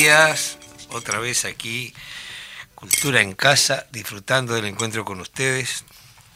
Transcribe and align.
días, 0.00 0.56
otra 0.88 1.18
vez 1.18 1.44
aquí, 1.44 1.92
Cultura 2.74 3.20
en 3.20 3.34
Casa, 3.34 3.86
disfrutando 3.92 4.54
del 4.54 4.64
encuentro 4.64 5.04
con 5.04 5.20
ustedes 5.20 5.84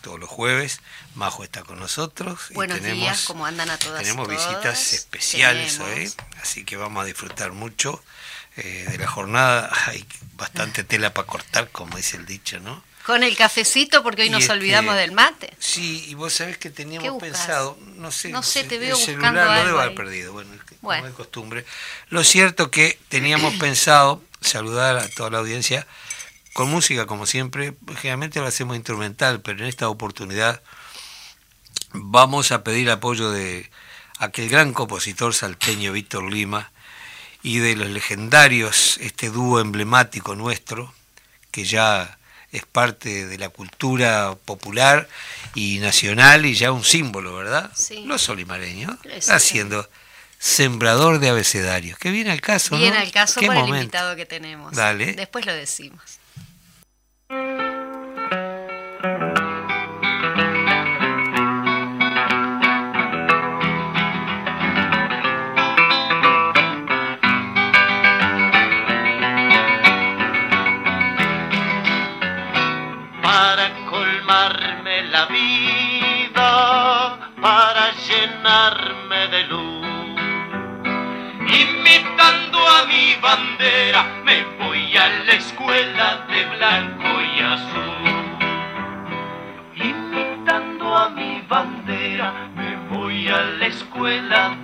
todos 0.03 0.21
los 0.21 0.29
jueves. 0.29 0.81
Majo 1.15 1.45
está 1.45 1.63
con 1.63 1.79
nosotros. 1.79 2.39
Buenos 2.51 2.77
tenemos, 2.79 3.01
días, 3.01 3.23
¿cómo 3.23 3.47
andan 3.47 3.71
a 3.71 3.79
todas 3.79 4.03
Tenemos 4.03 4.29
y 4.29 4.33
visitas 4.33 4.93
especiales 4.93 5.79
Tenemos. 5.79 5.99
hoy, 5.99 6.13
así 6.43 6.65
que 6.67 6.77
vamos 6.77 7.03
a 7.03 7.07
disfrutar 7.07 7.53
mucho 7.53 8.05
eh, 8.59 8.87
de 8.91 8.99
la 8.99 9.07
jornada. 9.07 9.71
Hay 9.87 10.05
bastante 10.35 10.85
tela 10.93 11.15
para 11.15 11.27
cortar, 11.27 11.71
como 11.71 11.97
dice 11.97 12.19
el 12.19 12.27
dicho, 12.27 12.61
¿no? 12.61 12.85
Con 13.07 13.23
el 13.23 13.35
cafecito, 13.35 14.03
porque 14.03 14.23
hoy 14.23 14.29
Y 14.29 14.31
nos 14.31 14.43
este, 14.43 14.53
olvidamos 14.53 14.95
del 14.97 15.13
mate. 15.13 15.55
Sí, 15.59 16.05
y 16.09 16.13
vos 16.15 16.35
sabés 16.35 16.59
que 16.59 16.69
¿Qué 16.69 16.75
teníamos 16.77 17.19
pensado, 17.19 17.79
no 17.97 18.11
sé, 18.13 18.29
No 18.29 18.43
sé, 18.43 18.61
el- 18.61 18.69
te 18.69 18.75
el 18.75 18.81
veo 18.83 18.97
celular 18.97 19.33
buscando 19.33 19.45
lo 19.45 19.51
algo 19.53 19.67
debo 19.69 19.81
haber 19.81 19.95
perdido, 19.95 20.33
bueno, 20.35 20.53
Bueno. 20.85 21.03
como 21.03 21.11
de 21.11 21.17
costumbre. 21.17 21.65
Lo 22.11 22.23
cierto 22.23 22.71
que 22.71 22.99
teníamos 23.09 23.55
pensado 23.61 24.23
saludar 24.41 24.97
a 24.99 25.09
toda 25.09 25.31
la 25.31 25.39
audiencia 25.39 25.87
con 26.53 26.71
música, 26.71 27.07
como 27.07 27.27
siempre, 27.27 27.75
generalmente 27.97 28.39
lo 28.39 28.47
hacemos 28.47 28.77
instrumental, 28.77 29.41
pero 29.41 29.59
en 29.59 29.67
esta 29.67 29.89
oportunidad 29.89 30.63
vamos 31.93 32.53
a 32.53 32.63
pedir 32.63 32.91
apoyo 32.91 33.31
de 33.31 33.69
aquel 34.19 34.49
gran 34.49 34.73
compositor 34.73 35.35
salteño 35.35 35.93
Víctor 35.93 36.33
Lima 36.33 36.71
y 37.43 37.59
de 37.59 37.75
los 37.75 37.89
legendarios, 37.89 38.99
este 39.01 39.31
dúo 39.31 39.61
emblemático 39.61 40.37
nuestro, 40.37 40.95
que 41.51 41.65
ya 41.65 42.19
es 42.53 42.65
parte 42.67 43.27
de 43.27 43.37
la 43.37 43.49
cultura 43.49 44.37
popular 44.45 45.09
y 45.57 45.79
nacional 45.81 46.47
y 46.47 46.55
ya 46.55 46.71
un 46.71 46.85
símbolo, 46.85 47.35
¿verdad? 47.35 47.73
Sí. 47.75 48.05
Los 48.05 48.23
solimareños, 48.23 48.97
haciendo 49.29 49.89
sembrador 50.39 51.19
de 51.19 51.29
abecedarios. 51.31 51.99
Que 51.99 52.11
viene 52.11 52.31
al 52.31 52.41
caso, 52.41 52.77
Bien 52.77 52.95
¿no? 52.95 53.01
al 53.01 53.11
caso 53.13 53.41
¿Qué 53.41 53.47
por 53.47 53.57
el 53.57 53.63
momento? 53.63 53.83
invitado 53.83 54.17
que 54.17 54.27
tenemos. 54.27 54.73
Dale. 54.75 55.13
Después 55.15 55.47
lo 55.47 55.53
decimos. 55.55 56.19
para 73.23 73.71
colmarme 73.91 75.03
la 75.05 75.27
vida, 75.27 77.19
para 77.41 77.93
llenarme 78.07 79.04
A 82.57 82.87
mi 82.87 83.15
bandera, 83.21 84.05
me 84.25 84.45
voy 84.59 84.97
a 84.97 85.09
la 85.27 85.33
escuela 85.33 86.25
de 86.29 86.45
blanco 86.57 87.21
y 87.21 87.41
azul. 87.41 87.95
Imitando 89.75 90.97
a 90.97 91.09
mi 91.11 91.43
bandera, 91.49 92.49
me 92.55 92.77
voy 92.97 93.29
a 93.29 93.43
la 93.59 93.67
escuela 93.67 94.57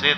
de 0.00 0.14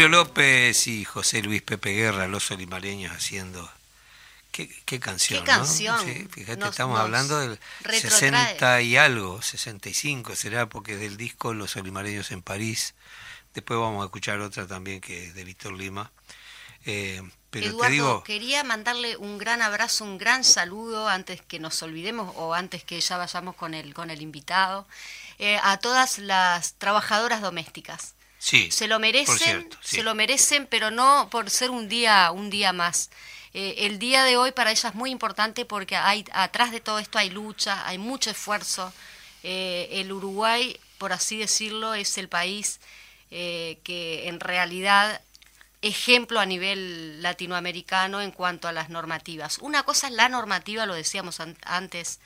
Braulio 0.00 0.18
López 0.24 0.86
y 0.86 1.04
José 1.04 1.42
Luis 1.42 1.60
Pepe 1.60 1.90
Guerra, 1.90 2.26
los 2.26 2.44
solimareños, 2.44 3.12
haciendo. 3.12 3.70
Qué, 4.50 4.66
qué 4.86 4.98
canción, 4.98 5.44
Qué 5.44 5.52
¿no? 5.52 5.58
canción. 5.58 6.00
Sí, 6.02 6.26
fíjate, 6.30 6.56
Nos- 6.58 6.70
estamos 6.70 6.94
nos 6.96 7.04
hablando 7.04 7.38
del 7.38 7.58
retrotrae. 7.82 8.10
60 8.10 8.80
y 8.80 8.96
algo, 8.96 9.42
65 9.42 10.34
será, 10.36 10.66
porque 10.70 10.94
es 10.94 11.00
del 11.00 11.18
disco 11.18 11.52
Los 11.52 11.72
Solimareños 11.72 12.30
en 12.30 12.40
París. 12.40 12.94
Después 13.52 13.78
vamos 13.78 14.00
a 14.02 14.06
escuchar 14.06 14.40
otra 14.40 14.66
también 14.66 15.02
que 15.02 15.26
es 15.26 15.34
de 15.34 15.44
Víctor 15.44 15.74
Lima. 15.74 16.10
Eh, 16.86 17.20
pero 17.50 17.66
Eduardo, 17.66 17.84
te 17.84 17.92
digo, 17.92 18.24
quería 18.24 18.64
mandarle 18.64 19.18
un 19.18 19.36
gran 19.36 19.60
abrazo, 19.60 20.04
un 20.04 20.16
gran 20.16 20.44
saludo 20.44 21.10
antes 21.10 21.42
que 21.42 21.58
nos 21.58 21.82
olvidemos 21.82 22.32
o 22.36 22.54
antes 22.54 22.84
que 22.84 22.98
ya 23.02 23.18
vayamos 23.18 23.54
con 23.54 23.74
el, 23.74 23.92
con 23.92 24.08
el 24.10 24.22
invitado, 24.22 24.88
eh, 25.38 25.58
a 25.62 25.76
todas 25.76 26.16
las 26.18 26.72
trabajadoras 26.74 27.42
domésticas. 27.42 28.14
Sí, 28.40 28.70
Se 28.72 28.88
lo 28.88 28.98
merecen, 28.98 29.26
por 29.26 29.38
cierto, 29.38 29.76
sí. 29.80 29.96
se 29.98 30.02
lo 30.02 30.16
merecen, 30.16 30.66
pero 30.66 30.90
no 30.90 31.28
por 31.30 31.48
ser 31.50 31.70
un 31.70 31.88
día, 31.88 32.32
un 32.32 32.50
día 32.50 32.72
más. 32.72 33.10
Eh, 33.52 33.86
el 33.86 33.98
día 33.98 34.24
de 34.24 34.36
hoy 34.36 34.52
para 34.52 34.70
ellas 34.70 34.86
es 34.86 34.94
muy 34.94 35.10
importante 35.10 35.64
porque 35.64 35.96
hay 35.96 36.24
atrás 36.32 36.70
de 36.70 36.80
todo 36.80 36.98
esto 36.98 37.18
hay 37.18 37.30
lucha, 37.30 37.86
hay 37.86 37.98
mucho 37.98 38.30
esfuerzo. 38.30 38.92
Eh, 39.42 39.88
el 39.92 40.12
Uruguay, 40.12 40.78
por 40.98 41.12
así 41.12 41.38
decirlo, 41.38 41.94
es 41.94 42.16
el 42.18 42.28
país 42.28 42.80
eh, 43.30 43.78
que 43.84 44.28
en 44.28 44.40
realidad 44.40 45.20
ejemplo 45.82 46.40
a 46.40 46.46
nivel 46.46 47.22
latinoamericano 47.22 48.20
en 48.20 48.30
cuanto 48.30 48.68
a 48.68 48.72
las 48.72 48.90
normativas. 48.90 49.58
Una 49.58 49.82
cosa 49.82 50.08
es 50.08 50.14
la 50.14 50.28
normativa, 50.28 50.86
lo 50.86 50.94
decíamos 50.94 51.40
antes 51.64 52.20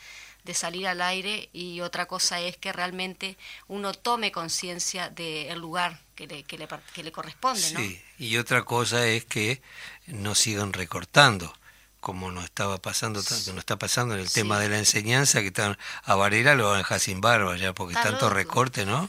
de 0.45 0.55
salir 0.55 0.87
al 0.87 1.03
aire, 1.03 1.49
y 1.53 1.81
otra 1.81 2.07
cosa 2.07 2.41
es 2.41 2.57
que 2.57 2.73
realmente 2.73 3.37
uno 3.67 3.93
tome 3.93 4.31
conciencia 4.31 5.09
del 5.09 5.59
lugar 5.59 6.01
que 6.15 6.27
le, 6.27 6.43
que 6.45 6.59
le, 6.59 6.69
que 6.95 7.03
le 7.03 7.13
corresponde. 7.13 7.61
Sí, 7.61 8.01
y 8.19 8.37
otra 8.37 8.63
cosa 8.63 9.07
es 9.07 9.25
que 9.25 9.61
no 10.07 10.35
sigan 10.35 10.73
recortando 10.73 11.53
como 12.05 12.31
nos 12.31 12.45
estaba 12.45 12.77
pasando, 12.77 13.21
nos 13.21 13.49
está 13.57 13.79
pasando 13.79 14.13
en 14.13 14.21
el 14.21 14.31
tema 14.31 14.59
de 14.59 14.69
la 14.69 14.79
enseñanza, 14.79 15.41
que 15.41 15.47
están 15.47 15.79
a 16.03 16.15
Varela 16.15 16.55
lo 16.55 16.67
van 16.67 16.75
a 16.75 16.79
dejar 16.79 17.01
sin 17.01 17.23
barba 17.23 17.57
ya, 17.57 17.73
porque 17.73 17.95
tanto 17.95 18.29
recorte, 18.29 18.85
¿no? 18.85 19.09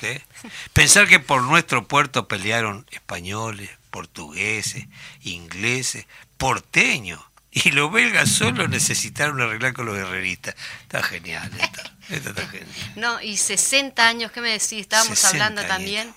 Pensar 0.72 1.08
que 1.08 1.18
por 1.18 1.42
nuestro 1.42 1.88
puerto 1.88 2.28
pelearon 2.28 2.86
españoles, 2.92 3.70
portugueses, 3.90 4.86
ingleses, 5.22 6.06
porteños, 6.36 7.20
y 7.64 7.70
los 7.70 7.90
belgas 7.90 8.28
solo 8.30 8.68
necesitaron 8.68 9.40
arreglar 9.40 9.72
con 9.72 9.86
los 9.86 9.96
herreristas. 9.96 10.54
Está 10.82 11.02
genial 11.02 11.50
esto. 11.58 11.82
está 12.30 12.46
genial. 12.46 12.68
No, 12.96 13.20
y 13.22 13.38
60 13.38 14.06
años, 14.06 14.30
¿qué 14.30 14.42
me 14.42 14.50
decís? 14.50 14.80
Estábamos 14.80 15.24
hablando 15.24 15.64
también, 15.64 16.12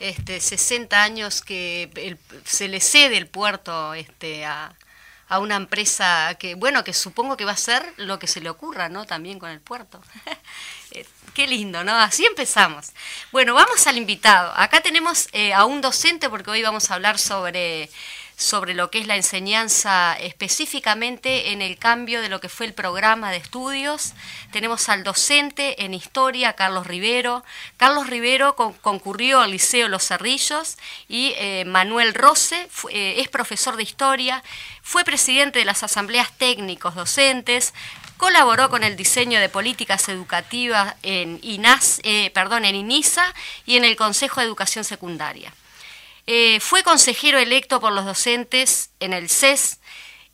este, 0.00 0.38
60 0.38 1.02
años 1.02 1.40
que 1.40 2.18
se 2.44 2.68
le 2.68 2.80
cede 2.80 3.16
el 3.16 3.26
puerto 3.26 3.94
este, 3.94 4.44
a, 4.44 4.74
a 5.28 5.38
una 5.38 5.56
empresa 5.56 6.36
que, 6.38 6.56
bueno, 6.56 6.84
que 6.84 6.92
supongo 6.92 7.38
que 7.38 7.46
va 7.46 7.52
a 7.52 7.56
ser 7.56 7.82
lo 7.96 8.18
que 8.18 8.26
se 8.26 8.42
le 8.42 8.50
ocurra, 8.50 8.90
¿no? 8.90 9.06
También 9.06 9.38
con 9.38 9.50
el 9.50 9.60
puerto. 9.60 10.02
Eh, 10.94 11.06
qué 11.32 11.46
lindo, 11.46 11.82
¿no? 11.84 11.94
Así 11.94 12.26
empezamos. 12.26 12.90
Bueno, 13.30 13.54
vamos 13.54 13.86
al 13.86 13.96
invitado. 13.96 14.52
Acá 14.54 14.82
tenemos 14.82 15.26
eh, 15.32 15.54
a 15.54 15.64
un 15.64 15.80
docente 15.80 16.28
porque 16.28 16.50
hoy 16.50 16.62
vamos 16.62 16.90
a 16.90 16.94
hablar 16.96 17.18
sobre 17.18 17.88
sobre 18.42 18.74
lo 18.74 18.90
que 18.90 18.98
es 18.98 19.06
la 19.06 19.16
enseñanza 19.16 20.16
específicamente 20.18 21.52
en 21.52 21.62
el 21.62 21.78
cambio 21.78 22.20
de 22.20 22.28
lo 22.28 22.40
que 22.40 22.48
fue 22.48 22.66
el 22.66 22.74
programa 22.74 23.30
de 23.30 23.38
estudios. 23.38 24.12
Tenemos 24.50 24.88
al 24.88 25.04
docente 25.04 25.84
en 25.84 25.94
historia, 25.94 26.54
Carlos 26.54 26.86
Rivero. 26.86 27.44
Carlos 27.76 28.08
Rivero 28.08 28.54
concurrió 28.56 29.40
al 29.40 29.52
Liceo 29.52 29.88
Los 29.88 30.06
Cerrillos 30.06 30.76
y 31.08 31.34
eh, 31.36 31.64
Manuel 31.66 32.14
Rose 32.14 32.68
eh, 32.90 33.14
es 33.18 33.28
profesor 33.28 33.76
de 33.76 33.84
historia, 33.84 34.42
fue 34.82 35.04
presidente 35.04 35.60
de 35.60 35.64
las 35.64 35.82
asambleas 35.82 36.32
técnicos 36.36 36.94
docentes, 36.94 37.72
colaboró 38.16 38.70
con 38.70 38.84
el 38.84 38.96
diseño 38.96 39.40
de 39.40 39.48
políticas 39.48 40.08
educativas 40.08 40.94
en, 41.02 41.38
INAS, 41.42 42.00
eh, 42.04 42.30
perdón, 42.30 42.64
en 42.64 42.76
INISA 42.76 43.24
y 43.66 43.76
en 43.76 43.84
el 43.84 43.96
Consejo 43.96 44.40
de 44.40 44.46
Educación 44.46 44.84
Secundaria. 44.84 45.52
Eh, 46.26 46.60
fue 46.60 46.82
consejero 46.82 47.38
electo 47.38 47.80
por 47.80 47.92
los 47.92 48.04
docentes 48.04 48.90
en 49.00 49.12
el 49.12 49.28
CES, 49.28 49.80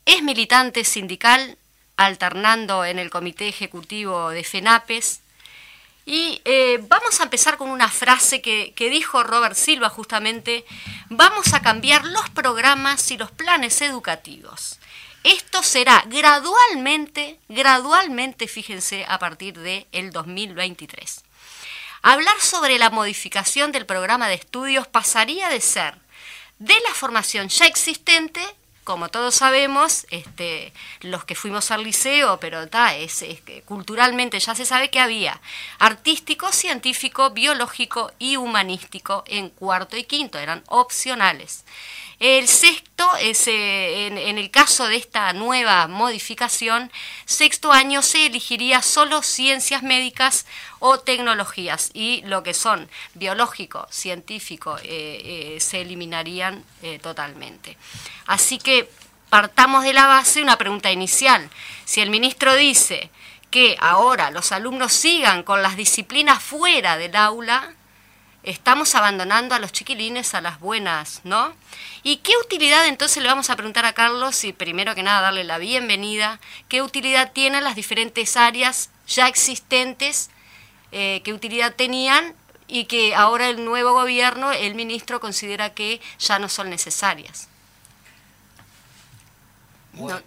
es 0.04 0.22
militante 0.22 0.84
sindical, 0.84 1.58
alternando 1.96 2.84
en 2.84 2.98
el 2.98 3.10
comité 3.10 3.48
ejecutivo 3.48 4.30
de 4.30 4.44
FENAPES. 4.44 5.20
Y 6.06 6.40
eh, 6.46 6.78
vamos 6.88 7.20
a 7.20 7.24
empezar 7.24 7.58
con 7.58 7.70
una 7.70 7.88
frase 7.88 8.40
que, 8.40 8.72
dijo 8.78 9.22
Robert 9.22 9.54
Silva 9.54 9.90
justamente, 9.90 10.64
vamos 11.10 11.52
a 11.52 11.60
cambiar 11.60 12.06
los 12.06 12.30
programas 12.30 13.10
y 13.10 13.18
los 13.18 13.30
planes 13.30 13.82
educativos. 13.82 14.78
Esto 15.24 15.62
será 15.62 16.02
gradualmente, 16.06 17.38
gradualmente, 17.48 18.48
fíjense, 18.48 19.04
a 19.06 19.18
partir 19.18 19.58
del 19.58 19.86
el 19.92 20.10
2023. 20.10 21.24
Hablar 22.02 22.40
sobre 22.40 22.78
la 22.78 22.90
modificación 22.90 23.72
del 23.72 23.86
programa 23.86 24.28
de 24.28 24.34
estudios 24.34 24.86
pasaría 24.86 25.48
de 25.48 25.60
ser 25.60 25.94
de 26.58 26.74
la 26.86 26.94
formación 26.94 27.48
ya 27.48 27.66
existente, 27.66 28.40
como 28.84 29.10
todos 29.10 29.34
sabemos, 29.34 30.06
este, 30.10 30.72
los 31.02 31.24
que 31.24 31.34
fuimos 31.34 31.70
al 31.70 31.84
liceo, 31.84 32.40
pero 32.40 32.62
está, 32.62 32.96
es, 32.96 33.24
culturalmente 33.66 34.40
ya 34.40 34.54
se 34.54 34.64
sabe 34.64 34.90
que 34.90 34.98
había 34.98 35.40
artístico, 35.78 36.52
científico, 36.52 37.30
biológico 37.30 38.12
y 38.18 38.36
humanístico 38.36 39.24
en 39.26 39.50
cuarto 39.50 39.96
y 39.96 40.04
quinto, 40.04 40.38
eran 40.38 40.64
opcionales. 40.68 41.64
El 42.20 42.48
sexto, 42.48 43.08
es, 43.20 43.46
en, 43.46 44.18
el 44.18 44.50
caso 44.50 44.88
de 44.88 44.96
esta 44.96 45.32
nueva 45.32 45.86
modificación, 45.86 46.90
sexto 47.26 47.70
año 47.70 48.02
se 48.02 48.26
elegiría 48.26 48.82
solo 48.82 49.22
ciencias 49.22 49.84
médicas 49.84 50.44
o 50.80 50.98
tecnologías 50.98 51.90
y 51.94 52.22
lo 52.22 52.42
que 52.42 52.54
son 52.54 52.88
biológico, 53.14 53.86
científico, 53.90 54.78
eh, 54.78 55.54
eh, 55.54 55.60
se 55.60 55.80
eliminarían 55.82 56.64
eh, 56.82 56.98
totalmente. 56.98 57.76
Así 58.26 58.58
que 58.58 58.90
partamos 59.28 59.84
de 59.84 59.92
la 59.92 60.08
base 60.08 60.42
una 60.42 60.58
pregunta 60.58 60.90
inicial. 60.90 61.48
Si 61.84 62.00
el 62.00 62.10
ministro 62.10 62.56
dice 62.56 63.10
que 63.52 63.76
ahora 63.78 64.32
los 64.32 64.50
alumnos 64.50 64.92
sigan 64.92 65.44
con 65.44 65.62
las 65.62 65.76
disciplinas 65.76 66.42
fuera 66.42 66.96
del 66.96 67.14
aula, 67.14 67.74
estamos 68.42 68.94
abandonando 68.94 69.54
a 69.54 69.58
los 69.58 69.72
chiquilines 69.72 70.34
a 70.34 70.40
las 70.40 70.60
buenas, 70.60 71.20
¿no? 71.24 71.54
¿Y 72.02 72.18
qué 72.18 72.32
utilidad 72.44 72.86
entonces 72.86 73.22
le 73.22 73.28
vamos 73.28 73.50
a 73.50 73.56
preguntar 73.56 73.84
a 73.84 73.92
Carlos 73.92 74.44
y 74.44 74.52
primero 74.52 74.94
que 74.94 75.02
nada 75.02 75.20
darle 75.20 75.44
la 75.44 75.58
bienvenida? 75.58 76.40
¿Qué 76.68 76.82
utilidad 76.82 77.32
tienen 77.32 77.64
las 77.64 77.76
diferentes 77.76 78.36
áreas 78.36 78.90
ya 79.06 79.28
existentes? 79.28 80.30
Eh, 80.92 81.20
¿Qué 81.24 81.32
utilidad 81.32 81.74
tenían? 81.74 82.34
Y 82.66 82.84
que 82.84 83.14
ahora 83.14 83.48
el 83.48 83.64
nuevo 83.64 83.92
gobierno, 83.92 84.52
el 84.52 84.74
ministro, 84.74 85.20
considera 85.20 85.74
que 85.74 86.00
ya 86.18 86.38
no 86.38 86.48
son 86.48 86.70
necesarias. 86.70 87.48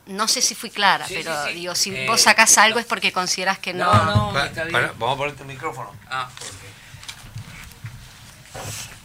No, 0.05 0.27
sé 0.27 0.41
si 0.41 0.53
fui 0.53 0.69
clara, 0.69 1.05
pero 1.07 1.45
digo, 1.45 1.75
si 1.75 1.95
eh, 1.95 2.05
vos 2.05 2.21
sacás 2.21 2.57
algo 2.57 2.79
es 2.79 2.85
porque 2.85 3.13
consideras 3.13 3.57
que 3.57 3.73
no. 3.73 3.91
No, 3.93 4.31
no, 4.33 4.43
está 4.43 4.65
bien. 4.65 4.91
vamos 4.97 5.15
a 5.15 5.17
poner 5.17 5.35
tu 5.35 5.45
micrófono. 5.45 5.93
Ah, 6.09 6.29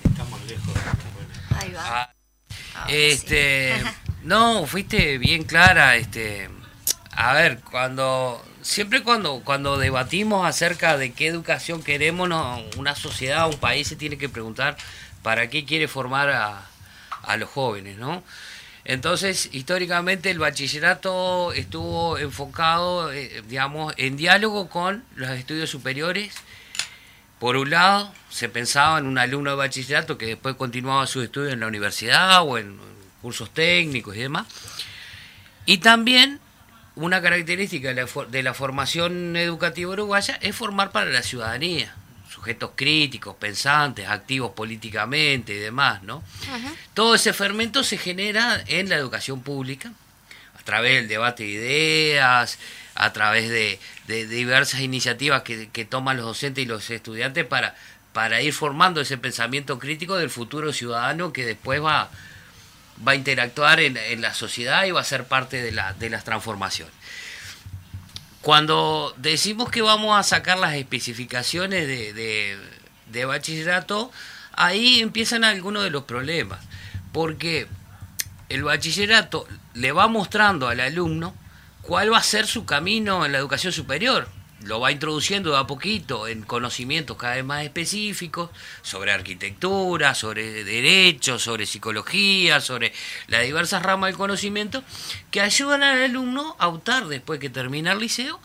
Estamos 0.05 0.45
lejos. 0.47 0.75
Ahí 1.61 1.73
va. 1.73 2.03
Ah, 2.03 2.87
este, 2.89 3.75
no, 4.23 4.67
fuiste 4.67 5.19
bien 5.19 5.45
clara. 5.45 5.97
Este, 5.97 6.51
a 7.13 7.33
ver, 7.35 7.61
cuando 7.61 8.45
siempre 8.63 9.03
cuando 9.03 9.43
cuando 9.45 9.79
debatimos 9.79 10.47
acerca 10.47 10.97
de 10.97 11.13
qué 11.13 11.29
educación 11.29 11.83
queremos, 11.83 12.29
una 12.77 12.95
sociedad, 12.97 13.49
un 13.49 13.59
país 13.59 13.89
se 13.89 13.97
tiene 13.97 14.19
que 14.19 14.29
preguntar 14.29 14.77
para 15.23 15.49
qué 15.49 15.65
quiere 15.65 15.89
formar 15.89 16.31
a, 16.31 16.67
a 17.23 17.37
los 17.37 17.49
jóvenes, 17.49 17.99
¿no? 17.99 18.23
Entonces, 18.85 19.49
históricamente 19.53 20.31
el 20.31 20.39
bachillerato 20.39 21.53
estuvo 21.53 22.19
enfocado, 22.19 23.13
eh, 23.13 23.43
digamos, 23.49 23.93
en 23.97 24.17
diálogo 24.17 24.69
con 24.69 25.05
los 25.17 25.31
estudios 25.31 25.71
superiores 25.71 26.33
por 27.39 27.57
un 27.57 27.71
lado, 27.71 28.13
se 28.31 28.49
pensaba 28.49 28.99
en 28.99 29.07
un 29.07 29.19
alumno 29.19 29.51
de 29.51 29.57
bachillerato 29.57 30.17
que 30.17 30.27
después 30.27 30.55
continuaba 30.57 31.07
sus 31.07 31.25
estudios 31.25 31.53
en 31.53 31.61
la 31.61 31.67
universidad 31.67 32.43
o 32.43 32.57
en 32.59 32.79
cursos 33.21 33.53
técnicos 33.53 34.17
y 34.17 34.21
demás. 34.21 34.47
Y 35.67 35.79
también 35.79 36.41
una 36.95 37.21
característica 37.21 37.93
de 37.93 38.43
la, 38.43 38.55
formación 38.55 39.37
educativa 39.37 39.93
uruguaya 39.93 40.39
es 40.41 40.57
formar 40.57 40.93
para 40.93 41.11
la 41.11 41.23
ciudadanía, 41.23 41.95
sujetos 42.31 42.71
críticos, 42.75 43.37
pensantes, 43.37 44.09
activos 44.09 44.53
políticamente 44.53 45.55
y 45.55 45.59
demás, 45.59 46.03
¿no? 46.03 46.23
Todo 46.95 47.15
ese 47.15 47.35
fermento 47.35 47.85
se 47.85 47.99
genera 47.99 48.65
en 48.67 48.89
la 48.89 48.97
educación 48.97 49.43
pública, 49.43 49.93
través 50.67 50.97
del 50.97 51.09
debate 51.09 51.45
de 51.45 51.49
ideas, 51.49 52.59
a 52.95 53.13
través 53.13 53.49
de, 53.49 53.79
diversas 54.07 54.81
iniciativas 54.81 55.43
que, 55.43 55.87
toman 55.89 56.19
los 56.19 56.27
docentes 56.27 56.65
y 56.65 56.67
los 56.67 56.91
estudiantes 56.91 57.47
para, 57.47 57.75
para 58.13 58.43
ir 58.43 58.53
formando 58.53 59.01
ese 59.01 59.17
pensamiento 59.17 59.79
crítico 59.79 60.17
del 60.17 60.29
futuro 60.29 60.73
ciudadano 60.73 61.33
que 61.33 61.47
después 61.47 61.83
va, 61.83 62.11
va 63.07 63.13
a 63.13 63.15
interactuar 63.15 63.81
en, 63.81 64.21
la 64.21 64.35
sociedad 64.35 64.85
y 64.85 64.91
va 64.91 65.01
a 65.01 65.05
ser 65.05 65.25
parte 65.25 65.63
de, 65.63 65.73
la, 65.73 65.95
de 65.95 66.11
las 66.11 66.25
transformaciones. 66.25 66.95
Cuando 68.43 69.15
decimos 69.17 69.71
que 69.71 69.83
vamos 69.83 70.19
a 70.19 70.23
sacar 70.23 70.59
las 70.59 70.75
especificaciones 70.75 71.87
de, 71.89 72.59
de 73.11 73.25
bachillerato, 73.25 74.13
ahí 74.53 75.01
empiezan 75.01 75.45
algunos 75.45 75.83
de 75.83 75.91
los 75.91 76.05
problemas, 76.05 76.61
porque 77.13 77.67
el 78.49 78.63
bachillerato 78.63 79.47
le 79.77 79.93
va 79.93 80.09
mostrando 80.09 80.69
al 80.69 80.81
alumno 80.81 81.35
cuál 81.83 82.13
va 82.13 82.19
a 82.19 82.23
ser 82.23 82.47
su 82.47 82.65
camino 82.65 83.25
en 83.25 83.33
la 83.33 83.39
educación 83.39 83.73
superior. 83.73 84.29
Lo 84.63 84.81
va 84.81 84.91
introduciendo 84.91 85.53
de 85.53 85.59
a 85.59 85.67
poquito 85.67 86.27
en 86.27 86.43
conocimientos 86.43 87.19
cada 87.19 87.35
vez 87.35 87.45
más 87.45 87.63
específicos 87.63 88.51
sobre 88.83 89.13
arquitectura, 89.13 90.15
sobre 90.15 90.65
derecho, 90.65 91.39
sobre 91.39 91.67
psicología, 91.67 92.61
sobre 92.61 92.93
las 93.29 93.43
diversas 93.43 93.83
ramas 93.83 94.09
del 94.09 94.17
conocimiento 94.17 94.83
que 95.31 95.43
ayudan 95.43 95.83
al 95.83 96.03
alumno 96.03 96.57
a 96.59 96.69
optar 96.69 97.07
después 97.07 97.39
que 97.39 97.51
termina 97.51 97.93
el 97.93 98.01
liceo 98.01 98.41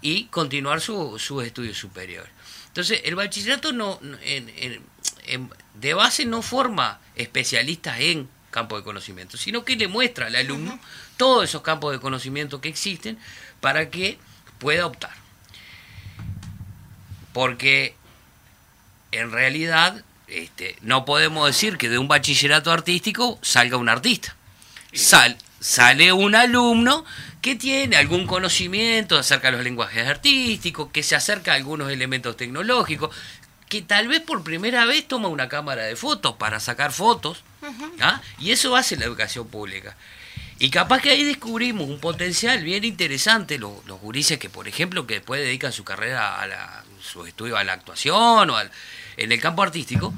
y 0.00 0.26
continuar 0.26 0.80
su, 0.80 1.18
su 1.18 1.40
estudio 1.40 1.74
superior. 1.74 2.26
Entonces, 2.68 3.00
el 3.04 3.16
bachillerato 3.16 3.72
no, 3.72 3.98
de 5.74 5.94
base 5.94 6.24
no 6.24 6.40
forma 6.40 7.00
especialistas 7.16 7.98
en 7.98 8.28
campos 8.50 8.80
de 8.80 8.84
conocimiento, 8.84 9.36
sino 9.36 9.64
que 9.64 9.76
le 9.76 9.88
muestra 9.88 10.26
al 10.26 10.36
alumno 10.36 10.78
todos 11.16 11.44
esos 11.44 11.62
campos 11.62 11.92
de 11.92 12.00
conocimiento 12.00 12.60
que 12.60 12.68
existen 12.68 13.18
para 13.60 13.90
que 13.90 14.18
pueda 14.58 14.86
optar. 14.86 15.12
Porque 17.32 17.94
en 19.12 19.30
realidad 19.32 20.02
este, 20.28 20.76
no 20.82 21.04
podemos 21.04 21.46
decir 21.46 21.78
que 21.78 21.88
de 21.88 21.98
un 21.98 22.08
bachillerato 22.08 22.70
artístico 22.70 23.38
salga 23.42 23.76
un 23.76 23.88
artista. 23.88 24.36
Sal, 24.92 25.36
sale 25.60 26.12
un 26.12 26.34
alumno 26.34 27.04
que 27.40 27.56
tiene 27.56 27.96
algún 27.96 28.26
conocimiento 28.26 29.18
acerca 29.18 29.50
de 29.50 29.56
los 29.56 29.64
lenguajes 29.64 30.06
artísticos, 30.06 30.90
que 30.92 31.02
se 31.02 31.16
acerca 31.16 31.52
a 31.52 31.54
algunos 31.54 31.90
elementos 31.90 32.36
tecnológicos, 32.36 33.14
que 33.68 33.82
tal 33.82 34.08
vez 34.08 34.20
por 34.20 34.42
primera 34.42 34.84
vez 34.86 35.06
toma 35.06 35.28
una 35.28 35.48
cámara 35.48 35.84
de 35.84 35.96
fotos 35.96 36.36
para 36.36 36.60
sacar 36.60 36.92
fotos, 36.92 37.42
¿ah? 38.00 38.22
y 38.38 38.50
eso 38.52 38.76
hace 38.76 38.96
la 38.96 39.04
educación 39.04 39.48
pública. 39.48 39.96
Y 40.60 40.70
capaz 40.70 41.00
que 41.00 41.10
ahí 41.10 41.22
descubrimos 41.22 41.88
un 41.88 42.00
potencial 42.00 42.64
bien 42.64 42.84
interesante, 42.84 43.58
los, 43.58 43.84
los 43.86 44.00
gurises 44.00 44.38
que, 44.38 44.50
por 44.50 44.66
ejemplo, 44.66 45.06
que 45.06 45.14
después 45.14 45.40
dedican 45.40 45.72
su 45.72 45.84
carrera 45.84 46.40
a 46.40 46.46
la, 46.48 46.84
su 47.00 47.24
estudio 47.26 47.56
a 47.56 47.62
la 47.62 47.74
actuación 47.74 48.50
o 48.50 48.56
al, 48.56 48.70
en 49.16 49.30
el 49.30 49.40
campo 49.40 49.62
artístico, 49.62 50.12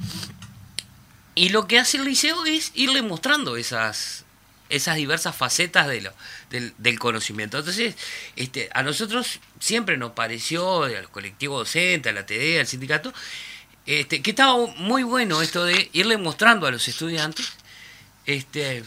y 1.35 1.51
lo 1.51 1.67
que 1.67 1.79
hace 1.79 1.99
el 1.99 2.05
liceo 2.05 2.45
es 2.47 2.73
irle 2.75 3.03
mostrando 3.03 3.57
esas, 3.57 4.25
esas 4.71 4.97
diversas 4.97 5.37
facetas 5.37 5.89
de 5.89 6.01
lo, 6.01 6.13
del, 6.51 6.75
del, 6.79 6.99
conocimiento. 6.99 7.59
Entonces, 7.59 7.95
este, 8.37 8.71
a 8.73 8.83
nosotros 8.83 9.41
siempre 9.59 9.97
nos 9.97 10.13
pareció, 10.13 10.85
a 10.85 10.89
los 10.89 11.09
colectivos 11.09 11.67
docentes, 11.67 12.11
a 12.11 12.15
la 12.15 12.27
TD, 12.27 12.61
al 12.61 12.67
sindicato, 12.67 13.13
este, 13.87 14.23
que 14.23 14.31
estaba 14.31 14.55
muy 14.77 15.03
bueno 15.03 15.43
esto 15.43 15.65
de 15.65 15.89
irle 15.93 16.17
mostrando 16.17 16.67
a 16.67 16.71
los 16.71 16.87
estudiantes 16.89 17.53
este, 18.27 18.85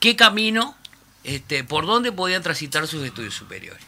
qué 0.00 0.16
camino, 0.16 0.76
este, 1.24 1.64
por 1.64 1.86
dónde 1.86 2.12
podían 2.12 2.42
transitar 2.42 2.86
sus 2.86 3.04
estudios 3.04 3.34
superiores. 3.34 3.82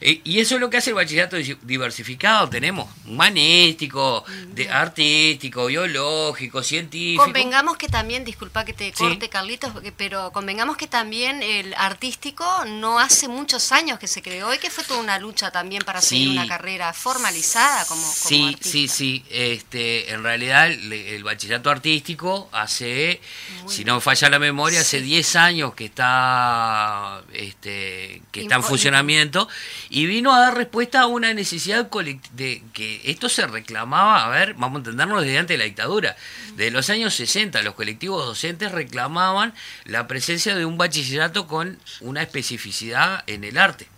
Y 0.00 0.40
eso 0.40 0.54
es 0.54 0.60
lo 0.60 0.70
que 0.70 0.78
hace 0.78 0.90
el 0.90 0.96
bachillerato 0.96 1.36
diversificado. 1.62 2.48
Tenemos 2.48 2.88
humanístico, 3.06 4.24
de, 4.48 4.70
artístico, 4.70 5.66
biológico, 5.66 6.62
científico. 6.62 7.24
Convengamos 7.24 7.76
que 7.76 7.88
también, 7.88 8.24
disculpa 8.24 8.64
que 8.64 8.72
te 8.72 8.92
corte, 8.92 9.28
Carlitos, 9.28 9.72
pero 9.96 10.32
convengamos 10.32 10.76
que 10.76 10.86
también 10.86 11.42
el 11.42 11.74
artístico 11.74 12.44
no 12.66 12.98
hace 12.98 13.28
muchos 13.28 13.72
años 13.72 13.98
que 13.98 14.06
se 14.06 14.22
creó 14.22 14.52
y 14.54 14.58
que 14.58 14.70
fue 14.70 14.84
toda 14.84 15.00
una 15.00 15.18
lucha 15.18 15.50
también 15.50 15.82
para 15.84 16.00
seguir 16.00 16.30
una 16.30 16.46
carrera 16.46 16.92
formalizada 16.92 17.84
como, 17.84 18.00
como 18.00 18.12
Sí, 18.14 18.56
sí, 18.60 18.88
sí. 18.88 19.24
Este, 19.30 20.12
en 20.12 20.22
realidad 20.22 20.70
el, 20.70 21.22
bachillerato 21.24 21.70
artístico 21.70 22.48
hace, 22.52 23.20
si 23.66 23.84
no 23.84 24.00
falla 24.00 24.30
la 24.30 24.38
memoria, 24.38 24.80
hace 24.80 25.00
10 25.00 25.36
años 25.36 25.74
que 25.74 25.84
está, 25.84 27.22
este, 27.32 28.22
que 28.32 28.42
está 28.42 28.56
en 28.56 28.62
funcionamiento 28.62 29.48
y 29.88 30.06
vino 30.06 30.34
a 30.34 30.40
dar 30.40 30.56
respuesta 30.56 31.00
a 31.00 31.06
una 31.06 31.34
necesidad 31.34 31.90
de 32.32 32.62
que 32.72 33.00
esto 33.04 33.28
se 33.28 33.46
reclamaba, 33.46 34.24
a 34.24 34.28
ver, 34.28 34.54
vamos 34.54 34.76
a 34.76 34.78
entendernos 34.78 35.22
desde 35.22 35.38
antes 35.38 35.54
de 35.54 35.58
la 35.58 35.64
dictadura. 35.64 36.16
De 36.56 36.70
los 36.70 36.90
años 36.90 37.14
60 37.14 37.62
los 37.62 37.74
colectivos 37.74 38.24
docentes 38.26 38.72
reclamaban 38.72 39.54
la 39.84 40.06
presencia 40.06 40.54
de 40.54 40.64
un 40.64 40.78
bachillerato 40.78 41.46
con 41.46 41.78
una 42.00 42.22
especificidad 42.22 43.24
en 43.26 43.44
el 43.44 43.58
arte. 43.58 43.88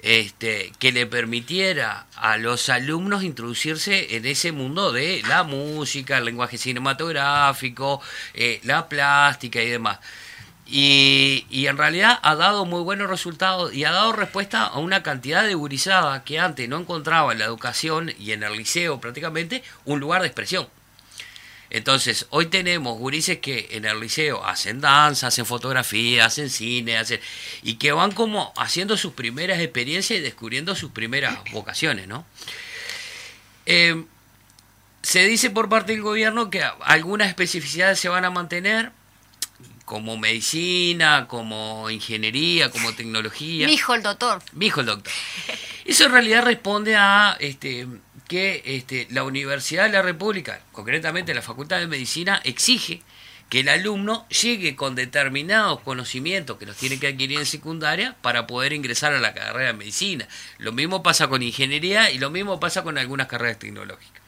Este, 0.00 0.70
que 0.78 0.92
le 0.92 1.06
permitiera 1.06 2.06
a 2.16 2.36
los 2.36 2.68
alumnos 2.68 3.22
introducirse 3.22 4.16
en 4.16 4.26
ese 4.26 4.52
mundo 4.52 4.92
de 4.92 5.22
la 5.26 5.44
música, 5.44 6.18
el 6.18 6.26
lenguaje 6.26 6.58
cinematográfico, 6.58 8.02
eh, 8.34 8.60
la 8.64 8.86
plástica 8.86 9.62
y 9.62 9.70
demás. 9.70 10.00
Y, 10.66 11.66
en 11.66 11.76
realidad 11.76 12.18
ha 12.22 12.36
dado 12.36 12.64
muy 12.64 12.82
buenos 12.82 13.08
resultados 13.08 13.74
y 13.74 13.84
ha 13.84 13.92
dado 13.92 14.12
respuesta 14.12 14.64
a 14.64 14.78
una 14.78 15.02
cantidad 15.02 15.44
de 15.44 15.54
gurizada 15.54 16.24
que 16.24 16.38
antes 16.38 16.68
no 16.68 16.78
encontraba 16.78 17.32
en 17.32 17.38
la 17.38 17.44
educación 17.44 18.12
y 18.18 18.32
en 18.32 18.42
el 18.42 18.56
liceo 18.56 19.00
prácticamente 19.00 19.62
un 19.84 20.00
lugar 20.00 20.22
de 20.22 20.28
expresión. 20.28 20.66
Entonces, 21.70 22.26
hoy 22.30 22.46
tenemos 22.46 22.98
gurises 22.98 23.38
que 23.38 23.68
en 23.72 23.84
el 23.84 23.98
liceo 23.98 24.44
hacen 24.44 24.80
danza, 24.80 25.26
hacen 25.26 25.44
fotografía, 25.44 26.26
hacen 26.26 26.48
cine, 26.48 26.96
hacen, 26.98 27.20
y 27.62 27.74
que 27.74 27.90
van 27.90 28.12
como 28.12 28.52
haciendo 28.56 28.96
sus 28.96 29.12
primeras 29.12 29.58
experiencias 29.60 30.20
y 30.20 30.22
descubriendo 30.22 30.76
sus 30.76 30.92
primeras 30.92 31.36
vocaciones, 31.50 32.06
¿no? 32.06 32.24
Eh, 33.66 34.04
se 35.02 35.26
dice 35.26 35.50
por 35.50 35.68
parte 35.68 35.92
del 35.92 36.02
gobierno 36.02 36.48
que 36.48 36.62
algunas 36.62 37.28
especificidades 37.28 37.98
se 37.98 38.08
van 38.08 38.24
a 38.24 38.30
mantener, 38.30 38.92
como 39.84 40.16
medicina, 40.16 41.26
como 41.28 41.90
ingeniería, 41.90 42.70
como 42.70 42.94
tecnología. 42.94 43.66
Mi 43.66 43.74
hijo 43.74 43.94
el 43.94 44.02
doctor. 44.02 44.42
Mi 44.52 44.66
hijo 44.66 44.80
el 44.80 44.86
doctor. 44.86 45.12
Eso 45.84 46.04
en 46.06 46.12
realidad 46.12 46.44
responde 46.44 46.96
a 46.96 47.36
este, 47.40 47.86
que 48.26 48.62
este, 48.64 49.06
la 49.10 49.24
Universidad 49.24 49.84
de 49.84 49.90
la 49.90 50.02
República, 50.02 50.60
concretamente 50.72 51.34
la 51.34 51.42
Facultad 51.42 51.78
de 51.78 51.86
Medicina, 51.86 52.40
exige 52.44 53.02
que 53.50 53.60
el 53.60 53.68
alumno 53.68 54.26
llegue 54.28 54.74
con 54.74 54.94
determinados 54.94 55.80
conocimientos 55.80 56.56
que 56.56 56.66
los 56.66 56.76
tiene 56.76 56.98
que 56.98 57.08
adquirir 57.08 57.38
en 57.38 57.46
secundaria 57.46 58.16
para 58.22 58.46
poder 58.46 58.72
ingresar 58.72 59.12
a 59.12 59.20
la 59.20 59.34
carrera 59.34 59.66
de 59.66 59.72
medicina. 59.74 60.26
Lo 60.58 60.72
mismo 60.72 61.02
pasa 61.02 61.28
con 61.28 61.42
ingeniería 61.42 62.10
y 62.10 62.18
lo 62.18 62.30
mismo 62.30 62.58
pasa 62.58 62.82
con 62.82 62.96
algunas 62.96 63.26
carreras 63.26 63.58
tecnológicas. 63.58 64.22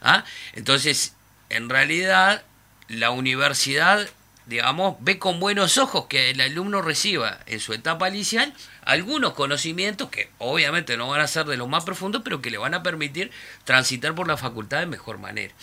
¿Ah? 0.00 0.24
Entonces, 0.54 1.14
en 1.48 1.68
realidad, 1.68 2.44
la 2.88 3.10
universidad 3.10 4.08
digamos, 4.50 4.96
ve 4.98 5.20
con 5.20 5.38
buenos 5.38 5.78
ojos 5.78 6.06
que 6.06 6.30
el 6.30 6.40
alumno 6.40 6.82
reciba 6.82 7.38
en 7.46 7.60
su 7.60 7.72
etapa 7.72 8.08
inicial 8.08 8.52
algunos 8.82 9.34
conocimientos 9.34 10.10
que 10.10 10.28
obviamente 10.38 10.96
no 10.96 11.06
van 11.06 11.20
a 11.20 11.28
ser 11.28 11.46
de 11.46 11.56
los 11.56 11.68
más 11.68 11.84
profundos, 11.84 12.22
pero 12.24 12.42
que 12.42 12.50
le 12.50 12.58
van 12.58 12.74
a 12.74 12.82
permitir 12.82 13.30
transitar 13.62 14.12
por 14.16 14.26
la 14.26 14.36
facultad 14.36 14.80
de 14.80 14.86
mejor 14.86 15.18
manera. 15.18 15.54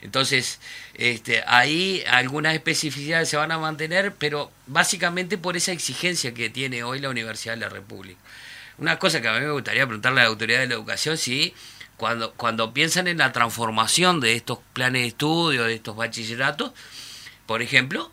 Entonces, 0.00 0.60
este, 0.94 1.42
ahí 1.48 2.04
algunas 2.06 2.54
especificidades 2.54 3.28
se 3.28 3.36
van 3.36 3.50
a 3.50 3.58
mantener, 3.58 4.14
pero 4.14 4.52
básicamente 4.68 5.38
por 5.38 5.56
esa 5.56 5.72
exigencia 5.72 6.32
que 6.32 6.48
tiene 6.48 6.84
hoy 6.84 7.00
la 7.00 7.08
Universidad 7.08 7.54
de 7.54 7.60
la 7.60 7.68
República. 7.68 8.20
Una 8.78 9.00
cosa 9.00 9.20
que 9.20 9.26
a 9.26 9.32
mí 9.32 9.40
me 9.40 9.50
gustaría 9.50 9.86
preguntarle 9.86 10.20
a 10.20 10.24
la 10.24 10.30
autoridad 10.30 10.60
de 10.60 10.68
la 10.68 10.74
educación, 10.74 11.18
si 11.18 11.52
cuando, 11.96 12.32
cuando 12.34 12.72
piensan 12.72 13.08
en 13.08 13.18
la 13.18 13.32
transformación 13.32 14.20
de 14.20 14.36
estos 14.36 14.60
planes 14.72 15.02
de 15.02 15.08
estudio, 15.08 15.64
de 15.64 15.74
estos 15.74 15.96
bachilleratos, 15.96 16.70
por 17.46 17.60
ejemplo, 17.60 18.12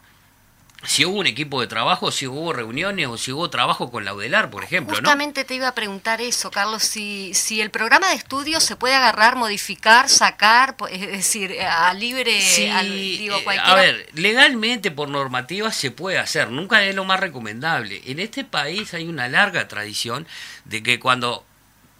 si 0.85 1.05
hubo 1.05 1.19
un 1.19 1.27
equipo 1.27 1.61
de 1.61 1.67
trabajo, 1.67 2.11
si 2.11 2.27
hubo 2.27 2.53
reuniones 2.53 3.07
o 3.07 3.17
si 3.17 3.31
hubo 3.31 3.49
trabajo 3.49 3.91
con 3.91 4.05
la 4.05 4.13
UDELAR, 4.13 4.49
por 4.49 4.63
ejemplo. 4.63 4.95
Justamente 4.95 5.43
te 5.43 5.55
iba 5.55 5.67
a 5.67 5.75
preguntar 5.75 6.21
eso, 6.21 6.51
Carlos, 6.51 6.83
si, 6.83 7.33
si 7.33 7.61
el 7.61 7.69
programa 7.69 8.09
de 8.09 8.15
estudio 8.15 8.59
se 8.59 8.75
puede 8.75 8.95
agarrar, 8.95 9.35
modificar, 9.35 10.09
sacar, 10.09 10.75
es 10.89 11.07
decir, 11.07 11.59
a 11.61 11.93
libre, 11.93 12.41
sí, 12.41 12.69
digo, 13.17 13.37
eh, 13.37 13.59
A 13.61 13.75
ver, 13.75 14.09
legalmente 14.13 14.91
por 14.91 15.09
normativa 15.09 15.71
se 15.71 15.91
puede 15.91 16.17
hacer, 16.17 16.51
nunca 16.51 16.83
es 16.83 16.95
lo 16.95 17.05
más 17.05 17.19
recomendable. 17.19 18.01
En 18.05 18.19
este 18.19 18.43
país 18.43 18.93
hay 18.93 19.07
una 19.07 19.27
larga 19.27 19.67
tradición 19.67 20.27
de 20.65 20.83
que 20.83 20.99
cuando 20.99 21.45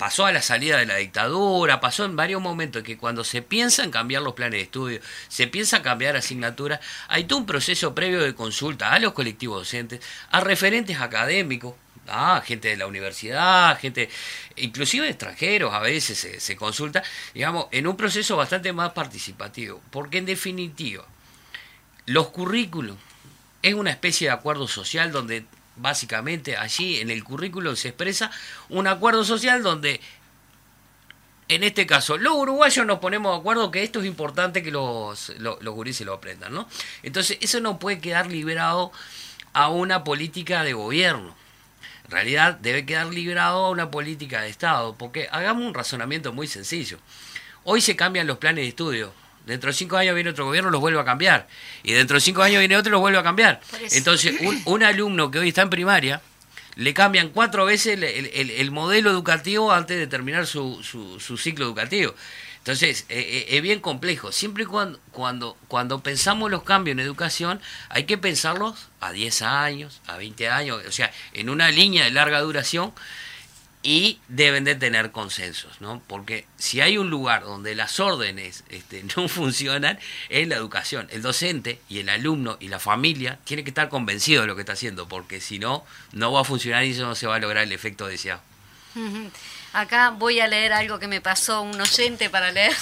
pasó 0.03 0.25
a 0.25 0.33
la 0.33 0.41
salida 0.41 0.79
de 0.79 0.86
la 0.86 0.98
dictadura, 0.98 1.79
pasó 1.79 2.03
en 2.03 2.17
varios 2.17 2.41
momentos 2.41 2.83
que 2.83 2.98
cuando 2.98 3.24
se 3.24 3.41
piensa 3.41 3.86
en 3.86 3.89
cambiar 3.89 4.22
los 4.22 4.33
planes 4.33 4.57
de 4.57 4.63
estudio, 4.63 5.00
se 5.29 5.48
piensa 5.48 5.81
cambiar 5.81 6.17
asignaturas, 6.17 6.81
hay 7.07 7.24
todo 7.24 7.39
un 7.39 7.45
proceso 7.45 7.95
previo 7.95 8.22
de 8.22 8.36
consulta 8.36 8.91
a 8.91 9.00
los 9.00 9.13
colectivos 9.13 9.60
docentes, 9.60 10.01
a 10.29 10.41
referentes 10.41 11.00
académicos, 11.00 11.75
a 12.05 12.41
gente 12.45 12.67
de 12.67 12.75
la 12.75 12.86
universidad, 12.86 13.79
gente, 13.79 14.10
inclusive 14.57 15.07
extranjeros 15.07 15.74
a 15.74 15.79
veces 15.79 16.17
se, 16.17 16.41
se 16.41 16.57
consulta, 16.57 17.01
digamos, 17.33 17.67
en 17.72 17.88
un 17.88 17.95
proceso 17.95 18.36
bastante 18.36 18.74
más 18.74 18.91
participativo, 18.91 19.81
porque 19.89 20.17
en 20.17 20.25
definitiva, 20.25 21.05
los 22.07 22.27
currículos 22.27 22.98
es 23.62 23.74
una 23.74 23.91
especie 23.91 24.27
de 24.27 24.33
acuerdo 24.33 24.67
social 24.67 25.13
donde 25.13 25.45
básicamente 25.75 26.58
allí 26.58 27.00
en 27.00 27.10
el 27.10 27.24
currículum 27.24 27.75
se 27.75 27.89
expresa 27.89 28.32
un 28.70 28.88
acuerdo 28.88 29.24
social 29.24 29.63
donde 29.63 30.00
en 31.50 31.63
este 31.63 31.86
caso, 31.86 32.18
los 32.18 32.34
uruguayos 32.34 32.86
nos 32.86 33.00
ponemos 33.00 33.34
de 33.34 33.39
acuerdo 33.39 33.70
que 33.70 33.84
esto 33.84 34.00
es 34.00 34.06
importante 34.06 34.63
que 34.63 34.72
los, 34.72 35.30
los, 35.39 35.62
los 35.62 35.74
gurises 35.75 36.06
lo 36.06 36.13
aprendan, 36.13 36.53
¿no? 36.53 36.68
Entonces, 37.03 37.38
eso 37.42 37.60
no 37.60 37.80
puede 37.80 38.00
quedar 38.00 38.27
liberado 38.27 38.92
a 39.51 39.70
una 39.70 40.03
política 40.03 40.63
de 40.63 40.74
gobierno. 40.74 41.36
En 42.06 42.12
realidad, 42.12 42.56
debe 42.56 42.86
quedar 42.86 43.08
liberado 43.08 43.65
a 43.65 43.70
una 43.70 43.92
política 43.92 44.42
de 44.42 44.50
Estado, 44.50 44.96
porque 44.98 45.27
hagamos 45.32 45.65
un 45.65 45.74
razonamiento 45.74 46.32
muy 46.34 46.48
sencillo. 46.48 46.98
Hoy 47.65 47.82
se 47.82 47.96
cambian 47.96 48.25
los 48.25 48.38
planes 48.38 48.63
de 48.63 48.70
estudio, 48.70 49.13
Dentro 49.45 49.69
de 49.69 49.73
cinco 49.73 49.97
años 49.97 50.15
viene 50.15 50.29
otro 50.29 50.45
gobierno, 50.45 50.69
los 50.69 50.79
vuelve 50.79 51.00
a 51.00 51.05
cambiar. 51.05 51.47
Y 51.83 51.93
dentro 51.93 52.15
de 52.15 52.21
cinco 52.21 52.43
años 52.43 52.59
viene 52.59 52.77
otro, 52.77 52.91
los 52.91 53.01
vuelve 53.01 53.17
a 53.17 53.23
cambiar. 53.23 53.59
Entonces, 53.91 54.35
un, 54.65 54.83
alumno 54.83 55.31
que 55.31 55.39
hoy 55.39 55.50
está 55.50 55.62
en 55.62 55.69
primaria 55.69 56.21
le 56.75 56.93
cambian 56.93 57.29
cuatro 57.29 57.65
veces 57.65 58.00
el, 58.01 58.71
modelo 58.71 59.12
educativo 59.12 59.71
antes 59.71 59.97
de 59.97 60.07
terminar 60.07 60.47
su, 60.47 60.81
su, 60.83 61.38
ciclo 61.38 61.65
educativo. 61.65 62.15
Entonces, 62.59 63.05
eh, 63.09 63.19
eh, 63.19 63.57
es 63.57 63.62
bien 63.62 63.81
complejo. 63.81 64.31
Siempre 64.31 64.65
cuando, 64.65 64.97
cuando, 65.12 65.57
cuando 65.67 66.00
pensamos 66.00 66.50
los 66.50 66.63
cambios 66.63 66.93
en 66.93 67.01
educación, 67.01 67.59
hay 67.89 68.05
que 68.05 68.17
pensarlos 68.17 68.88
a 69.01 69.12
10 69.12 69.41
años, 69.41 70.01
a 70.07 70.15
20 70.15 70.47
años, 70.47 70.81
o 70.88 70.91
sea, 70.93 71.12
en 71.33 71.50
una 71.50 71.69
línea 71.69 72.05
de 72.05 72.12
larga 72.12 72.39
duración 72.39 72.93
y 73.84 74.20
deben 74.30 74.63
de 74.63 74.75
tener 74.75 75.12
consensos, 75.12 75.82
¿no? 75.82 76.02
Porque 76.08 76.46
si 76.58 76.80
hay 76.80 76.98
un 76.98 77.10
lugar 77.10 77.44
donde 77.44 77.75
las 77.75 78.00
órdenes 78.00 78.63
este, 78.70 79.04
no 79.18 79.28
funcionan, 79.28 80.00
es 80.30 80.48
la 80.48 80.56
educación. 80.56 81.08
El 81.12 81.22
docente 81.22 81.80
y 81.90 82.00
el 82.00 82.10
alumno 82.10 82.58
y 82.62 82.70
la 82.70 82.80
familia 82.80 83.38
tienen 83.44 83.66
que 83.66 83.72
estar 83.72 83.90
convencidos 83.90 84.44
de 84.44 84.48
lo 84.48 84.56
que 84.56 84.62
está 84.62 84.74
haciendo, 84.74 85.08
porque 85.08 85.42
si 85.42 85.60
no, 85.60 85.86
no 86.13 86.32
va 86.32 86.42
a 86.42 86.46
funcionar 86.46 86.86
y 86.86 86.92
eso 86.92 87.06
no 87.06 87.16
se 87.16 87.28
va 87.28 87.36
a 87.36 87.40
lograr 87.40 87.66
el 87.66 87.74
efecto 87.74 88.08
deseado. 88.08 88.42
Acá 89.74 90.12
voy 90.12 90.40
a 90.40 90.48
leer 90.48 90.72
algo 90.72 91.00
que 91.00 91.08
me 91.08 91.20
pasó 91.20 91.63
un 91.63 91.80
oyente 91.82 92.30
para 92.30 92.52
leer. 92.52 92.75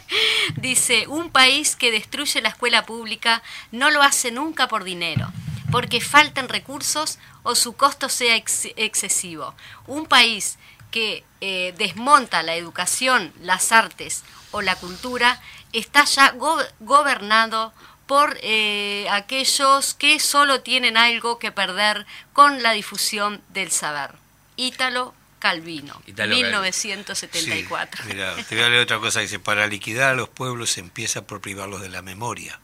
Dice, 0.56 1.06
un 1.08 1.30
país 1.30 1.76
que 1.76 1.90
destruye 1.90 2.40
la 2.42 2.50
escuela 2.50 2.84
pública 2.84 3.42
no 3.72 3.90
lo 3.90 4.02
hace 4.02 4.30
nunca 4.30 4.68
por 4.68 4.84
dinero 4.84 5.32
porque 5.70 6.00
faltan 6.00 6.48
recursos 6.48 7.18
o 7.42 7.54
su 7.54 7.74
costo 7.74 8.08
sea 8.08 8.36
excesivo. 8.36 9.54
Un 9.86 10.06
país 10.06 10.58
que 10.90 11.24
eh, 11.40 11.74
desmonta 11.76 12.42
la 12.42 12.54
educación, 12.54 13.32
las 13.42 13.72
artes 13.72 14.22
o 14.50 14.62
la 14.62 14.76
cultura 14.76 15.40
está 15.72 16.04
ya 16.04 16.34
gobernado 16.80 17.72
por 18.06 18.38
eh, 18.42 19.06
aquellos 19.10 19.94
que 19.94 20.20
solo 20.20 20.60
tienen 20.60 20.96
algo 20.96 21.38
que 21.38 21.52
perder 21.52 22.06
con 22.32 22.62
la 22.62 22.72
difusión 22.72 23.42
del 23.48 23.70
saber. 23.70 24.12
Ítalo 24.56 25.14
Calvino, 25.38 26.00
1974. 26.06 28.04
mira, 28.06 28.34
te 28.34 28.54
voy 28.54 28.64
a 28.64 28.68
leer 28.70 28.82
otra 28.82 28.98
cosa. 28.98 29.20
Dice, 29.20 29.38
para 29.38 29.66
liquidar 29.66 30.12
a 30.12 30.14
los 30.14 30.28
pueblos 30.28 30.70
se 30.70 30.80
empieza 30.80 31.26
por 31.26 31.40
privarlos 31.40 31.82
de 31.82 31.90
la 31.90 32.00
memoria 32.00 32.58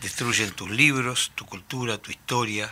destruyen 0.00 0.50
tus 0.52 0.70
libros, 0.70 1.32
tu 1.34 1.46
cultura, 1.46 1.98
tu 1.98 2.10
historia, 2.10 2.70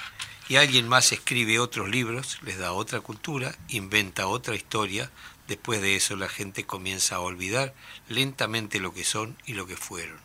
y 0.49 0.57
alguien 0.57 0.89
más 0.89 1.13
escribe 1.13 1.59
otros 1.59 1.89
libros, 1.89 2.39
les 2.43 2.59
da 2.59 2.73
otra 2.73 3.01
cultura, 3.01 3.55
inventa 3.69 4.27
otra 4.27 4.55
historia, 4.55 5.11
después 5.47 5.81
de 5.83 5.97
eso 5.97 6.17
la 6.17 6.29
gente 6.29 6.65
comienza 6.65 7.17
a 7.17 7.21
olvidar 7.21 7.75
lentamente 8.09 8.81
lo 8.81 8.95
que 8.95 9.05
son 9.05 9.37
y 9.45 9.55
lo 9.55 9.67
que 9.67 9.77
fueron, 9.77 10.19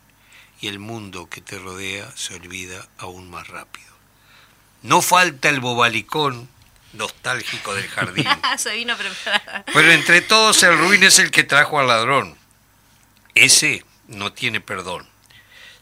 y 0.60 0.68
el 0.68 0.78
mundo 0.78 1.28
que 1.28 1.40
te 1.40 1.58
rodea 1.58 2.10
se 2.16 2.34
olvida 2.34 2.88
aún 2.98 3.30
más 3.30 3.48
rápido. 3.48 3.92
No 4.82 5.02
falta 5.02 5.48
el 5.48 5.60
bobalicón 5.60 6.48
nostálgico 6.94 7.74
del 7.74 7.88
jardín. 7.88 8.26
Pero 9.72 9.92
entre 9.92 10.20
todos 10.22 10.62
el 10.62 10.78
ruin 10.78 11.02
es 11.02 11.18
el 11.18 11.30
que 11.30 11.44
trajo 11.44 11.78
al 11.78 11.88
ladrón. 11.88 12.36
Ese 13.34 13.84
no 14.08 14.32
tiene 14.32 14.60
perdón. 14.60 15.08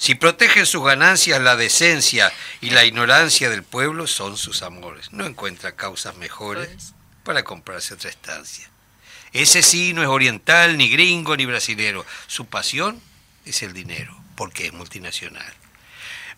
Si 0.03 0.17
protegen 0.17 0.67
sus 0.67 0.83
ganancias 0.83 1.41
la 1.41 1.55
decencia 1.55 2.33
y 2.61 2.71
la 2.71 2.85
ignorancia 2.85 3.49
del 3.49 3.63
pueblo, 3.63 4.09
son 4.09 4.37
sus 4.37 4.63
amores. 4.63 5.13
No 5.13 5.25
encuentra 5.25 5.77
causas 5.77 6.17
mejores 6.17 6.67
pues. 6.67 6.95
para 7.23 7.45
comprarse 7.45 7.95
otra 7.95 8.11
estancia. 8.11 8.69
Ese 9.33 9.63
sí 9.63 9.93
no 9.93 10.03
es 10.03 10.09
oriental, 10.09 10.77
ni 10.77 10.91
gringo, 10.91 11.37
ni 11.37 11.47
brasilero. 11.47 12.05
Su 12.27 12.47
pasión 12.47 13.01
es 13.45 13.63
el 13.63 13.75
dinero, 13.75 14.21
porque 14.35 14.67
es 14.67 14.73
multinacional. 14.73 15.55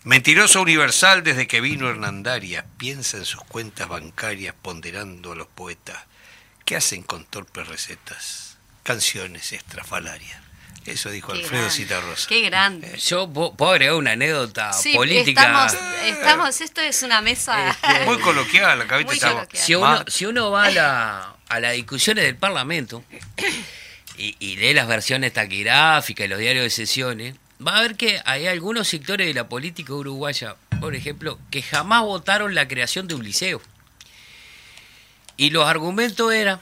Mentiroso 0.03 0.61
universal 0.61 1.23
desde 1.23 1.47
que 1.47 1.59
vino 1.59 1.89
Hernandaria, 1.89 2.67
piensa 2.77 3.17
en 3.17 3.25
sus 3.25 3.41
cuentas 3.45 3.87
bancarias 3.87 4.53
ponderando 4.61 5.31
a 5.31 5.35
los 5.35 5.47
poetas 5.47 6.03
que 6.65 6.75
hacen 6.75 7.01
con 7.01 7.25
torpes 7.25 7.67
recetas 7.67 8.59
canciones 8.83 9.53
estrafalarias. 9.53 10.44
Eso 10.85 11.09
dijo 11.09 11.31
Alfredo 11.31 11.69
Citarrosa. 11.71 12.27
Qué 12.27 12.41
grande. 12.41 12.87
Eh, 12.93 12.97
yo 12.99 13.27
puedo 13.27 13.71
agregar 13.71 13.95
una 13.95 14.11
anécdota 14.11 14.71
política. 14.93 15.67
Estamos, 16.05 16.61
esto 16.61 16.81
es 16.81 17.01
una 17.01 17.21
mesa. 17.21 17.69
Este, 17.69 17.99
muy 18.05 18.19
coloquial, 18.19 18.81
acá 18.81 18.99
Si 19.53 19.73
uno, 19.73 20.03
si 20.07 20.25
uno 20.27 20.51
va 20.51 20.65
a, 20.65 20.71
la, 20.71 21.35
a 21.49 21.59
las 21.59 21.73
discusiones 21.73 22.23
del 22.23 22.35
Parlamento 22.35 23.03
y, 24.17 24.55
lee 24.57 24.75
las 24.75 24.87
versiones 24.87 25.33
taquigráficas 25.33 26.25
y 26.25 26.29
los 26.29 26.37
diarios 26.37 26.63
de 26.63 26.69
sesiones, 26.69 27.35
va 27.65 27.77
a 27.77 27.81
ver 27.81 27.95
que 27.95 28.21
hay 28.23 28.45
algunos 28.45 28.87
sectores 28.87 29.25
de 29.25 29.33
la 29.33 29.49
política 29.49 29.91
uruguaya, 29.91 30.55
por 30.79 30.93
ejemplo, 30.93 31.39
que 31.49 31.63
jamás 31.63 32.03
votaron 32.03 32.53
la 32.53 32.67
creación 32.67 33.07
de 33.07 33.15
un 33.15 33.23
liceo. 33.23 33.59
Y 35.35 35.49
los 35.49 35.67
argumentos 35.67 36.31
eran 36.31 36.61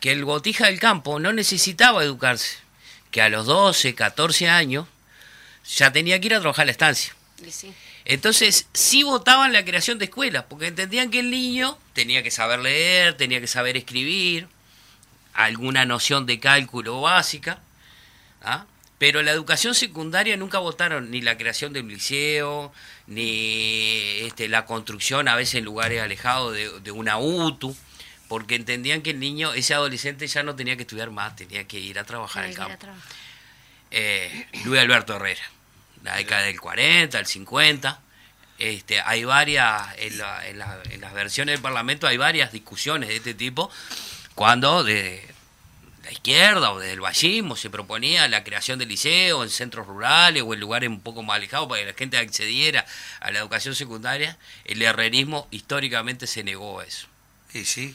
que 0.00 0.12
el 0.12 0.24
botija 0.24 0.66
del 0.66 0.80
campo 0.80 1.20
no 1.20 1.34
necesitaba 1.34 2.02
educarse 2.02 2.63
que 3.14 3.22
a 3.22 3.28
los 3.28 3.46
12, 3.46 3.94
14 3.94 4.48
años 4.48 4.88
ya 5.64 5.92
tenía 5.92 6.20
que 6.20 6.26
ir 6.26 6.34
a 6.34 6.40
trabajar 6.40 6.64
a 6.64 6.66
la 6.66 6.72
estancia. 6.72 7.14
Entonces, 8.04 8.66
sí 8.72 9.04
votaban 9.04 9.52
la 9.52 9.64
creación 9.64 9.98
de 10.00 10.06
escuelas, 10.06 10.46
porque 10.48 10.66
entendían 10.66 11.12
que 11.12 11.20
el 11.20 11.30
niño 11.30 11.78
tenía 11.92 12.24
que 12.24 12.32
saber 12.32 12.58
leer, 12.58 13.16
tenía 13.16 13.40
que 13.40 13.46
saber 13.46 13.76
escribir, 13.76 14.48
alguna 15.32 15.84
noción 15.84 16.26
de 16.26 16.40
cálculo 16.40 17.02
básica, 17.02 17.60
¿ah? 18.42 18.66
pero 18.98 19.22
la 19.22 19.30
educación 19.30 19.76
secundaria 19.76 20.36
nunca 20.36 20.58
votaron 20.58 21.12
ni 21.12 21.20
la 21.20 21.38
creación 21.38 21.72
de 21.72 21.82
un 21.82 21.90
liceo, 21.90 22.72
ni 23.06 24.18
este, 24.22 24.48
la 24.48 24.66
construcción 24.66 25.28
a 25.28 25.36
veces 25.36 25.54
en 25.54 25.64
lugares 25.64 26.02
alejados 26.02 26.52
de, 26.52 26.80
de 26.80 26.90
una 26.90 27.18
UTU 27.18 27.76
porque 28.34 28.56
entendían 28.56 29.00
que 29.00 29.10
el 29.10 29.20
niño, 29.20 29.54
ese 29.54 29.74
adolescente 29.74 30.26
ya 30.26 30.42
no 30.42 30.56
tenía 30.56 30.74
que 30.74 30.82
estudiar 30.82 31.12
más, 31.12 31.36
tenía 31.36 31.68
que 31.68 31.78
ir 31.78 32.00
a 32.00 32.04
trabajar 32.04 32.44
al 32.44 32.52
campo. 32.52 32.88
Eh, 33.92 34.48
Luis 34.64 34.80
Alberto 34.80 35.14
Herrera, 35.14 35.44
la 36.02 36.16
década 36.16 36.42
del 36.42 36.60
40, 36.60 37.16
el 37.16 37.26
50, 37.26 38.00
este, 38.58 39.00
hay 39.00 39.22
varias, 39.22 39.86
en, 39.98 40.18
las 40.18 41.12
versiones 41.14 41.52
del 41.52 41.62
Parlamento 41.62 42.08
hay 42.08 42.16
varias 42.16 42.50
discusiones 42.50 43.08
de 43.08 43.14
este 43.14 43.34
tipo, 43.34 43.70
cuando 44.34 44.82
de 44.82 45.24
la 46.02 46.10
izquierda 46.10 46.72
o 46.72 46.80
desde 46.80 46.94
el 46.94 47.00
vallismo 47.00 47.54
se 47.54 47.70
proponía 47.70 48.26
la 48.26 48.42
creación 48.42 48.80
de 48.80 48.86
liceos 48.86 49.44
en 49.44 49.50
centros 49.50 49.86
rurales 49.86 50.42
o 50.44 50.54
en 50.54 50.58
lugares 50.58 50.88
un 50.88 51.02
poco 51.02 51.22
más 51.22 51.36
alejados 51.36 51.68
para 51.68 51.82
que 51.82 51.86
la 51.86 51.96
gente 51.96 52.18
accediera 52.18 52.84
a 53.20 53.30
la 53.30 53.38
educación 53.38 53.76
secundaria, 53.76 54.36
el 54.64 54.82
herrerismo 54.82 55.46
históricamente 55.52 56.26
se 56.26 56.42
negó 56.42 56.80
a 56.80 56.84
eso. 56.84 57.06
Y 57.52 57.64
sí, 57.64 57.94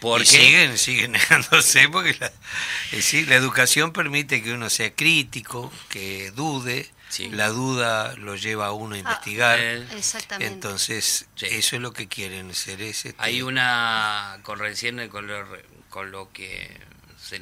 porque 0.00 0.24
siguen, 0.24 0.78
siguen 0.78 1.12
negándose 1.30 1.88
porque 1.88 2.16
la, 2.18 2.32
la 2.90 3.34
educación 3.34 3.92
permite 3.92 4.42
que 4.42 4.52
uno 4.52 4.70
sea 4.70 4.94
crítico, 4.94 5.70
que 5.88 6.30
dude, 6.30 6.90
la 7.32 7.48
duda 7.48 8.14
lo 8.16 8.36
lleva 8.36 8.66
a 8.66 8.72
uno 8.72 8.94
a 8.94 8.98
ah, 8.98 9.00
investigar. 9.00 9.58
exactamente. 9.60 10.52
Entonces, 10.52 11.28
eso 11.40 11.76
es 11.76 11.82
lo 11.82 11.92
que 11.92 12.08
quieren 12.08 12.54
ser. 12.54 12.80
Ese, 12.80 13.14
Hay 13.18 13.42
una, 13.42 14.38
con 14.42 14.58
recién, 14.58 15.08
con 15.08 15.26
lo, 15.26 15.46
con 15.88 16.10
lo 16.10 16.32
que 16.32 16.80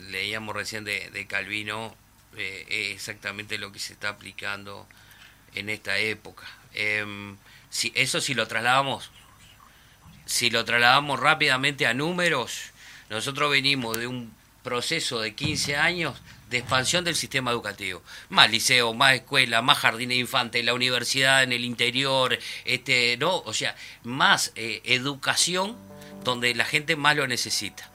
leíamos 0.09 0.55
recién 0.55 0.85
de, 0.85 1.27
Calvino, 1.29 1.95
eh, 2.37 2.67
es 2.69 2.95
exactamente 2.95 3.59
lo 3.59 3.71
que 3.73 3.79
se 3.79 3.93
está 3.93 4.11
aplicando 4.11 4.89
en 5.55 5.69
esta 5.69 5.99
época. 5.99 6.47
Eh, 6.75 7.35
si, 7.71 7.93
eso 7.95 8.21
si 8.21 8.35
lo 8.35 8.49
trasladamos 8.49 9.11
si 10.29 10.51
lo 10.51 10.65
trasladamos 10.67 11.19
rápidamente 11.19 11.87
a 11.87 11.95
números, 11.95 12.71
nosotros 13.09 13.51
venimos 13.51 13.97
de 13.97 14.07
un 14.07 14.35
proceso 14.63 15.21
de 15.21 15.35
15 15.35 15.77
años 15.77 16.21
de 16.51 16.59
expansión 16.59 17.03
del 17.03 17.17
sistema 17.17 17.51
educativo. 17.51 18.03
Más 18.29 18.51
liceo, 18.51 18.93
más 18.93 19.15
escuela, 19.15 19.63
más 19.63 19.79
jardines 19.79 20.17
de 20.17 20.21
infantes, 20.21 20.65
la 20.65 20.75
universidad 20.75 21.43
en 21.43 21.53
el 21.53 21.65
interior, 21.65 22.39
este, 22.67 23.17
no, 23.17 23.39
o 23.39 23.55
sea, 23.55 23.75
más 24.05 24.53
eh, 24.55 24.83
educación 24.85 25.77
donde 26.25 26.55
la 26.55 26.67
gente 26.67 26.95
más 26.95 27.17
lo 27.17 27.27
necesita. 27.27 27.88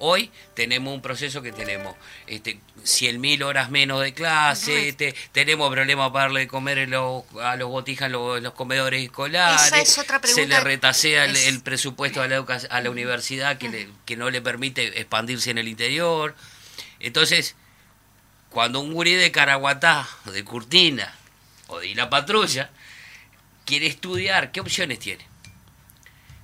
Hoy 0.00 0.30
tenemos 0.54 0.94
un 0.94 1.02
proceso 1.02 1.42
que 1.42 1.50
tenemos 1.50 1.96
este, 2.26 2.60
100.000 2.84 3.42
horas 3.42 3.70
menos 3.70 4.00
de 4.00 4.14
clase, 4.14 4.88
este, 4.88 5.14
tenemos 5.32 5.70
problemas 5.72 6.10
para 6.12 6.24
darle 6.24 6.40
de 6.40 6.48
comer 6.48 6.78
a 6.78 7.56
los 7.56 7.68
botijas 7.68 8.06
en 8.06 8.12
los, 8.12 8.52
comedores 8.52 9.02
escolares, 9.02 9.94
se 10.22 10.46
le 10.46 10.60
retasea 10.60 11.24
el, 11.24 11.62
presupuesto 11.62 12.22
a 12.22 12.28
la, 12.28 12.44
a 12.70 12.80
la 12.80 12.90
universidad 12.90 13.58
que, 13.58 13.88
que 14.04 14.16
no 14.16 14.30
le 14.30 14.40
permite 14.40 15.00
expandirse 15.00 15.50
en 15.50 15.58
el 15.58 15.66
interior. 15.66 16.36
Entonces, 17.00 17.56
cuando 18.50 18.80
un 18.80 18.92
gurí 18.92 19.14
de 19.14 19.30
Caraguatá, 19.32 20.08
o 20.26 20.30
de 20.30 20.44
Curtina, 20.44 21.12
o 21.66 21.80
de 21.80 21.94
la 21.94 22.08
Patrulla, 22.08 22.70
quiere 23.64 23.86
estudiar, 23.86 24.52
¿qué 24.52 24.60
opciones 24.60 24.98
tiene? 24.98 25.26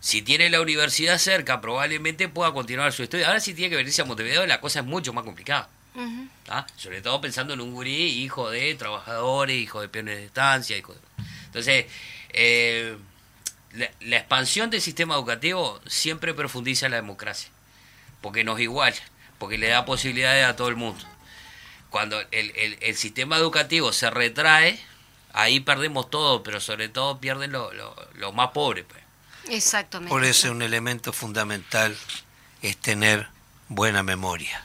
Si 0.04 0.20
tiene 0.20 0.50
la 0.50 0.60
universidad 0.60 1.16
cerca, 1.16 1.62
probablemente 1.62 2.28
pueda 2.28 2.52
continuar 2.52 2.92
su 2.92 3.02
estudio. 3.02 3.26
Ahora 3.26 3.40
si 3.40 3.54
tiene 3.54 3.70
que 3.70 3.76
venirse 3.76 4.02
a 4.02 4.04
Montevideo, 4.04 4.44
la 4.46 4.60
cosa 4.60 4.80
es 4.80 4.84
mucho 4.84 5.14
más 5.14 5.24
complicada. 5.24 5.70
Sobre 6.76 7.00
todo 7.00 7.22
pensando 7.22 7.54
en 7.54 7.62
un 7.62 7.72
gurí, 7.72 8.22
hijo 8.22 8.50
de 8.50 8.74
trabajadores, 8.74 9.56
hijo 9.56 9.80
de 9.80 9.88
peones 9.88 10.16
de 10.16 10.26
estancia. 10.26 10.76
Hijo 10.76 10.94
Entonces, 11.46 11.86
eh, 12.34 12.98
la, 13.72 14.18
expansión 14.18 14.68
del 14.68 14.82
sistema 14.82 15.14
educativo 15.14 15.80
siempre 15.86 16.34
profundiza 16.34 16.90
la 16.90 16.96
democracia, 16.96 17.48
porque 18.20 18.44
nos 18.44 18.60
iguala, 18.60 18.98
porque 19.38 19.56
le 19.56 19.68
da 19.68 19.86
posibilidades 19.86 20.44
a 20.44 20.54
todo 20.54 20.68
el 20.68 20.76
mundo. 20.76 21.02
Cuando 21.88 22.20
el, 22.30 22.94
sistema 22.94 23.38
educativo 23.38 23.90
se 23.90 24.10
retrae, 24.10 24.78
ahí 25.32 25.60
perdemos 25.60 26.10
todo, 26.10 26.42
pero 26.42 26.60
sobre 26.60 26.90
todo 26.90 27.20
pierden 27.20 27.52
los 27.52 27.72
lo, 28.16 28.32
más 28.34 28.50
pobres. 28.50 28.84
Pues. 28.86 29.03
Exactamente. 29.48 30.10
Por 30.10 30.24
eso 30.24 30.50
un 30.50 30.62
elemento 30.62 31.12
fundamental 31.12 31.96
es 32.62 32.76
tener 32.76 33.28
buena 33.68 34.02
memoria. 34.02 34.64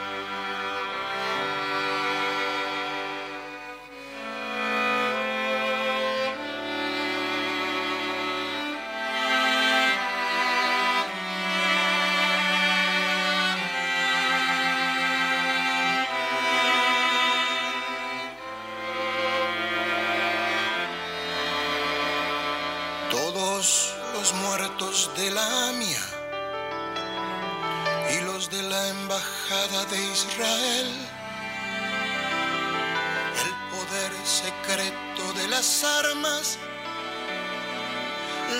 Armas, 35.83 36.57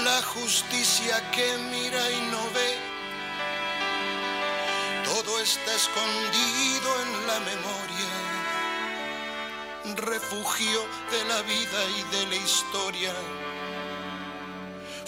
la 0.03 0.21
justicia 0.23 1.31
que 1.31 1.57
mira 1.71 2.11
y 2.11 2.21
no 2.31 2.43
ve. 2.53 2.77
Todo 5.05 5.39
está 5.39 5.73
escondido 5.75 7.01
en 7.03 7.27
la 7.27 7.39
memoria, 7.51 8.13
refugio 9.97 10.81
de 11.11 11.25
la 11.25 11.41
vida 11.41 11.85
y 11.97 12.03
de 12.15 12.27
la 12.27 12.35
historia 12.35 13.13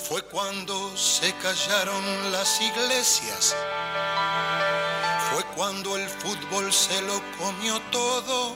fue 0.03 0.21
cuando 0.23 0.95
se 0.97 1.33
callaron 1.35 2.31
las 2.31 2.59
iglesias, 2.61 3.55
fue 5.31 5.43
cuando 5.55 5.95
el 5.95 6.07
fútbol 6.09 6.73
se 6.73 7.01
lo 7.03 7.21
comió 7.37 7.79
todo, 7.89 8.55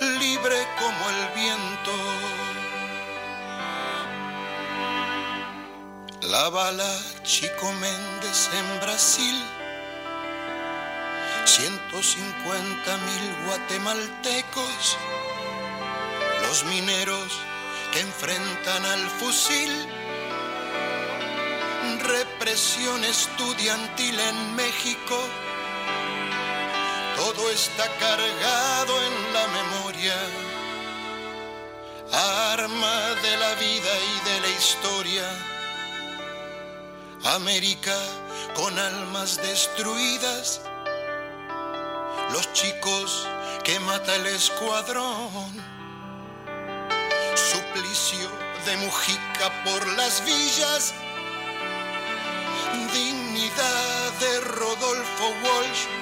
libre 0.00 0.56
como 0.78 1.10
el 1.10 1.28
viento. 1.34 1.92
La 6.22 6.48
bala 6.48 6.98
Chico 7.22 7.72
Méndez 7.72 8.50
en 8.54 8.80
Brasil. 8.80 9.44
150 11.44 12.96
mil 12.98 13.46
guatemaltecos, 13.46 14.96
los 16.42 16.64
mineros 16.64 17.32
que 17.92 18.00
enfrentan 18.00 18.86
al 18.86 19.10
fusil, 19.20 19.70
represión 22.00 23.04
estudiantil 23.04 24.18
en 24.18 24.56
México, 24.56 25.18
todo 27.16 27.50
está 27.50 27.86
cargado 27.98 29.02
en 29.02 29.32
la 29.32 29.46
memoria, 29.48 29.81
arma 32.12 33.14
de 33.22 33.36
la 33.36 33.54
vida 33.54 33.92
y 34.10 34.28
de 34.28 34.40
la 34.40 34.48
historia. 34.48 35.28
América 37.36 37.96
con 38.54 38.76
almas 38.78 39.36
destruidas 39.36 40.60
los 42.32 42.52
chicos 42.52 43.28
que 43.62 43.78
mata 43.80 44.16
el 44.16 44.26
escuadrón. 44.26 45.52
Suplicio 47.34 48.28
de 48.66 48.76
Mujica 48.78 49.62
por 49.64 49.86
las 49.92 50.24
villas, 50.24 50.94
dignidad 52.92 54.12
de 54.20 54.40
Rodolfo 54.40 55.26
Walsh. 55.44 56.01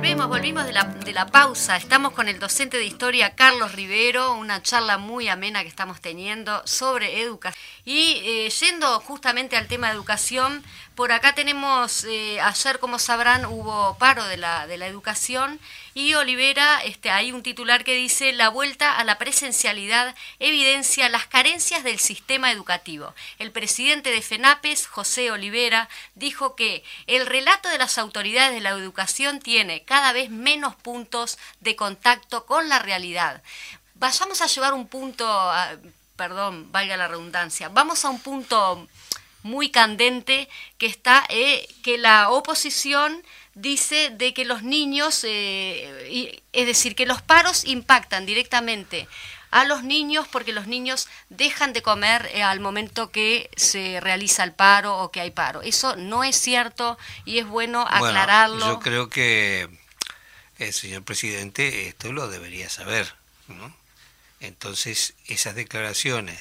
Volvemos, 0.00 0.28
volvimos 0.28 0.64
de 0.64 0.72
la, 0.72 0.84
de 0.84 1.12
la, 1.12 1.26
pausa. 1.26 1.76
Estamos 1.76 2.12
con 2.12 2.26
el 2.26 2.38
docente 2.38 2.78
de 2.78 2.86
historia 2.86 3.34
Carlos 3.34 3.72
Rivero, 3.72 4.32
una 4.32 4.62
charla 4.62 4.96
muy 4.96 5.28
amena 5.28 5.60
que 5.60 5.68
estamos 5.68 6.00
teniendo 6.00 6.66
sobre 6.66 7.20
educación. 7.20 7.62
Y 7.84 8.22
eh, 8.24 8.48
yendo 8.48 8.98
justamente 9.00 9.58
al 9.58 9.68
tema 9.68 9.88
de 9.88 9.96
educación, 9.96 10.64
por 10.94 11.12
acá 11.12 11.34
tenemos, 11.34 12.04
eh, 12.04 12.40
ayer 12.40 12.78
como 12.78 12.98
sabrán 12.98 13.44
hubo 13.44 13.96
paro 13.98 14.24
de 14.24 14.38
la, 14.38 14.66
de 14.66 14.78
la 14.78 14.86
educación 14.86 15.60
y 15.94 16.14
Olivera, 16.14 16.82
este, 16.84 17.10
hay 17.10 17.32
un 17.32 17.42
titular 17.42 17.84
que 17.84 17.94
dice 17.94 18.32
la 18.32 18.48
vuelta 18.48 18.96
a 18.96 19.04
la 19.04 19.18
presencialidad 19.18 20.14
evidencia 20.38 21.08
las 21.08 21.26
carencias 21.26 21.82
del 21.84 21.98
sistema 21.98 22.52
educativo. 22.52 23.14
El 23.38 23.50
presidente 23.50 24.10
de 24.10 24.22
FENAPES, 24.22 24.86
José 24.86 25.30
Olivera, 25.30 25.88
dijo 26.14 26.54
que 26.54 26.84
el 27.06 27.26
relato 27.26 27.68
de 27.68 27.78
las 27.78 27.98
autoridades 27.98 28.54
de 28.54 28.60
la 28.60 28.70
educación 28.70 29.40
tiene 29.40 29.82
cada 29.90 30.12
vez 30.12 30.30
menos 30.30 30.76
puntos 30.76 31.36
de 31.58 31.74
contacto 31.74 32.46
con 32.46 32.68
la 32.68 32.78
realidad. 32.78 33.42
Vayamos 33.94 34.40
a 34.40 34.46
llevar 34.46 34.72
un 34.72 34.86
punto, 34.86 35.26
perdón, 36.14 36.70
valga 36.70 36.96
la 36.96 37.08
redundancia, 37.08 37.68
vamos 37.70 38.04
a 38.04 38.10
un 38.10 38.20
punto 38.20 38.86
muy 39.42 39.70
candente 39.70 40.48
que 40.78 40.86
está 40.86 41.24
eh, 41.28 41.66
que 41.82 41.98
la 41.98 42.30
oposición 42.30 43.20
dice 43.54 44.10
de 44.10 44.32
que 44.32 44.44
los 44.44 44.62
niños, 44.62 45.24
eh, 45.24 46.40
es 46.52 46.66
decir, 46.66 46.94
que 46.94 47.04
los 47.04 47.20
paros 47.20 47.64
impactan 47.64 48.26
directamente 48.26 49.08
a 49.50 49.64
los 49.64 49.82
niños 49.82 50.28
porque 50.30 50.52
los 50.52 50.68
niños 50.68 51.08
dejan 51.30 51.72
de 51.72 51.82
comer 51.82 52.30
eh, 52.32 52.44
al 52.44 52.60
momento 52.60 53.10
que 53.10 53.50
se 53.56 53.98
realiza 53.98 54.44
el 54.44 54.52
paro 54.52 54.98
o 54.98 55.10
que 55.10 55.20
hay 55.20 55.32
paro. 55.32 55.62
Eso 55.62 55.96
no 55.96 56.22
es 56.22 56.36
cierto 56.36 56.96
y 57.24 57.38
es 57.38 57.48
bueno 57.48 57.84
aclararlo. 57.90 58.64
yo 58.64 58.78
creo 58.78 59.08
que 59.08 59.79
el 60.60 60.72
señor 60.72 61.02
presidente 61.04 61.88
esto 61.88 62.12
lo 62.12 62.28
debería 62.28 62.68
saber. 62.68 63.14
¿no? 63.48 63.74
Entonces, 64.40 65.14
esas 65.26 65.54
declaraciones 65.54 66.38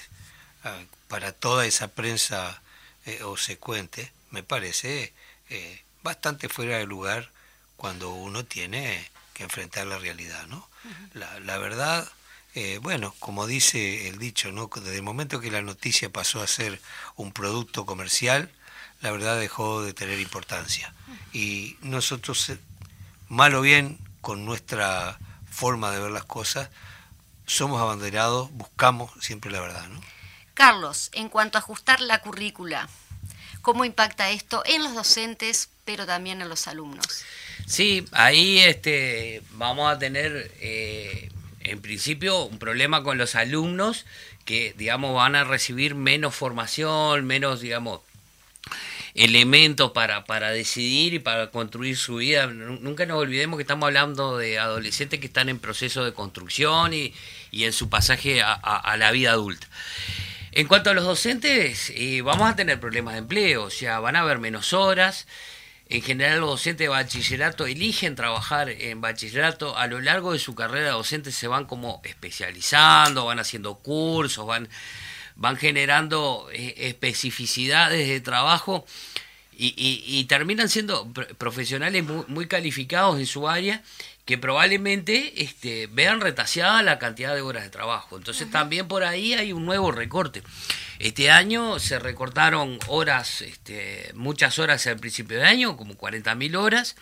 ah, 0.63 0.77
para 1.08 1.32
toda 1.32 1.65
esa 1.65 1.89
prensa 1.89 2.62
eh, 3.05 3.23
o 3.23 3.38
secuente, 3.38 4.12
me 4.29 4.43
parece 4.43 5.13
eh, 5.49 5.84
bastante 6.03 6.49
fuera 6.49 6.77
de 6.77 6.86
lugar 6.86 7.32
cuando 7.77 8.12
uno 8.12 8.45
tiene 8.45 9.10
que 9.34 9.43
enfrentar 9.43 9.88
la 9.88 9.97
realidad, 9.97 10.47
¿no? 10.47 10.67
la, 11.13 11.58
verdad, 11.58 12.10
eh, 12.55 12.77
bueno, 12.82 13.15
como 13.19 13.47
dice 13.47 14.10
el 14.10 14.17
dicho, 14.17 14.51
¿no? 14.51 14.69
Desde 14.73 14.97
el 14.97 15.01
momento 15.01 15.39
que 15.39 15.49
la 15.49 15.62
noticia 15.62 16.10
pasó 16.10 16.41
a 16.41 16.47
ser 16.47 16.82
un 17.15 17.32
producto 17.32 17.86
comercial, 17.86 18.51
la 19.01 19.12
verdad 19.12 19.39
dejó 19.39 19.82
de 19.82 19.93
tener 19.93 20.19
importancia. 20.19 20.93
Y 21.32 21.77
nosotros, 21.82 22.51
mal 23.29 23.55
o 23.55 23.62
bien, 23.62 23.97
con 24.21 24.45
nuestra 24.45 25.19
forma 25.49 25.91
de 25.91 25.99
ver 25.99 26.12
las 26.12 26.25
cosas, 26.25 26.69
somos 27.45 27.82
abanderados, 27.82 28.51
buscamos 28.51 29.12
siempre 29.19 29.51
la 29.51 29.62
verdad, 29.62 29.88
¿no? 29.89 30.01
Carlos, 30.53 31.10
en 31.13 31.29
cuanto 31.29 31.58
a 31.58 31.62
ajustar 31.62 32.01
la 32.01 32.21
currícula, 32.21 32.89
¿cómo 33.62 33.86
impacta 33.86 34.29
esto 34.29 34.62
en 34.65 34.84
los 34.84 34.93
docentes, 34.93 35.69
pero 35.86 36.05
también 36.05 36.41
en 36.41 36.49
los 36.49 36.67
alumnos? 36.67 37.23
Sí, 37.65 38.05
ahí 38.12 38.60
este, 38.60 39.41
vamos 39.51 39.91
a 39.91 39.97
tener, 39.97 40.51
eh, 40.60 41.29
en 41.62 41.82
principio, 41.82 42.43
un 42.43 42.60
problema 42.60 43.03
con 43.03 43.17
los 43.17 43.36
alumnos 43.36 44.05
que, 44.43 44.73
digamos, 44.77 45.13
van 45.13 45.36
a 45.36 45.43
recibir 45.43 45.95
menos 45.95 46.36
formación, 46.36 47.25
menos, 47.25 47.62
digamos, 47.62 48.01
elementos 49.25 49.91
para, 49.91 50.25
para 50.25 50.51
decidir 50.51 51.13
y 51.13 51.19
para 51.19 51.51
construir 51.51 51.97
su 51.97 52.15
vida. 52.17 52.47
Nunca 52.47 53.05
nos 53.05 53.17
olvidemos 53.17 53.58
que 53.58 53.63
estamos 53.63 53.88
hablando 53.88 54.38
de 54.38 54.60
adolescentes 54.60 55.19
que 55.19 55.27
están 55.27 55.49
en 55.49 55.60
proceso 55.60 56.03
de 56.05 56.13
construcción 56.13 56.93
y, 56.93 57.13
y 57.51 57.65
en 57.65 57.73
su 57.73 57.89
pasaje 57.89 58.41
a 58.41 58.95
la 58.97 59.12
vida 59.12 59.32
adulta. 59.32 59.67
En 60.51 60.67
cuanto 60.67 60.89
a 60.89 60.93
los 60.93 61.03
docentes, 61.03 61.91
eh, 61.95 62.21
vamos 62.23 62.49
a 62.49 62.55
tener 62.55 62.79
problemas 62.79 63.13
de 63.13 63.19
empleo, 63.19 63.65
o 63.65 63.69
sea, 63.69 63.99
van 63.99 64.15
a 64.15 64.21
haber 64.21 64.39
menos 64.39 64.73
horas. 64.73 65.27
En 65.89 66.01
general 66.01 66.39
los 66.39 66.49
docentes 66.49 66.86
de 66.86 66.89
bachillerato 66.89 67.65
eligen 67.65 68.15
trabajar 68.15 68.69
en 68.69 68.99
bachillerato, 68.99 69.77
a 69.77 69.88
lo 69.88 70.01
largo 70.01 70.34
de 70.34 70.39
su 70.39 70.55
carrera 70.55 70.91
docente 70.91 71.32
se 71.32 71.47
van 71.47 71.65
como 71.65 72.01
especializando, 72.03 73.25
van 73.25 73.39
haciendo 73.39 73.75
cursos, 73.75 74.45
van, 74.45 74.69
van 75.39 75.56
generando 75.56 76.49
eh, 76.54 76.75
especificidades 76.78 78.08
de 78.08 78.21
trabajo 78.21 78.86
y, 79.62 79.73
y, 80.06 80.23
terminan 80.23 80.69
siendo 80.69 81.12
profesionales 81.38 82.06
muy, 82.06 82.23
muy, 82.30 82.47
calificados 82.47 83.19
en 83.19 83.25
su 83.25 83.49
área 83.49 83.84
que 84.23 84.38
probablemente 84.38 85.41
este, 85.43 85.88
vean 85.88 86.21
retaseada 86.21 86.82
la 86.82 86.97
cantidad 86.97 87.36
de 87.36 87.41
horas 87.41 87.63
de 87.63 87.69
trabajo. 87.69 88.15
Entonces 88.15 88.49
también 88.49 88.88
por 88.88 89.04
ahí 89.04 89.34
hay 89.34 89.52
un 89.52 89.65
nuevo 89.65 89.91
recorte. 89.91 90.43
Este 90.99 91.30
año 91.30 91.80
se 91.80 91.99
recortaron 91.99 92.80
horas, 92.88 93.41
este, 93.41 94.12
muchas 94.13 94.60
horas 94.60 94.86
al 94.88 94.97
principio 94.97 95.38
de 95.38 95.45
año, 95.45 95.75
como 95.75 95.95
40.000 95.95 96.56
horas. 96.56 96.95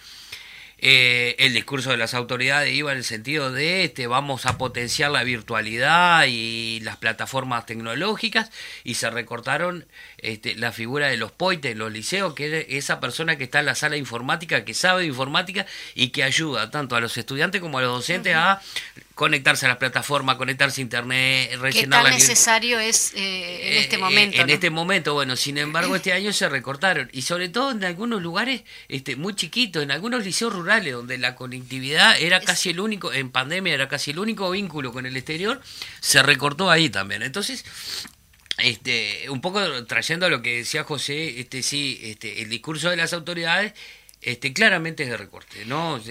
Eh, 0.79 1.35
el 1.39 1.53
discurso 1.53 1.89
de 1.89 1.97
las 1.97 2.13
autoridades 2.13 2.71
iba 2.71 2.91
en 2.91 2.99
el 2.99 3.03
sentido 3.03 3.51
de 3.51 3.83
este, 3.83 4.05
vamos 4.05 4.45
a 4.45 4.59
potenciar 4.59 5.09
la 5.09 5.23
virtualidad 5.23 6.25
y 6.27 6.79
las 6.81 6.97
plataformas 6.97 7.65
tecnológicas 7.65 8.51
y 8.83 8.93
se 8.93 9.09
recortaron 9.09 9.85
este, 10.19 10.53
la 10.53 10.71
figura 10.71 11.07
de 11.07 11.17
los 11.17 11.31
poites 11.31 11.75
los 11.75 11.91
liceos, 11.91 12.35
que 12.35 12.59
es 12.59 12.65
esa 12.69 12.99
persona 12.99 13.37
que 13.37 13.45
está 13.45 13.59
en 13.59 13.65
la 13.65 13.75
sala 13.75 13.97
informática, 13.97 14.65
que 14.65 14.75
sabe 14.75 15.01
de 15.01 15.07
informática 15.07 15.65
y 15.95 16.09
que 16.09 16.23
ayuda 16.23 16.69
tanto 16.69 16.95
a 16.95 17.01
los 17.01 17.17
estudiantes 17.17 17.59
como 17.59 17.79
a 17.79 17.81
los 17.81 17.91
docentes 17.91 18.35
a 18.35 18.61
conectarse 19.17 19.65
a 19.65 19.69
las 19.69 19.79
plataformas, 19.79 20.35
conectarse 20.35 20.79
a 20.79 20.83
internet, 20.83 21.49
rellenar 21.59 22.03
¿Qué 22.03 22.11
tan 22.11 22.19
necesario 22.19 22.79
es 22.79 23.13
eh, 23.15 23.71
en 23.71 23.77
este 23.77 23.95
eh, 23.95 23.99
momento? 23.99 24.41
en 24.43 24.49
este 24.51 24.69
momento, 24.69 25.15
bueno, 25.15 25.35
sin 25.35 25.57
embargo 25.57 25.95
este 25.95 26.13
año 26.13 26.31
se 26.31 26.47
recortaron 26.47 27.09
y 27.11 27.23
sobre 27.23 27.49
todo 27.49 27.71
en 27.71 27.83
algunos 27.83 28.21
lugares 28.21 28.61
este, 28.89 29.15
muy 29.15 29.33
chiquitos, 29.33 29.81
en 29.81 29.89
algunos 29.89 30.23
liceos 30.23 30.53
rurales 30.53 30.93
donde 30.93 31.17
la 31.17 31.33
conectividad 31.35 32.21
era 32.21 32.39
casi 32.41 32.69
el 32.69 32.79
único, 32.79 33.11
en 33.11 33.31
pandemia 33.31 33.73
era 33.73 33.87
casi 33.87 34.11
el 34.11 34.19
único 34.19 34.51
vínculo 34.51 34.93
con 34.93 35.07
el 35.07 35.17
exterior, 35.17 35.59
se 35.99 36.21
recortó 36.21 36.69
ahí 36.69 36.91
también. 36.91 37.23
Entonces, 37.23 37.65
este, 38.59 39.31
un 39.31 39.41
poco 39.41 39.85
trayendo 39.85 40.27
a 40.27 40.29
lo 40.29 40.43
que 40.43 40.57
decía 40.57 40.83
José, 40.83 41.39
este, 41.39 41.63
sí, 41.63 41.99
este, 42.03 42.43
el 42.43 42.49
discurso 42.51 42.91
de 42.91 42.97
las 42.97 43.13
autoridades 43.13 43.73
este, 44.27 44.51
claramente 44.51 45.03
es 45.03 45.09
de 45.09 45.15
recorte, 45.15 45.63
¿no? 45.65 46.01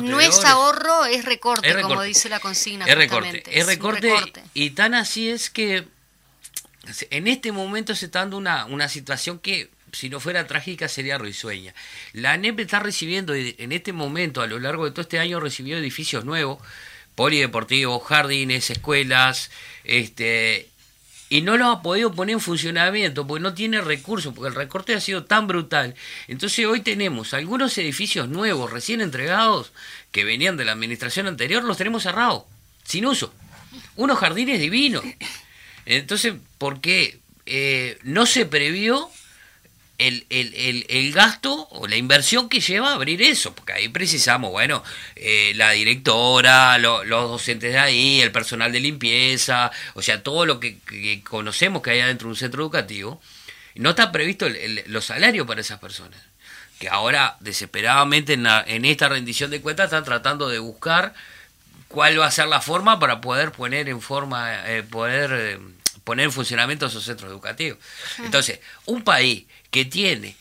no 0.00 0.20
es 0.20 0.44
ahorro, 0.44 1.04
es 1.04 1.24
recorte, 1.24 1.80
como 1.82 2.02
dice 2.02 2.28
la 2.28 2.40
consigna. 2.40 2.86
Es 2.86 2.96
recorte, 2.96 3.44
es 3.46 3.66
recorte, 3.66 4.12
y 4.52 4.70
tan 4.70 4.94
así 4.94 5.28
es 5.28 5.48
que 5.48 5.86
en 7.10 7.28
este 7.28 7.52
momento 7.52 7.94
se 7.94 8.06
está 8.06 8.18
dando 8.18 8.36
una, 8.36 8.64
una 8.64 8.88
situación 8.88 9.38
que 9.38 9.70
si 9.92 10.08
no 10.08 10.18
fuera 10.18 10.48
trágica 10.48 10.88
sería 10.88 11.18
risueña. 11.18 11.72
La 12.12 12.32
ANEP 12.32 12.58
está 12.58 12.80
recibiendo 12.80 13.32
en 13.32 13.70
este 13.70 13.92
momento, 13.92 14.42
a 14.42 14.48
lo 14.48 14.58
largo 14.58 14.84
de 14.86 14.90
todo 14.90 15.02
este 15.02 15.20
año, 15.20 15.38
recibió 15.38 15.78
edificios 15.78 16.24
nuevos, 16.24 16.58
polideportivos, 17.14 18.02
jardines, 18.02 18.70
escuelas, 18.70 19.52
este, 19.84 20.68
y 21.32 21.40
no 21.40 21.56
lo 21.56 21.68
ha 21.68 21.80
podido 21.80 22.12
poner 22.12 22.34
en 22.34 22.40
funcionamiento 22.40 23.26
porque 23.26 23.42
no 23.42 23.54
tiene 23.54 23.80
recursos, 23.80 24.34
porque 24.34 24.50
el 24.50 24.54
recorte 24.54 24.94
ha 24.94 25.00
sido 25.00 25.24
tan 25.24 25.46
brutal. 25.46 25.94
Entonces 26.28 26.66
hoy 26.66 26.82
tenemos 26.82 27.32
algunos 27.32 27.78
edificios 27.78 28.28
nuevos, 28.28 28.70
recién 28.70 29.00
entregados, 29.00 29.72
que 30.10 30.24
venían 30.24 30.58
de 30.58 30.66
la 30.66 30.72
administración 30.72 31.26
anterior, 31.26 31.64
los 31.64 31.78
tenemos 31.78 32.02
cerrados, 32.02 32.42
sin 32.84 33.06
uso. 33.06 33.32
Unos 33.96 34.18
jardines 34.18 34.60
divinos. 34.60 35.02
Entonces, 35.86 36.34
¿por 36.58 36.82
qué? 36.82 37.18
Eh, 37.46 37.98
no 38.02 38.26
se 38.26 38.44
previó 38.44 39.08
el, 40.06 40.26
el, 40.30 40.86
el, 40.88 41.12
gasto 41.12 41.68
o 41.70 41.86
la 41.86 41.96
inversión 41.96 42.48
que 42.48 42.60
lleva 42.60 42.90
a 42.90 42.94
abrir 42.94 43.22
eso, 43.22 43.54
porque 43.54 43.72
ahí 43.72 43.88
precisamos, 43.88 44.50
bueno, 44.50 44.82
eh, 45.16 45.52
la 45.56 45.70
directora, 45.72 46.78
los 46.78 47.06
docentes 47.06 47.72
de 47.72 47.78
ahí, 47.78 48.20
el 48.20 48.32
personal 48.32 48.72
de 48.72 48.80
limpieza, 48.80 49.70
o 49.94 50.02
sea, 50.02 50.22
todo 50.22 50.46
lo 50.46 50.60
que, 50.60 50.78
conocemos 51.24 51.82
que 51.82 51.90
hay 51.90 52.02
dentro 52.02 52.28
de 52.28 52.32
un 52.32 52.36
centro 52.36 52.62
educativo, 52.62 53.20
no 53.74 53.90
está 53.90 54.12
previsto 54.12 54.46
los 54.86 55.04
salarios 55.04 55.46
para 55.46 55.60
esas 55.60 55.78
personas, 55.78 56.20
que 56.78 56.88
ahora 56.88 57.36
desesperadamente 57.40 58.34
en, 58.34 58.46
en 58.46 58.84
esta 58.84 59.08
rendición 59.08 59.50
de 59.50 59.60
cuentas 59.60 59.86
están 59.86 60.04
tratando 60.04 60.48
de 60.48 60.58
buscar 60.58 61.14
cuál 61.88 62.18
va 62.18 62.26
a 62.26 62.30
ser 62.30 62.48
la 62.48 62.60
forma 62.60 62.98
para 62.98 63.20
poder 63.20 63.52
poner 63.52 63.88
en 63.88 64.00
forma, 64.00 64.68
eh, 64.68 64.82
poder 64.82 65.30
eh, 65.32 65.58
poner 66.04 66.26
en 66.26 66.32
funcionamiento 66.32 66.86
esos 66.86 67.04
centros 67.04 67.30
educativos. 67.30 67.78
Entonces, 68.18 68.60
un 68.86 69.04
país 69.04 69.44
que 69.72 69.84
tiene 69.84 70.36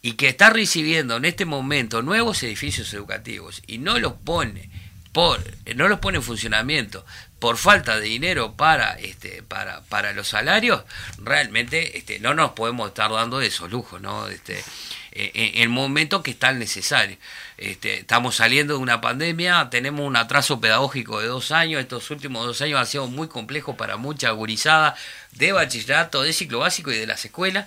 y 0.00 0.12
que 0.12 0.28
está 0.28 0.48
recibiendo 0.48 1.16
en 1.16 1.26
este 1.26 1.44
momento 1.44 2.00
nuevos 2.00 2.42
edificios 2.42 2.94
educativos 2.94 3.60
y 3.66 3.76
no 3.78 3.98
los 3.98 4.14
pone 4.14 4.70
por 5.12 5.40
no 5.74 5.88
los 5.88 5.98
pone 5.98 6.18
en 6.18 6.22
funcionamiento 6.22 7.04
por 7.40 7.56
falta 7.56 7.98
de 7.98 8.06
dinero 8.06 8.54
para 8.54 8.92
este 8.92 9.42
para 9.42 9.82
para 9.82 10.12
los 10.12 10.28
salarios 10.28 10.84
realmente 11.18 11.98
este 11.98 12.20
no 12.20 12.34
nos 12.34 12.52
podemos 12.52 12.88
estar 12.88 13.10
dando 13.10 13.40
esos 13.40 13.70
lujos 13.70 14.00
no 14.00 14.28
este 14.28 14.62
en 15.10 15.62
el 15.62 15.68
momento 15.68 16.22
que 16.22 16.30
es 16.30 16.38
tan 16.38 16.60
necesario. 16.60 17.16
Este, 17.56 18.00
estamos 18.00 18.36
saliendo 18.36 18.74
de 18.74 18.80
una 18.80 19.00
pandemia 19.00 19.68
tenemos 19.68 20.06
un 20.06 20.14
atraso 20.14 20.60
pedagógico 20.60 21.18
de 21.18 21.26
dos 21.26 21.50
años 21.50 21.80
estos 21.80 22.08
últimos 22.12 22.46
dos 22.46 22.62
años 22.62 22.78
han 22.78 22.86
sido 22.86 23.08
muy 23.08 23.26
complejos 23.26 23.74
para 23.74 23.96
mucha 23.96 24.30
gurizada 24.30 24.94
de 25.32 25.50
bachillerato 25.50 26.22
de 26.22 26.32
ciclo 26.32 26.60
básico 26.60 26.92
y 26.92 26.96
de 26.96 27.08
las 27.08 27.24
escuelas 27.24 27.66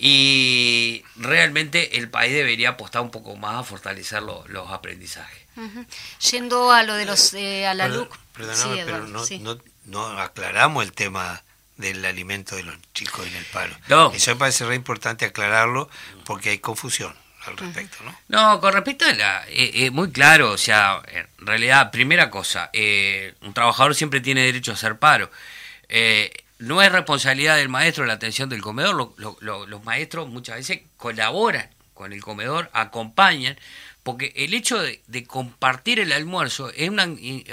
y 0.00 1.04
realmente 1.16 1.98
el 1.98 2.08
país 2.08 2.32
debería 2.32 2.70
apostar 2.70 3.02
un 3.02 3.10
poco 3.10 3.34
más 3.34 3.56
a 3.56 3.64
fortalecer 3.64 4.22
los 4.22 4.70
aprendizajes. 4.70 5.42
Yendo 6.30 6.70
a 6.70 6.84
lo 6.84 6.94
de 6.94 7.04
los 7.04 7.34
eh, 7.34 7.66
a 7.66 7.74
la 7.74 7.88
LUC. 7.88 8.16
Perdóname, 8.32 8.84
pero 8.84 9.08
no, 9.08 9.58
no, 9.86 10.06
aclaramos 10.20 10.84
el 10.84 10.92
tema 10.92 11.42
del 11.76 12.04
alimento 12.04 12.54
de 12.54 12.62
los 12.62 12.76
chicos 12.94 13.26
en 13.26 13.34
el 13.34 13.44
paro. 13.46 13.74
Eso 14.14 14.30
me 14.30 14.36
parece 14.36 14.64
re 14.66 14.76
importante 14.76 15.24
aclararlo 15.24 15.90
porque 16.24 16.50
hay 16.50 16.58
confusión 16.58 17.12
al 17.46 17.56
respecto, 17.56 17.96
¿no? 18.04 18.16
No, 18.28 18.60
con 18.60 18.74
respecto 18.74 19.04
a 19.04 19.12
la... 19.14 19.44
Eh, 19.48 19.86
eh, 19.86 19.90
muy 19.90 20.12
claro, 20.12 20.52
o 20.52 20.58
sea, 20.58 21.02
en 21.08 21.26
realidad, 21.38 21.90
primera 21.90 22.30
cosa, 22.30 22.70
un 23.42 23.52
trabajador 23.52 23.96
siempre 23.96 24.20
tiene 24.20 24.42
derecho 24.42 24.70
a 24.70 24.74
hacer 24.74 24.96
paro. 24.96 25.28
Eh, 25.88 26.44
no 26.58 26.82
es 26.82 26.90
responsabilidad 26.90 27.56
del 27.56 27.68
maestro 27.68 28.04
la 28.06 28.14
atención 28.14 28.48
del 28.48 28.62
comedor, 28.62 29.14
los 29.16 29.84
maestros 29.84 30.28
muchas 30.28 30.56
veces 30.56 30.80
colaboran 30.96 31.70
con 31.94 32.12
el 32.12 32.20
comedor, 32.20 32.70
acompañan, 32.72 33.58
porque 34.02 34.32
el 34.36 34.54
hecho 34.54 34.80
de, 34.80 35.24
compartir 35.26 36.00
el 36.00 36.12
almuerzo 36.12 36.70
es 36.70 36.88
una, 36.88 37.06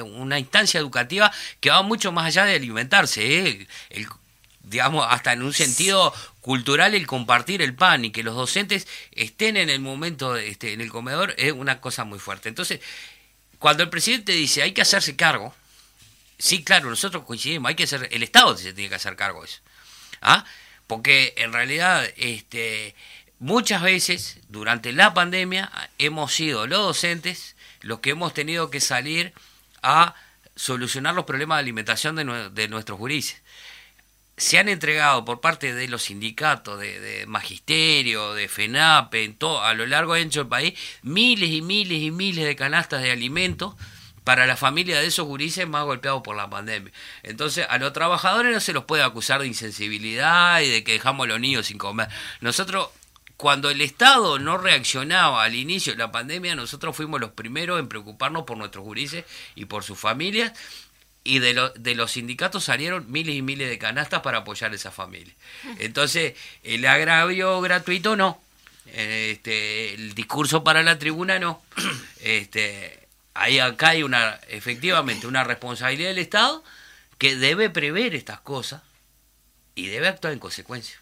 una, 0.03 0.39
instancia 0.39 0.79
educativa 0.79 1.31
que 1.59 1.69
va 1.69 1.81
mucho 1.81 2.11
más 2.11 2.27
allá 2.27 2.45
de 2.45 2.55
alimentarse, 2.55 3.39
¿eh? 3.39 3.67
el, 3.89 4.07
digamos, 4.63 5.05
hasta 5.09 5.33
en 5.33 5.43
un 5.43 5.53
sentido 5.53 6.13
cultural 6.41 6.95
el 6.95 7.07
compartir 7.07 7.61
el 7.61 7.73
pan 7.75 8.05
y 8.05 8.11
que 8.11 8.23
los 8.23 8.35
docentes 8.35 8.87
estén 9.11 9.57
en 9.57 9.69
el 9.69 9.79
momento 9.79 10.37
este, 10.37 10.73
en 10.73 10.81
el 10.81 10.89
comedor 10.89 11.33
es 11.37 11.51
una 11.51 11.81
cosa 11.81 12.03
muy 12.03 12.19
fuerte. 12.19 12.49
Entonces, 12.49 12.81
cuando 13.59 13.83
el 13.83 13.89
presidente 13.89 14.31
dice 14.31 14.63
hay 14.63 14.71
que 14.71 14.81
hacerse 14.81 15.15
cargo, 15.15 15.53
Sí, 16.37 16.63
claro, 16.63 16.89
nosotros 16.89 17.23
coincidimos, 17.23 17.69
hay 17.69 17.75
que 17.75 17.87
ser, 17.87 18.09
el 18.11 18.23
Estado 18.23 18.57
se 18.57 18.73
tiene 18.73 18.89
que 18.89 18.95
hacer 18.95 19.15
cargo 19.15 19.41
de 19.41 19.47
eso. 19.47 19.61
¿Ah? 20.21 20.45
Porque 20.87 21.33
en 21.37 21.53
realidad, 21.53 22.05
este, 22.17 22.95
muchas 23.39 23.81
veces 23.81 24.39
durante 24.49 24.91
la 24.91 25.13
pandemia 25.13 25.71
hemos 25.97 26.33
sido 26.33 26.67
los 26.67 26.79
docentes 26.79 27.55
los 27.85 27.99
que 27.99 28.09
hemos 28.09 28.33
tenido 28.33 28.71
que 28.71 28.81
salir 28.81 29.31
a 29.83 30.15
solucionar 30.55 31.13
los 31.13 31.25
problemas 31.25 31.57
de 31.57 31.59
alimentación 31.59 32.15
de, 32.15 32.49
de 32.49 32.67
nuestros 32.67 32.97
gurises. 32.97 33.41
Se 34.37 34.57
han 34.57 34.69
entregado 34.69 35.23
por 35.23 35.39
parte 35.39 35.73
de 35.73 35.87
los 35.87 36.03
sindicatos, 36.03 36.79
de, 36.79 37.25
magisterio, 37.27 38.33
de 38.33 38.47
FENAPE, 38.49 39.23
en 39.23 39.35
todo, 39.35 39.61
a 39.61 39.75
lo 39.75 39.85
largo 39.85 40.17
y 40.17 40.21
ancho 40.21 40.39
del 40.41 40.49
país, 40.49 40.73
miles 41.03 41.51
y 41.51 41.61
miles 41.61 42.01
y 42.01 42.09
miles 42.09 42.43
de 42.43 42.55
canastas 42.55 43.03
de 43.03 43.11
alimentos 43.11 43.75
para 44.25 44.47
la 44.47 44.57
familia 44.57 44.99
de 44.99 45.05
esos 45.05 45.25
gurises 45.25 45.67
más 45.67 45.85
golpeados 45.85 46.23
por 46.23 46.35
la 46.35 46.49
pandemia. 46.49 46.91
Entonces, 47.21 47.65
a 47.69 47.77
los 47.77 47.93
trabajadores 47.93 48.51
no 48.51 48.59
se 48.59 48.73
los 48.73 48.83
puede 48.83 49.03
acusar 49.03 49.39
de 49.39 49.47
insensibilidad 49.47 50.59
y 50.61 50.67
de 50.67 50.83
que 50.83 50.93
dejamos 50.93 51.25
a 51.25 51.27
los 51.29 51.39
niños 51.39 51.67
sin 51.67 51.77
comer. 51.77 52.09
Nosotros, 52.41 52.89
cuando 53.37 53.69
el 53.69 53.81
Estado 53.81 54.39
no 54.39 54.57
reaccionaba 54.57 55.43
al 55.43 55.53
inicio 55.53 55.93
de 55.93 55.99
la 55.99 56.11
pandemia, 56.11 56.55
nosotros 56.55 56.95
fuimos 56.95 57.21
los 57.21 57.31
primeros 57.31 57.79
en 57.79 57.87
preocuparnos 57.87 58.45
por 58.45 58.57
nuestros 58.57 58.83
gurises 58.83 59.25
y 59.53 59.65
por 59.65 59.83
sus 59.83 59.99
familias. 59.99 60.53
Y 61.23 61.39
de, 61.39 61.71
de 61.75 61.95
los 61.95 62.11
sindicatos 62.11 62.63
salieron 62.63 63.11
miles 63.11 63.35
y 63.35 63.43
miles 63.43 63.69
de 63.69 63.77
canastas 63.77 64.21
para 64.21 64.39
apoyar 64.39 64.71
a 64.71 64.75
esas 64.75 64.93
familias. 64.93 65.35
Entonces, 65.77 66.33
el 66.63 66.85
agravio 66.85 67.61
gratuito 67.61 68.15
no. 68.15 68.41
Este, 68.87 69.93
el 69.93 70.15
discurso 70.15 70.63
para 70.63 70.81
la 70.81 70.97
tribuna 70.97 71.37
no. 71.37 71.61
Este, 72.21 73.04
ahí 73.35 73.59
acá 73.59 73.89
hay 73.89 74.01
una, 74.01 74.39
efectivamente, 74.47 75.27
una 75.27 75.43
responsabilidad 75.43 76.09
del 76.09 76.17
Estado 76.17 76.63
que 77.19 77.35
debe 77.35 77.69
prever 77.69 78.15
estas 78.15 78.39
cosas 78.39 78.81
y 79.75 79.87
debe 79.87 80.07
actuar 80.07 80.33
en 80.33 80.39
consecuencia. 80.39 80.97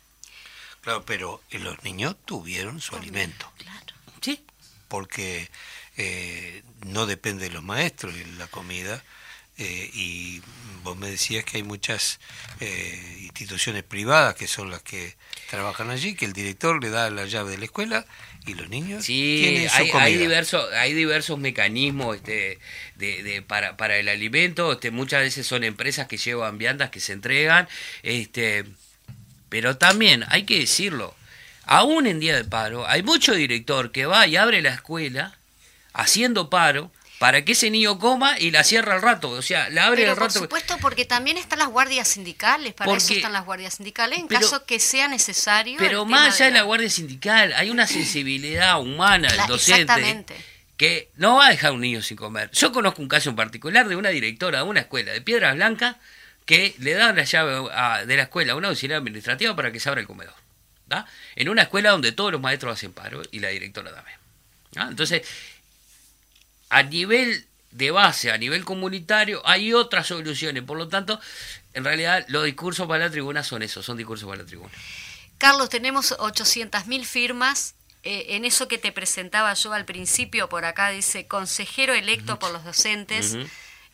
Claro, 0.82 1.06
pero 1.06 1.42
los 1.52 1.82
niños 1.84 2.18
tuvieron 2.26 2.82
su 2.82 2.98
alimento. 2.98 3.50
Claro. 3.58 3.96
Sí. 4.20 4.44
Porque 4.90 5.50
eh, 5.96 6.64
no 6.86 7.06
depende 7.06 7.46
de 7.46 7.52
los 7.52 7.64
maestros 7.64 8.14
la 8.38 8.48
comida. 8.48 9.02
Eh, 9.58 9.90
y 9.94 10.42
vos 10.84 10.98
me 10.98 11.10
decías 11.10 11.46
que 11.46 11.58
hay 11.58 11.64
muchas 11.64 12.20
eh, 12.60 13.20
instituciones 13.22 13.84
privadas 13.84 14.36
que 14.36 14.48
son 14.48 14.72
las 14.72 14.82
que 14.82 15.16
trabajan 15.50 15.90
allí, 15.90 16.16
que 16.16 16.26
el 16.26 16.34
director 16.34 16.82
le 16.82 16.90
da 16.90 17.10
la 17.10 17.26
llave 17.26 17.52
de 17.52 17.58
la 17.60 17.66
escuela 17.66 18.06
y 18.46 18.56
los 18.56 18.70
niños 18.70 19.06
sí 19.06 19.68
hay, 19.72 19.90
hay, 19.92 20.18
diversos 20.18 20.66
hay 20.74 20.94
diversos 20.94 21.40
mecanismos 21.40 22.18
este 22.18 22.60
de, 22.96 23.44
para, 23.48 23.78
para 23.78 23.98
el 23.98 24.10
alimento 24.10 24.74
este 24.74 24.92
muchas 24.92 25.22
veces 25.22 25.48
son 25.48 25.64
empresas 25.64 26.08
que 26.08 26.18
llevan 26.18 26.58
viandas 26.58 26.90
que 26.90 27.00
se 27.00 27.14
entregan 27.14 27.68
este 28.02 28.66
pero 29.50 29.78
también 29.78 30.26
hay 30.28 30.44
que 30.44 30.60
decirlo 30.60 31.16
aún 31.66 32.06
en 32.06 32.20
día 32.20 32.36
de 32.36 32.44
paro 32.44 32.86
hay 32.88 33.02
mucho 33.04 33.34
director 33.34 33.92
que 33.92 34.06
va 34.06 34.28
y 34.28 34.36
abre 34.36 34.62
la 34.62 34.74
escuela 34.74 35.38
haciendo 35.94 36.50
paro 36.50 36.92
para 37.24 37.46
que 37.46 37.54
ese 37.54 37.70
niño 37.70 38.00
coma 38.00 38.38
y 38.38 38.52
la 38.52 38.66
cierra 38.66 38.96
al 38.96 39.02
rato, 39.02 39.30
o 39.30 39.42
sea, 39.42 39.70
la 39.70 39.86
abre 39.86 40.10
al 40.10 40.18
rato. 40.18 40.40
Por 40.40 40.42
supuesto, 40.42 40.78
porque 40.82 41.06
también 41.06 41.38
están 41.38 41.60
las 41.60 41.70
guardias 41.70 42.10
sindicales, 42.10 42.74
para 42.74 42.94
eso 42.98 43.14
están 43.14 43.32
las 43.32 43.46
guardias 43.46 43.76
sindicales, 43.76 44.20
en 44.20 44.28
caso 44.28 44.66
que 44.66 44.78
sea 44.78 45.08
necesario. 45.08 45.78
Pero 45.80 46.04
más 46.04 46.36
allá 46.36 46.48
de 46.48 46.52
la... 46.52 46.64
guardia 46.64 46.90
sindical, 46.90 47.54
hay 47.54 47.70
una 47.70 47.88
sensibilidad 47.88 48.78
humana 48.82 49.32
del 49.32 49.48
docente. 49.48 50.26
Que 50.76 51.12
no 51.16 51.38
va 51.38 51.48
a 51.48 51.52
dejar 51.52 51.70
a 51.70 51.72
un 51.72 51.80
niño 51.80 52.02
sin 52.02 52.18
comer. 52.18 52.52
Yo 52.52 52.74
conozco 52.74 53.02
un 53.02 53.08
caso 53.08 53.30
en 53.30 53.38
particular 53.38 53.88
de 53.88 53.96
una 53.96 54.10
directora 54.10 54.58
de 54.58 54.66
una 54.66 54.82
escuela 54.82 55.14
de 55.14 55.22
Piedras 55.22 55.56
Blancas 55.56 55.96
que 56.46 56.76
le 56.80 56.92
da 56.92 57.14
la 57.14 57.24
llave 57.24 58.06
de 58.06 58.18
la 58.18 58.24
escuela 58.24 58.52
a 58.52 58.56
una 58.58 58.68
auxiliar 58.68 58.98
administrativa 58.98 59.56
para 59.56 59.72
que 59.72 59.80
se 59.80 59.88
abra 59.88 60.02
el 60.02 60.08
comedor. 60.08 60.36
En 61.38 61.48
una 61.48 61.62
escuela 61.62 61.92
donde 61.92 62.12
todos 62.12 62.34
los 62.34 62.42
maestros 62.42 62.74
hacen 62.74 62.92
paro 62.92 63.22
y 63.32 63.40
la 63.40 63.48
directora 63.48 63.94
también. 63.94 64.18
Entonces, 64.76 65.22
a 66.74 66.82
nivel 66.82 67.46
de 67.72 67.92
base, 67.92 68.32
a 68.32 68.38
nivel 68.38 68.66
comunitario, 68.66 69.42
hay 69.46 69.74
otras 69.74 70.08
soluciones. 70.08 70.64
Por 70.64 70.78
lo 70.78 70.88
tanto, 70.88 71.20
en 71.74 71.84
realidad 71.84 72.26
los 72.30 72.46
discursos 72.46 72.88
para 72.88 73.06
la 73.06 73.12
tribuna 73.12 73.44
son 73.44 73.62
esos, 73.62 73.86
son 73.86 73.96
discursos 73.98 74.28
para 74.28 74.42
la 74.42 74.48
tribuna. 74.48 74.72
Carlos, 75.38 75.70
tenemos 75.70 76.18
800.000 76.18 77.06
firmas 77.06 77.76
eh, 78.04 78.36
en 78.36 78.46
eso 78.46 78.68
que 78.68 78.78
te 78.78 78.92
presentaba 78.92 79.54
yo 79.54 79.72
al 79.74 79.86
principio, 79.86 80.50
por 80.50 80.66
acá 80.66 80.90
dice 80.90 81.28
consejero 81.28 81.94
electo 81.94 82.40
por 82.40 82.52
los 82.52 82.64
docentes. 82.64 83.38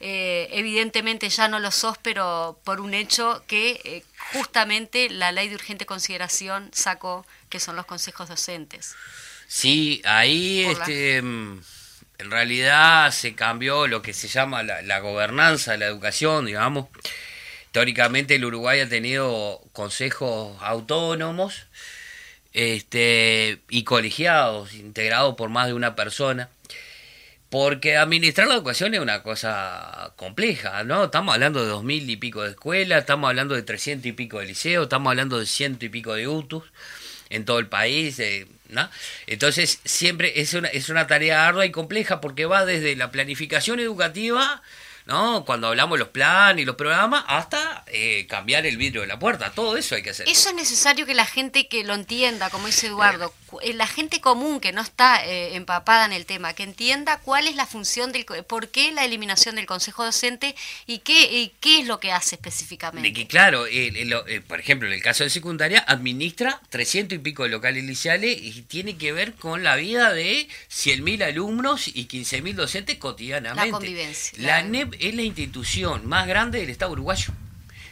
Eh, 0.02 0.48
evidentemente 0.52 1.28
ya 1.28 1.50
no 1.50 1.60
lo 1.60 1.72
sos, 1.72 1.98
pero 1.98 2.62
por 2.64 2.80
un 2.80 2.94
hecho 2.94 3.44
que 3.48 3.82
eh, 3.84 4.04
justamente 4.32 5.10
la 5.10 5.34
ley 5.34 5.50
de 5.50 5.56
urgente 5.56 5.86
consideración 5.86 6.70
sacó, 6.72 7.26
que 7.50 7.60
son 7.60 7.76
los 7.76 7.86
consejos 7.86 8.30
docentes. 8.30 8.96
Sí, 9.48 10.02
ahí 10.06 10.62
este, 10.62 11.22
mm, 11.22 11.62
en 12.20 12.32
realidad 12.32 13.12
se 13.12 13.34
cambió 13.34 13.88
lo 13.88 14.02
que 14.02 14.14
se 14.14 14.28
llama 14.28 14.62
la, 14.62 15.00
gobernanza 15.00 15.72
de 15.72 15.78
la 15.80 15.88
educación, 15.88 16.46
digamos. 16.46 16.88
Históricamente 17.68 18.36
el 18.36 18.46
Uruguay 18.46 18.82
ha 18.82 18.90
tenido 18.90 19.62
consejos 19.72 20.58
autónomos 20.62 21.68
este, 22.54 23.60
y 23.70 23.84
colegiados, 23.84 24.74
integrados 24.74 25.36
por 25.36 25.50
más 25.50 25.68
de 25.68 25.74
una 25.74 25.96
persona. 25.96 26.50
Porque 27.50 27.98
administrar 27.98 28.48
la 28.48 28.56
educación 28.56 28.94
es 28.94 29.00
una 29.00 29.24
cosa 29.24 30.14
compleja, 30.18 30.84
¿no? 30.84 31.06
Estamos 31.06 31.34
hablando 31.34 31.64
de 31.64 31.70
dos 31.70 31.84
mil 31.84 32.08
y 32.08 32.18
pico 32.18 32.44
de 32.44 32.52
escuelas, 32.52 33.00
estamos 33.00 33.30
hablando 33.30 33.56
de 33.56 33.64
trescientos 33.64 34.06
y 34.08 34.12
pico 34.12 34.40
de 34.40 34.46
liceos, 34.46 34.84
estamos 34.84 35.10
hablando 35.10 35.40
de 35.40 35.48
ciento 35.48 35.86
y 35.86 35.90
pico 35.90 36.14
de 36.14 36.28
UTUS 36.28 36.66
en 37.30 37.46
todo 37.46 37.60
el 37.60 37.68
país, 37.68 38.20
eh, 38.20 38.46
Entonces, 39.28 39.80
siempre 39.86 40.42
es 40.42 40.54
una, 40.54 40.68
es 40.68 40.90
una 40.90 41.08
tarea 41.08 41.48
ardua 41.48 41.66
y 41.66 41.72
compleja 41.72 42.22
porque 42.22 42.46
va 42.46 42.66
desde 42.66 42.96
la 42.96 43.12
planificación 43.12 43.80
educativa 43.80 44.62
¿no? 45.10 45.44
Cuando 45.44 45.68
hablamos 45.68 45.98
de 45.98 46.06
los 46.06 46.10
planes 46.10 46.62
y 46.62 46.66
los 46.66 46.76
programas, 46.76 47.26
hasta 47.28 47.84
eh, 47.88 48.28
cambiar 48.30 48.68
el 48.68 48.78
vidrio 48.78 49.02
de 49.02 49.08
la 49.08 49.18
puerta, 49.18 49.52
todo 49.52 49.76
eso 49.76 49.96
hay 49.96 50.04
que 50.04 50.12
hacer. 50.12 50.30
Eso 50.30 50.50
es 50.50 50.56
necesario 50.56 51.08
que 51.08 51.16
la 51.16 51.26
gente 51.26 51.68
que 51.68 51.84
lo 51.84 51.96
entienda, 51.96 52.52
como 52.52 52.68
dice 52.68 52.88
Eduardo, 52.88 53.34
eh, 53.64 53.74
la 53.74 53.88
gente 53.88 54.22
común 54.22 54.60
que 54.60 54.72
no 54.72 54.82
está 54.82 55.26
eh, 55.26 55.56
empapada 55.56 56.06
en 56.06 56.14
el 56.14 56.28
tema, 56.28 56.54
que 56.54 56.62
entienda 56.62 57.20
cuál 57.20 57.48
es 57.48 57.56
la 57.56 57.66
función 57.66 58.12
del, 58.12 58.26
por 58.26 58.70
qué 58.70 58.92
la 58.92 59.04
eliminación 59.04 59.56
del 59.56 59.66
consejo 59.66 60.06
docente 60.06 60.56
y 60.86 61.00
qué, 61.00 61.52
qué 61.60 61.80
es 61.80 61.88
lo 61.88 62.00
que 62.00 62.12
hace 62.12 62.36
específicamente. 62.36 63.10
De 63.10 63.14
que 63.14 63.26
claro, 63.26 63.66
por 64.48 64.60
ejemplo, 64.60 64.88
en 64.88 64.94
el 64.94 65.02
caso 65.02 65.24
de 65.24 65.32
secundaria, 65.32 65.84
administra 65.88 66.62
300 66.70 67.16
y 67.16 67.20
pico 67.20 67.44
de 67.44 67.50
locales 67.50 67.84
iniciales 67.84 68.38
y 68.40 68.62
tiene 68.62 68.96
que 68.96 69.12
ver 69.12 69.34
con 69.34 69.64
la 69.64 69.76
vida 69.76 70.14
de 70.14 70.48
100.000 70.70 71.24
alumnos 71.24 71.88
y 71.88 72.08
15.000 72.08 72.54
docentes 72.54 72.98
cotidianamente. 72.98 73.66
La 73.66 73.72
convivencia. 73.72 74.38
La 74.38 74.62
NEP 74.62 74.99
es 75.00 75.16
la 75.16 75.24
institución 75.24 76.08
más 76.08 76.28
grande 76.28 76.60
del 76.60 76.70
Estado 76.70 76.92
uruguayo. 76.92 77.34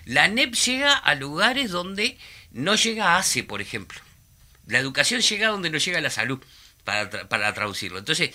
La 0.05 0.27
NEP 0.27 0.53
llega 0.53 0.93
a 0.93 1.15
lugares 1.15 1.71
donde 1.71 2.17
no 2.51 2.75
llega 2.75 3.17
ACE, 3.17 3.43
por 3.43 3.61
ejemplo. 3.61 3.99
La 4.67 4.79
educación 4.79 5.21
llega 5.21 5.49
donde 5.49 5.69
no 5.69 5.77
llega 5.77 6.01
la 6.01 6.09
salud, 6.09 6.39
para, 6.83 7.09
para 7.27 7.53
traducirlo. 7.53 7.99
Entonces, 7.99 8.31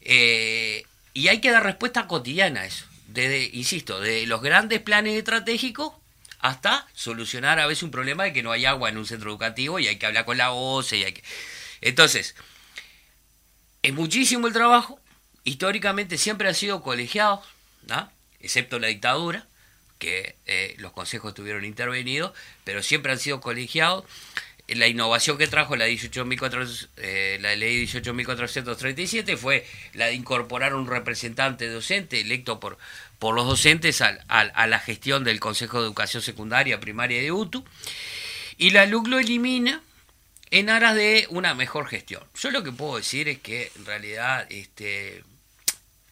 eh, 0.00 0.84
y 1.14 1.28
hay 1.28 1.40
que 1.40 1.52
dar 1.52 1.62
respuesta 1.62 2.08
cotidiana 2.08 2.62
a 2.62 2.66
eso. 2.66 2.84
Desde, 3.06 3.44
insisto, 3.52 4.00
de 4.00 4.26
los 4.26 4.42
grandes 4.42 4.80
planes 4.80 5.16
estratégicos 5.16 5.92
hasta 6.40 6.86
solucionar 6.94 7.60
a 7.60 7.66
veces 7.66 7.84
un 7.84 7.92
problema 7.92 8.24
de 8.24 8.32
que 8.32 8.42
no 8.42 8.50
hay 8.50 8.64
agua 8.64 8.88
en 8.88 8.98
un 8.98 9.06
centro 9.06 9.30
educativo 9.30 9.78
y 9.78 9.86
hay 9.86 9.96
que 9.96 10.06
hablar 10.06 10.24
con 10.24 10.36
la 10.36 10.50
OCE. 10.50 10.96
Y 10.96 11.04
hay 11.04 11.12
que... 11.12 11.22
Entonces, 11.80 12.34
es 13.82 13.94
muchísimo 13.94 14.48
el 14.48 14.52
trabajo. 14.52 15.00
Históricamente 15.44 16.18
siempre 16.18 16.48
han 16.48 16.56
sido 16.56 16.82
colegiados 16.82 17.40
excepto 18.40 18.78
la 18.78 18.88
dictadura, 18.88 19.46
que 19.98 20.36
eh, 20.46 20.74
los 20.78 20.92
consejos 20.92 21.30
estuvieron 21.30 21.64
intervenidos, 21.64 22.32
pero 22.64 22.82
siempre 22.82 23.12
han 23.12 23.18
sido 23.18 23.40
colegiados. 23.40 24.04
La 24.68 24.88
innovación 24.88 25.38
que 25.38 25.46
trajo 25.46 25.76
la, 25.76 25.86
18.400, 25.86 26.88
eh, 26.96 27.38
ley 27.56 27.86
18.437 27.86 29.36
fue 29.36 29.64
la 29.94 30.06
de 30.06 30.14
incorporar 30.14 30.74
un 30.74 30.88
representante 30.88 31.68
docente 31.68 32.20
electo 32.20 32.58
por, 32.58 32.76
por 33.20 33.34
los 33.36 33.46
docentes 33.46 34.02
a 34.02 34.66
la 34.66 34.78
gestión 34.80 35.22
del 35.22 35.38
Consejo 35.38 35.80
de 35.80 35.86
Educación 35.86 36.22
Secundaria, 36.22 36.80
Primaria 36.80 37.22
de 37.22 37.30
UTU. 37.30 37.64
Y 38.58 38.70
la 38.70 38.86
LUC 38.86 39.06
lo 39.06 39.18
elimina 39.18 39.82
en 40.50 40.70
aras 40.70 40.94
de 40.94 41.26
una 41.30 41.54
mejor 41.54 41.88
gestión. 41.88 42.22
Yo 42.34 42.50
lo 42.50 42.62
que 42.62 42.72
puedo 42.72 42.96
decir 42.96 43.28
es 43.28 43.38
que 43.38 43.70
en 43.76 43.84
realidad 43.84 44.46
este, 44.50 45.22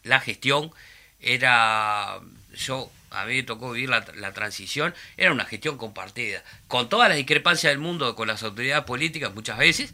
la 0.03 0.19
gestión 0.19 0.71
era, 1.19 2.19
yo, 2.55 2.91
a 3.11 3.25
mí 3.25 3.35
me 3.35 3.43
tocó 3.43 3.71
vivir 3.71 3.89
la, 3.89 4.05
la, 4.15 4.33
transición, 4.33 4.93
era 5.17 5.31
una 5.31 5.45
gestión 5.45 5.77
compartida, 5.77 6.43
con 6.67 6.89
todas 6.89 7.09
las 7.09 7.17
discrepancias 7.17 7.71
del 7.71 7.79
mundo 7.79 8.15
con 8.15 8.27
las 8.27 8.43
autoridades 8.43 8.85
políticas 8.85 9.33
muchas 9.33 9.57
veces, 9.57 9.93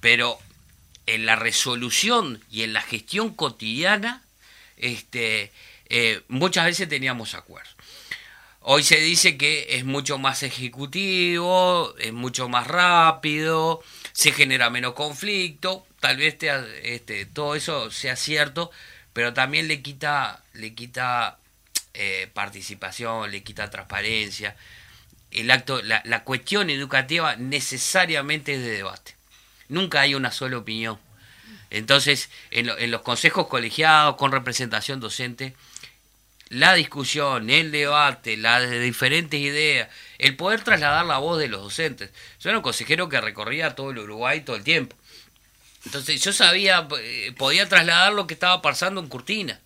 pero 0.00 0.38
en 1.06 1.26
la 1.26 1.36
resolución 1.36 2.42
y 2.50 2.62
en 2.62 2.72
la 2.72 2.82
gestión 2.82 3.34
cotidiana, 3.34 4.22
este, 4.76 5.52
eh, 5.86 6.22
muchas 6.28 6.64
veces 6.66 6.88
teníamos 6.88 7.34
acuerdos. 7.34 7.76
Hoy 8.60 8.84
se 8.84 9.00
dice 9.00 9.36
que 9.36 9.76
es 9.76 9.84
mucho 9.84 10.18
más 10.18 10.44
ejecutivo, 10.44 11.94
es 11.98 12.12
mucho 12.12 12.48
más 12.48 12.68
rápido, 12.68 13.82
se 14.12 14.32
genera 14.32 14.70
menos 14.70 14.94
conflicto, 14.94 15.84
tal 15.98 16.18
vez 16.18 16.36
este, 16.84 17.26
todo 17.26 17.56
eso 17.56 17.90
sea 17.90 18.14
cierto, 18.14 18.70
pero 19.12 19.34
también 19.34 19.68
le 19.68 19.82
quita, 19.82 20.42
le 20.54 20.74
quita 20.74 21.38
eh, 21.94 22.30
participación, 22.32 23.30
le 23.30 23.42
quita 23.42 23.70
transparencia. 23.70 24.56
El 25.30 25.50
acto, 25.50 25.82
la, 25.82 26.02
la 26.04 26.24
cuestión 26.24 26.70
educativa 26.70 27.36
necesariamente 27.36 28.54
es 28.54 28.60
de 28.60 28.70
debate. 28.70 29.14
Nunca 29.68 30.00
hay 30.00 30.14
una 30.14 30.30
sola 30.30 30.58
opinión. 30.58 30.98
Entonces, 31.70 32.28
en, 32.50 32.68
en, 32.68 32.90
los 32.90 33.00
consejos 33.00 33.46
colegiados, 33.46 34.16
con 34.16 34.30
representación 34.30 35.00
docente, 35.00 35.54
la 36.50 36.74
discusión, 36.74 37.48
el 37.48 37.72
debate, 37.72 38.36
las 38.36 38.70
diferentes 38.70 39.40
ideas, 39.40 39.88
el 40.18 40.36
poder 40.36 40.62
trasladar 40.62 41.06
la 41.06 41.16
voz 41.16 41.38
de 41.38 41.48
los 41.48 41.62
docentes. 41.62 42.10
Yo 42.40 42.50
era 42.50 42.58
un 42.58 42.62
consejero 42.62 43.08
que 43.08 43.22
recorría 43.22 43.74
todo 43.74 43.90
el 43.90 44.00
Uruguay 44.00 44.42
todo 44.42 44.56
el 44.56 44.64
tiempo. 44.64 44.94
Entonces 45.84 46.20
yo 46.20 46.32
sabía, 46.32 46.86
eh, 47.00 47.32
podía 47.36 47.68
trasladar 47.68 48.12
lo 48.12 48.26
que 48.26 48.34
estaba 48.34 48.62
pasando 48.62 49.00
en 49.00 49.08
Curtina. 49.08 49.60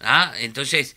¿ah? 0.00 0.34
Entonces, 0.38 0.96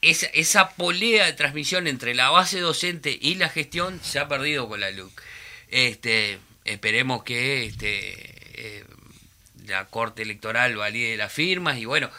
esa, 0.00 0.26
esa 0.26 0.70
polea 0.70 1.26
de 1.26 1.32
transmisión 1.32 1.86
entre 1.86 2.14
la 2.14 2.30
base 2.30 2.60
docente 2.60 3.18
y 3.20 3.34
la 3.34 3.48
gestión 3.48 4.00
se 4.02 4.18
ha 4.18 4.28
perdido 4.28 4.68
con 4.68 4.80
la 4.80 4.90
LUC. 4.90 5.20
Este, 5.68 6.38
esperemos 6.64 7.24
que 7.24 7.66
este, 7.66 8.14
eh, 8.54 8.84
la 9.66 9.86
Corte 9.86 10.22
Electoral 10.22 10.76
valide 10.76 11.16
las 11.16 11.32
firmas 11.32 11.78
y 11.78 11.84
bueno, 11.84 12.10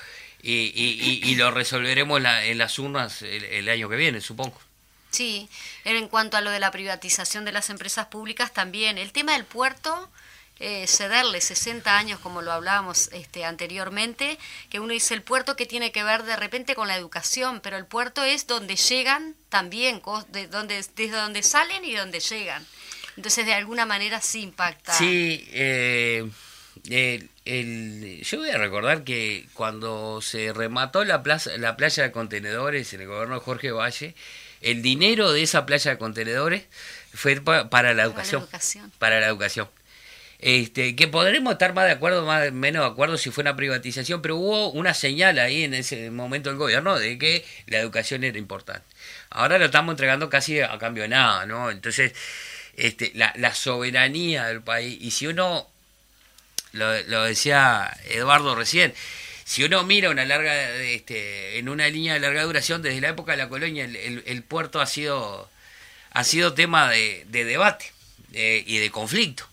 y, 0.41 1.36
lo 1.36 1.51
resolveremos 1.51 2.22
en 2.43 2.57
las 2.57 2.78
urnas 2.78 3.22
el 3.22 3.70
año 3.70 3.88
que 3.88 3.95
viene, 3.95 4.20
supongo. 4.20 4.59
Sí, 5.14 5.47
en 5.86 6.07
cuanto 6.07 6.38
a 6.38 6.41
lo 6.41 6.49
de 6.49 6.59
la 6.59 6.72
privatización 6.72 7.45
de 7.45 7.51
las 7.51 7.70
empresas 7.70 8.07
públicas 8.07 8.51
también, 8.51 8.97
el 8.97 9.11
tema 9.11 9.34
del 9.34 9.45
puerto 9.45 10.09
eh, 10.60 10.86
cederle 10.88 11.41
60 11.41 11.97
años, 11.97 12.20
como 12.20 12.41
lo 12.41 12.51
hablábamos 12.51 13.10
este, 13.12 13.43
anteriormente, 13.43 14.38
que 14.70 14.80
uno 14.80 14.93
dice 14.93 15.14
el 15.14 15.22
puerto 15.22 15.56
que 15.56 15.66
tiene 15.66 15.91
que 15.91 16.04
ver 16.04 16.24
de 16.24 16.36
repente 16.36 16.76
con 16.76 16.88
la 16.88 16.95
educación, 16.95 17.60
pero 17.62 17.78
el 17.78 17.86
puerto 17.86 18.24
es 18.24 18.47
donde 18.47 18.76
llegan 18.76 19.36
también, 19.49 20.01
de 20.30 20.47
donde, 20.47 20.76
desde 20.76 21.10
donde 21.10 21.43
salen 21.43 21.84
y 21.84 21.95
donde 21.95 22.20
llegan. 22.20 22.66
Entonces, 23.18 23.45
de 23.45 23.54
alguna 23.54 23.86
manera 23.86 24.22
sí 24.22 24.41
impacta. 24.41 24.93
Sí, 24.93 25.47
eh, 25.51 26.30
el, 27.45 28.22
yo 28.24 28.38
voy 28.39 28.49
a 28.49 28.58
recordar 28.58 29.04
que 29.04 29.47
cuando 29.54 30.22
se 30.22 30.54
remató 30.54 31.04
la, 31.04 31.24
plaza, 31.24 31.58
la 31.58 31.76
playa 31.76 32.04
de 32.04 32.12
contenedores 32.12 32.93
en 32.93 33.01
el 33.01 33.08
gobierno 33.08 33.36
de 33.36 33.41
Jorge 33.41 33.72
Valle, 33.72 34.16
el 34.62 34.82
dinero 34.82 35.32
de 35.32 35.43
esa 35.43 35.66
playa 35.66 35.91
de 35.91 35.97
contenedores 35.97 36.64
fue 37.14 37.39
para 37.41 37.93
la 37.93 38.04
educación. 38.04 38.47
Para 38.97 39.20
la 39.20 39.28
educación. 39.28 39.70
Este, 40.45 40.93
que 40.97 41.07
podremos 41.07 41.53
estar 41.53 41.73
más 41.73 41.85
de 41.85 41.93
acuerdo, 41.93 42.25
más 42.25 42.51
menos 42.51 42.83
de 42.83 42.91
acuerdo 42.91 43.17
si 43.17 43.31
fue 43.31 43.43
una 43.43 43.55
privatización, 43.55 44.21
pero 44.21 44.35
hubo 44.35 44.71
una 44.71 44.93
señal 44.93 45.39
ahí 45.39 45.63
en 45.63 45.73
ese 45.73 46.11
momento 46.11 46.49
del 46.49 46.57
gobierno 46.57 46.99
de 46.99 47.17
que 47.17 47.45
la 47.67 47.79
educación 47.79 48.25
era 48.25 48.37
importante. 48.37 48.85
Ahora 49.29 49.57
lo 49.57 49.63
estamos 49.63 49.93
entregando 49.93 50.29
casi 50.29 50.59
a 50.59 50.77
cambio 50.79 51.03
de 51.03 51.09
nada, 51.09 51.45
¿no? 51.45 51.71
Entonces, 51.71 52.11
este, 52.75 53.13
la, 53.15 53.55
soberanía 53.55 54.47
del 54.47 54.61
país, 54.61 54.97
y 54.99 55.11
si 55.11 55.27
uno, 55.27 55.65
lo, 56.73 57.01
lo, 57.03 57.23
decía 57.23 57.95
Eduardo 58.09 58.53
recién, 58.53 58.93
si 59.45 59.63
uno 59.63 59.83
mira 59.85 60.09
una 60.09 60.25
larga, 60.25 60.71
este, 60.75 61.57
en 61.57 61.69
una 61.69 61.87
línea 61.87 62.15
de 62.15 62.19
larga 62.19 62.43
duración, 62.43 62.81
desde 62.81 62.99
la 62.99 63.07
época 63.09 63.31
de 63.31 63.37
la 63.37 63.47
colonia, 63.47 63.85
el, 63.85 64.23
el, 64.25 64.43
puerto 64.43 64.81
ha 64.81 64.87
sido, 64.87 65.49
ha 66.11 66.25
sido 66.25 66.53
tema 66.53 66.89
de, 66.89 67.25
de 67.29 67.45
debate 67.45 67.93
eh, 68.33 68.61
y 68.67 68.79
de 68.79 68.91
conflicto 68.91 69.53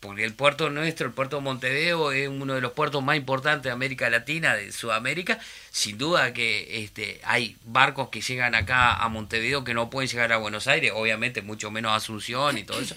porque 0.00 0.24
el 0.24 0.34
puerto 0.34 0.70
nuestro, 0.70 1.06
el 1.06 1.12
puerto 1.12 1.36
de 1.36 1.42
Montevideo, 1.42 2.12
es 2.12 2.28
uno 2.28 2.54
de 2.54 2.60
los 2.60 2.72
puertos 2.72 3.02
más 3.02 3.16
importantes 3.16 3.64
de 3.64 3.70
América 3.70 4.08
Latina, 4.10 4.54
de 4.54 4.70
Sudamérica. 4.72 5.38
Sin 5.70 5.98
duda 5.98 6.32
que 6.32 6.84
este, 6.84 7.20
hay 7.24 7.56
barcos 7.64 8.08
que 8.08 8.20
llegan 8.20 8.54
acá 8.54 8.94
a 8.94 9.08
Montevideo 9.08 9.64
que 9.64 9.74
no 9.74 9.90
pueden 9.90 10.08
llegar 10.08 10.32
a 10.32 10.36
Buenos 10.36 10.68
Aires, 10.68 10.92
obviamente 10.94 11.42
mucho 11.42 11.70
menos 11.70 11.92
a 11.92 11.96
Asunción 11.96 12.58
y 12.58 12.64
todo 12.64 12.80
eso. 12.80 12.96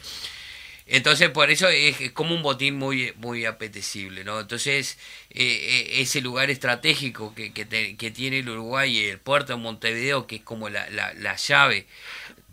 Entonces, 0.92 1.30
por 1.30 1.50
eso 1.50 1.70
es 1.70 2.12
como 2.12 2.36
un 2.36 2.44
botín 2.44 2.76
muy, 2.76 3.14
muy 3.16 3.46
apetecible, 3.46 4.26
¿no? 4.26 4.42
Entonces, 4.42 4.98
eh, 5.30 5.42
eh, 5.42 6.02
ese 6.02 6.20
lugar 6.20 6.50
estratégico 6.50 7.34
que, 7.34 7.54
que, 7.54 8.12
tiene 8.12 8.40
el 8.40 8.50
Uruguay 8.50 8.98
y 8.98 9.06
el 9.06 9.18
puerto 9.18 9.54
de 9.54 9.60
Montevideo, 9.60 10.28
que 10.28 10.38
es 10.38 10.42
como 10.42 10.68
la, 10.68 10.90
la, 10.90 11.36
llave 11.38 11.88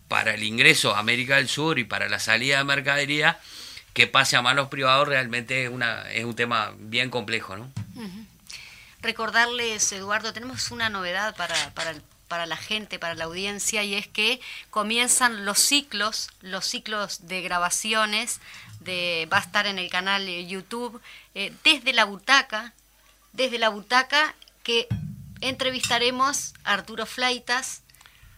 para 0.07 0.34
el 0.34 0.44
ingreso 0.44 0.94
a 0.94 1.01
América 1.01 1.36
del 1.36 1.49
Sur 1.49 1.80
y 1.80 1.84
para 1.84 2.09
la 2.09 2.20
salida 2.20 2.59
de 2.59 2.64
mercadería, 2.64 3.40
que 3.99 4.07
pase 4.07 4.36
a 4.36 4.42
manos 4.42 4.68
privados 4.68 5.09
realmente 5.09 5.64
es, 5.64 5.70
un 6.24 6.34
tema 6.36 6.72
bien 6.78 7.11
complejo, 7.11 7.57
¿no? 7.57 7.68
Recordarles, 9.03 9.90
Eduardo, 9.90 10.32
tenemos 10.32 10.70
una 10.70 10.88
novedad 10.88 11.34
para, 11.34 11.57
para 11.74 11.94
para 12.28 12.46
la 12.46 12.57
gente, 12.57 12.99
para 12.99 13.14
la 13.14 13.24
audiencia, 13.24 13.82
y 13.82 13.94
es 13.94 14.07
que 14.07 14.38
comienzan 14.70 15.44
los 15.44 15.59
ciclos, 15.59 16.28
los 16.42 16.66
ciclos 16.66 17.26
de 17.26 17.40
grabaciones, 17.40 18.40
de, 18.80 19.26
va 19.32 19.38
a 19.38 19.40
estar 19.40 19.66
en 19.66 19.78
el 19.78 19.90
canal 19.90 20.28
YouTube, 20.46 21.01
eh, 21.34 21.53
desde 21.64 21.92
la 21.94 22.05
butaca, 22.05 22.74
desde 23.32 23.59
la 23.59 23.70
butaca 23.70 24.34
que 24.62 24.86
entrevistaremos 25.40 26.55
a 26.64 26.74
Arturo 26.74 27.07
Flaitas, 27.07 27.82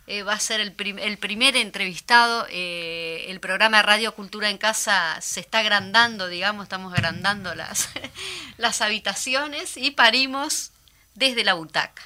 eh, 0.07 0.23
va 0.23 0.33
a 0.33 0.41
ser 0.41 0.61
el, 0.61 0.73
primer 0.73 1.57
entrevistado, 1.57 2.47
eh, 2.51 3.27
el 3.29 3.39
programa 3.39 3.79
de 3.79 3.83
Radio 3.85 4.15
Cultura 4.15 4.51
en 4.51 4.59
Casa 4.59 5.17
se 5.21 5.41
está 5.41 5.59
agrandando, 5.59 6.27
digamos, 6.27 6.65
estamos 6.65 6.93
agrandando 6.93 7.55
las, 7.55 7.91
las 8.59 8.81
habitaciones 8.81 9.77
y 9.77 9.93
parimos 9.93 10.73
desde 11.15 11.45
la 11.45 11.55
butaca. 11.55 12.03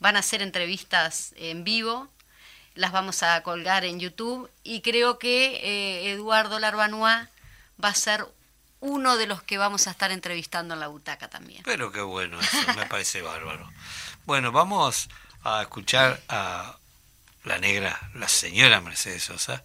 Van 0.00 0.16
a 0.16 0.22
ser 0.22 0.42
entrevistas 0.42 1.32
en 1.36 1.62
vivo, 1.62 2.08
las 2.74 2.90
vamos 2.90 3.22
a 3.22 3.42
colgar 3.42 3.84
en 3.84 4.00
YouTube 4.00 4.50
y 4.64 4.80
creo 4.80 5.18
que 5.18 5.60
eh, 5.62 6.10
Eduardo 6.12 6.58
Larbanois 6.58 7.28
va 7.82 7.88
a 7.88 7.94
ser 7.94 8.26
uno 8.80 9.16
de 9.16 9.26
los 9.26 9.42
que 9.42 9.58
vamos 9.58 9.86
a 9.86 9.90
estar 9.90 10.10
entrevistando 10.10 10.74
en 10.74 10.80
la 10.80 10.88
butaca 10.88 11.28
también. 11.28 11.62
Pero 11.64 11.92
qué 11.92 12.00
bueno, 12.00 12.40
eso 12.40 12.74
me 12.74 12.86
parece 12.86 13.20
bárbaro. 13.22 13.70
Bueno, 14.24 14.52
vamos 14.52 15.08
a 15.44 15.62
escuchar 15.62 16.20
a 16.28 16.79
la 17.44 17.58
negra, 17.58 17.98
la 18.14 18.28
señora 18.28 18.80
Mercedes 18.80 19.24
Sosa, 19.24 19.64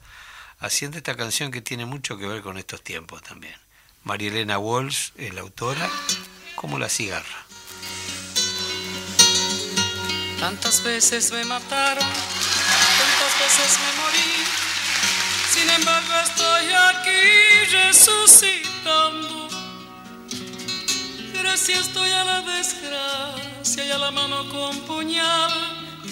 haciendo 0.60 0.98
esta 0.98 1.16
canción 1.16 1.52
que 1.52 1.62
tiene 1.62 1.86
mucho 1.86 2.18
que 2.18 2.28
ver 2.28 2.42
con 2.42 2.58
estos 2.58 2.82
tiempos 2.82 3.22
también. 3.22 3.56
María 4.04 4.30
Elena 4.30 4.58
Walsh 4.60 5.12
es 5.16 5.34
la 5.34 5.42
autora, 5.42 5.90
como 6.56 6.80
la 6.80 6.90
cigarra. 6.90 7.46
Tantas 10.40 10.84
veces 10.84 11.32
me 11.32 11.44
mataron, 11.46 12.08
tantas 12.08 13.40
veces 13.40 13.80
me 13.80 13.92
morí. 14.02 14.46
Sin 15.52 15.70
embargo 15.70 16.14
estoy 16.24 16.68
aquí 16.72 17.66
resucitando. 17.72 19.48
Gracias 21.34 21.88
estoy 21.88 22.12
a 22.12 22.24
la 22.24 22.42
desgracia 22.42 23.86
y 23.86 23.92
a 23.92 23.98
la 23.98 24.12
mano 24.12 24.48
con 24.50 24.80
puñal 24.82 25.85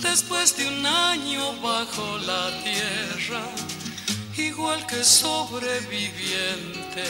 Después 0.00 0.56
de 0.56 0.68
un 0.68 0.86
año 0.86 1.52
bajo 1.60 2.18
la 2.18 2.50
tierra, 2.62 3.42
igual 4.36 4.86
que 4.86 5.02
sobreviviente 5.04 7.04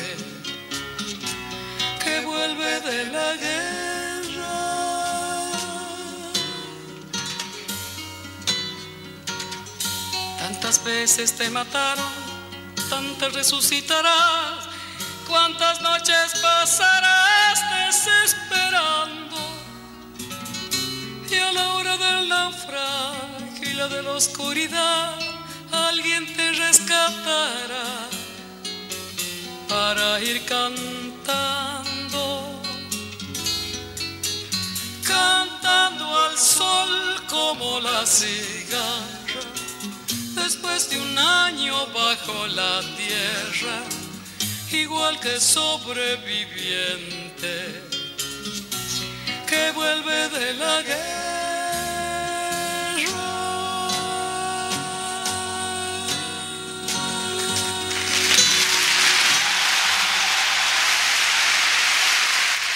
que 2.04 2.20
vuelve 2.20 2.80
de 2.80 3.06
la 3.06 3.34
guerra. 3.34 3.84
Tantas 10.38 10.84
veces 10.84 11.34
te 11.36 11.48
mataron, 11.48 12.12
tantas 12.90 13.32
resucitarás, 13.32 14.68
cuántas 15.26 15.80
noches 15.80 16.34
pasarás 16.42 17.58
desesperando. 17.86 19.36
Y 21.30 21.36
a 21.36 21.52
la 21.52 21.74
hora 21.74 21.96
del 21.96 22.03
de 23.88 24.02
la 24.02 24.12
oscuridad, 24.12 25.18
alguien 25.70 26.26
te 26.34 26.52
rescatará 26.52 28.08
para 29.68 30.18
ir 30.20 30.42
cantando 30.46 31.04
cantando 35.06 36.18
al 36.18 36.38
sol 36.38 37.22
como 37.28 37.80
la 37.80 38.06
cigarra, 38.06 39.42
después 40.34 40.88
de 40.88 40.98
un 41.00 41.18
año 41.18 41.86
bajo 41.88 42.46
la 42.46 42.80
tierra, 42.96 43.82
igual 44.72 45.20
que 45.20 45.38
sobreviviente 45.38 47.82
que 49.46 49.72
vuelve 49.72 50.30
de 50.30 50.54
la 50.54 50.80
guerra. 50.82 51.33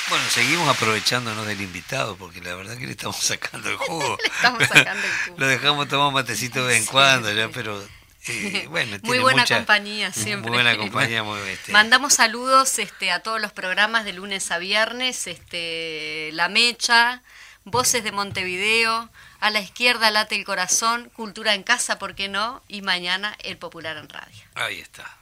Bueno, 0.09 0.25
seguimos 0.31 0.69
aprovechándonos 0.69 1.47
del 1.47 1.61
invitado 1.61 2.17
porque 2.17 2.41
la 2.41 2.55
verdad 2.55 2.77
que 2.79 2.87
le 2.87 2.93
estamos 2.93 3.17
sacando 3.17 3.69
el 3.69 3.77
jugo. 3.79 4.17
le 4.23 4.29
estamos 4.29 4.63
sacando 4.67 5.07
el 5.07 5.13
jugo. 5.25 5.39
Lo 5.39 5.47
dejamos 5.47 5.89
tomar 5.89 6.09
un 6.09 6.15
matecito 6.15 6.61
de 6.63 6.69
vez 6.69 6.79
en 6.79 6.87
cuando, 6.87 7.33
ya, 7.33 7.49
pero 7.49 7.83
eh, 8.27 8.67
bueno, 8.69 8.97
muy 9.03 9.19
buena 9.19 9.47
compañía 9.47 10.13
siempre. 10.13 10.51
Muy 10.51 10.63
buena 10.63 10.77
compañía, 10.77 11.23
muy 11.23 11.41
este. 11.49 11.73
Mandamos 11.73 12.15
saludos 12.15 12.79
este, 12.79 13.11
a 13.11 13.21
todos 13.21 13.41
los 13.41 13.53
programas 13.53 14.05
de 14.05 14.13
lunes 14.13 14.51
a 14.51 14.59
viernes, 14.59 15.27
este, 15.27 16.31
La 16.33 16.49
Mecha, 16.49 17.23
Voces 17.65 18.03
de 18.03 18.13
Montevideo, 18.13 19.11
a 19.41 19.51
la 19.51 19.61
izquierda 19.61 20.11
late 20.11 20.37
el 20.37 20.45
corazón, 20.45 21.11
Cultura 21.11 21.55
en 21.55 21.63
casa, 21.63 21.99
¿por 21.99 22.15
qué 22.15 22.29
no? 22.29 22.63
Y 22.67 22.83
mañana 22.83 23.37
el 23.41 23.59
Popular 23.59 23.97
en 23.99 24.09
Radio. 24.09 24.43
Ahí 24.55 24.81
está. 24.81 25.18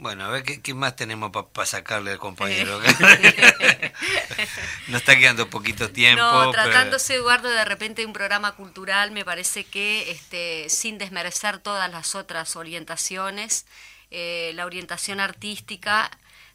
Bueno, 0.00 0.24
a 0.24 0.28
ver 0.28 0.44
qué, 0.44 0.72
más 0.72 0.96
tenemos 0.96 1.30
para 1.30 1.66
sacarle 1.66 2.12
al 2.12 2.18
compañero. 2.18 2.80
Nos 4.88 5.02
está 5.02 5.18
quedando 5.18 5.50
poquito 5.50 5.90
tiempo. 5.90 6.22
No, 6.22 6.50
tratándose, 6.52 7.16
Eduardo, 7.16 7.50
de 7.50 7.66
repente 7.66 8.00
de 8.00 8.06
un 8.06 8.14
programa 8.14 8.52
cultural, 8.52 9.10
me 9.10 9.26
parece 9.26 9.64
que, 9.64 10.10
este, 10.10 10.70
sin 10.70 10.96
desmerecer 10.96 11.58
todas 11.58 11.90
las 11.90 12.14
otras 12.14 12.56
orientaciones, 12.56 13.66
eh, 14.10 14.52
la 14.54 14.64
orientación 14.64 15.20
artística, 15.20 16.10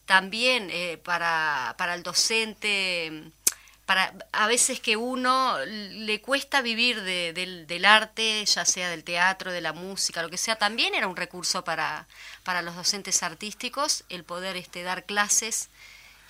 también 0.07 0.69
eh, 0.71 0.99
para, 1.03 1.75
para 1.77 1.93
el 1.93 2.01
docente 2.01 3.31
para 3.85 4.13
a 4.31 4.47
veces 4.47 4.79
que 4.79 4.97
uno 4.97 5.57
le 5.65 6.19
cuesta 6.19 6.61
vivir 6.61 7.01
del, 7.01 7.85
arte, 7.85 8.43
ya 8.45 8.65
sea 8.65 8.89
del 8.89 9.03
teatro, 9.03 9.51
de 9.51 9.61
la 9.61 9.73
música, 9.73 10.23
lo 10.23 10.29
que 10.29 10.37
sea, 10.37 10.55
también 10.55 10.95
era 10.95 11.07
un 11.07 11.15
recurso 11.15 11.63
para, 11.63 12.07
para 12.43 12.61
los 12.61 12.75
docentes 12.75 13.21
artísticos 13.21 14.03
el 14.09 14.23
poder 14.23 14.57
este, 14.57 14.81
dar 14.81 15.05
clases 15.05 15.69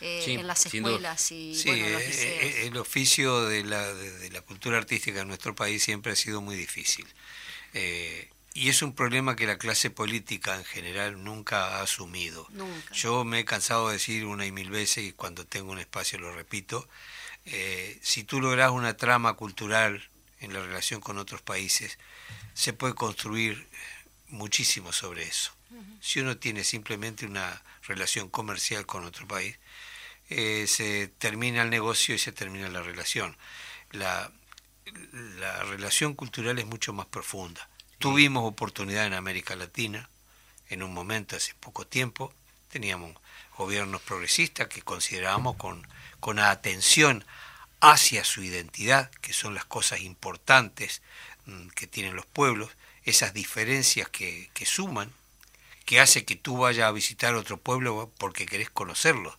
eh, 0.01 0.25
en 0.27 0.45
las 0.45 0.65
escuelas 0.65 1.31
y 1.31 1.55
sí, 1.55 1.69
eh, 1.69 1.97
eh, 1.97 2.67
el 2.67 2.75
oficio 2.75 3.45
de 3.45 3.63
la, 3.63 3.93
de, 3.93 4.29
la 4.29 4.41
cultura 4.41 4.77
artística 4.77 5.21
en 5.21 5.29
nuestro 5.29 5.55
país 5.55 5.81
siempre 5.81 6.11
ha 6.11 6.15
sido 6.17 6.41
muy 6.41 6.57
difícil. 6.57 7.07
y 8.53 8.69
es 8.69 8.81
un 8.81 8.93
problema 8.93 9.37
que 9.37 9.47
la 9.47 9.57
clase 9.57 9.89
política 9.89 10.55
en 10.55 10.65
general 10.65 11.23
nunca 11.23 11.77
ha 11.77 11.81
asumido. 11.81 12.47
Yo 12.91 13.23
me 13.23 13.39
he 13.39 13.45
cansado 13.45 13.87
de 13.87 13.93
decir 13.93 14.25
una 14.25 14.45
y 14.45 14.51
mil 14.51 14.69
veces, 14.69 15.05
y 15.05 15.13
cuando 15.13 15.45
tengo 15.45 15.71
un 15.71 15.79
espacio 15.79 16.19
lo 16.19 16.33
repito, 16.33 16.89
eh, 17.45 17.99
si 18.01 18.23
tú 18.23 18.41
logras 18.41 18.71
una 18.71 18.97
trama 18.97 19.33
cultural 19.33 20.07
en 20.39 20.53
la 20.53 20.61
relación 20.61 21.01
con 21.01 21.17
otros 21.17 21.41
países, 21.41 21.97
se 22.53 22.73
puede 22.73 22.95
construir 22.95 23.67
muchísimo 24.29 24.91
sobre 24.91 25.23
eso. 25.23 25.51
Si 25.99 26.19
uno 26.19 26.37
tiene 26.37 26.63
simplemente 26.63 27.25
una 27.25 27.61
relación 27.83 28.29
comercial 28.29 28.85
con 28.85 29.03
otro 29.03 29.27
país, 29.27 29.57
eh, 30.29 30.65
se 30.67 31.07
termina 31.07 31.63
el 31.63 31.69
negocio 31.69 32.15
y 32.15 32.19
se 32.19 32.31
termina 32.31 32.69
la 32.69 32.81
relación. 32.81 33.35
La, 33.91 34.31
la 35.39 35.63
relación 35.63 36.13
cultural 36.13 36.57
es 36.59 36.65
mucho 36.65 36.93
más 36.93 37.07
profunda. 37.07 37.67
Tuvimos 37.99 38.43
oportunidad 38.45 39.05
en 39.05 39.13
América 39.13 39.55
Latina, 39.55 40.09
en 40.69 40.81
un 40.81 40.93
momento 40.93 41.35
hace 41.35 41.53
poco 41.55 41.85
tiempo, 41.85 42.33
teníamos 42.69 43.15
gobiernos 43.57 44.01
progresistas 44.01 44.67
que 44.67 44.81
considerábamos 44.81 45.55
con, 45.57 45.87
con 46.25 46.39
atención 46.39 47.23
hacia 47.81 48.23
su 48.23 48.41
identidad, 48.41 49.11
que 49.21 49.31
son 49.31 49.53
las 49.53 49.63
cosas 49.63 50.01
importantes 50.01 51.03
mm, 51.45 51.67
que 51.75 51.85
tienen 51.85 52.15
los 52.15 52.25
pueblos, 52.25 52.71
esas 53.03 53.35
diferencias 53.35 54.09
que, 54.09 54.49
que 54.55 54.65
suman, 54.65 55.13
que 55.85 55.99
hace 55.99 56.25
que 56.25 56.35
tú 56.35 56.57
vayas 56.57 56.87
a 56.87 56.91
visitar 56.91 57.35
otro 57.35 57.57
pueblo 57.57 58.11
porque 58.17 58.47
querés 58.47 58.71
conocerlos, 58.71 59.37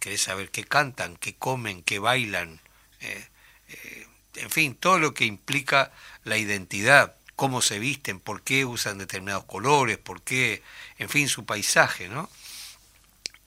querés 0.00 0.22
saber 0.22 0.50
qué 0.50 0.64
cantan, 0.64 1.16
qué 1.18 1.36
comen, 1.36 1.84
qué 1.84 2.00
bailan, 2.00 2.60
eh, 2.98 3.28
eh, 3.68 4.06
en 4.34 4.50
fin, 4.50 4.74
todo 4.74 4.98
lo 4.98 5.14
que 5.14 5.26
implica 5.26 5.92
la 6.24 6.36
identidad, 6.36 7.14
cómo 7.36 7.62
se 7.62 7.78
visten, 7.78 8.18
por 8.18 8.42
qué 8.42 8.64
usan 8.64 8.98
determinados 8.98 9.44
colores, 9.44 9.98
por 9.98 10.20
qué, 10.20 10.64
en 10.98 11.08
fin, 11.08 11.28
su 11.28 11.46
paisaje, 11.46 12.08
¿no? 12.08 12.28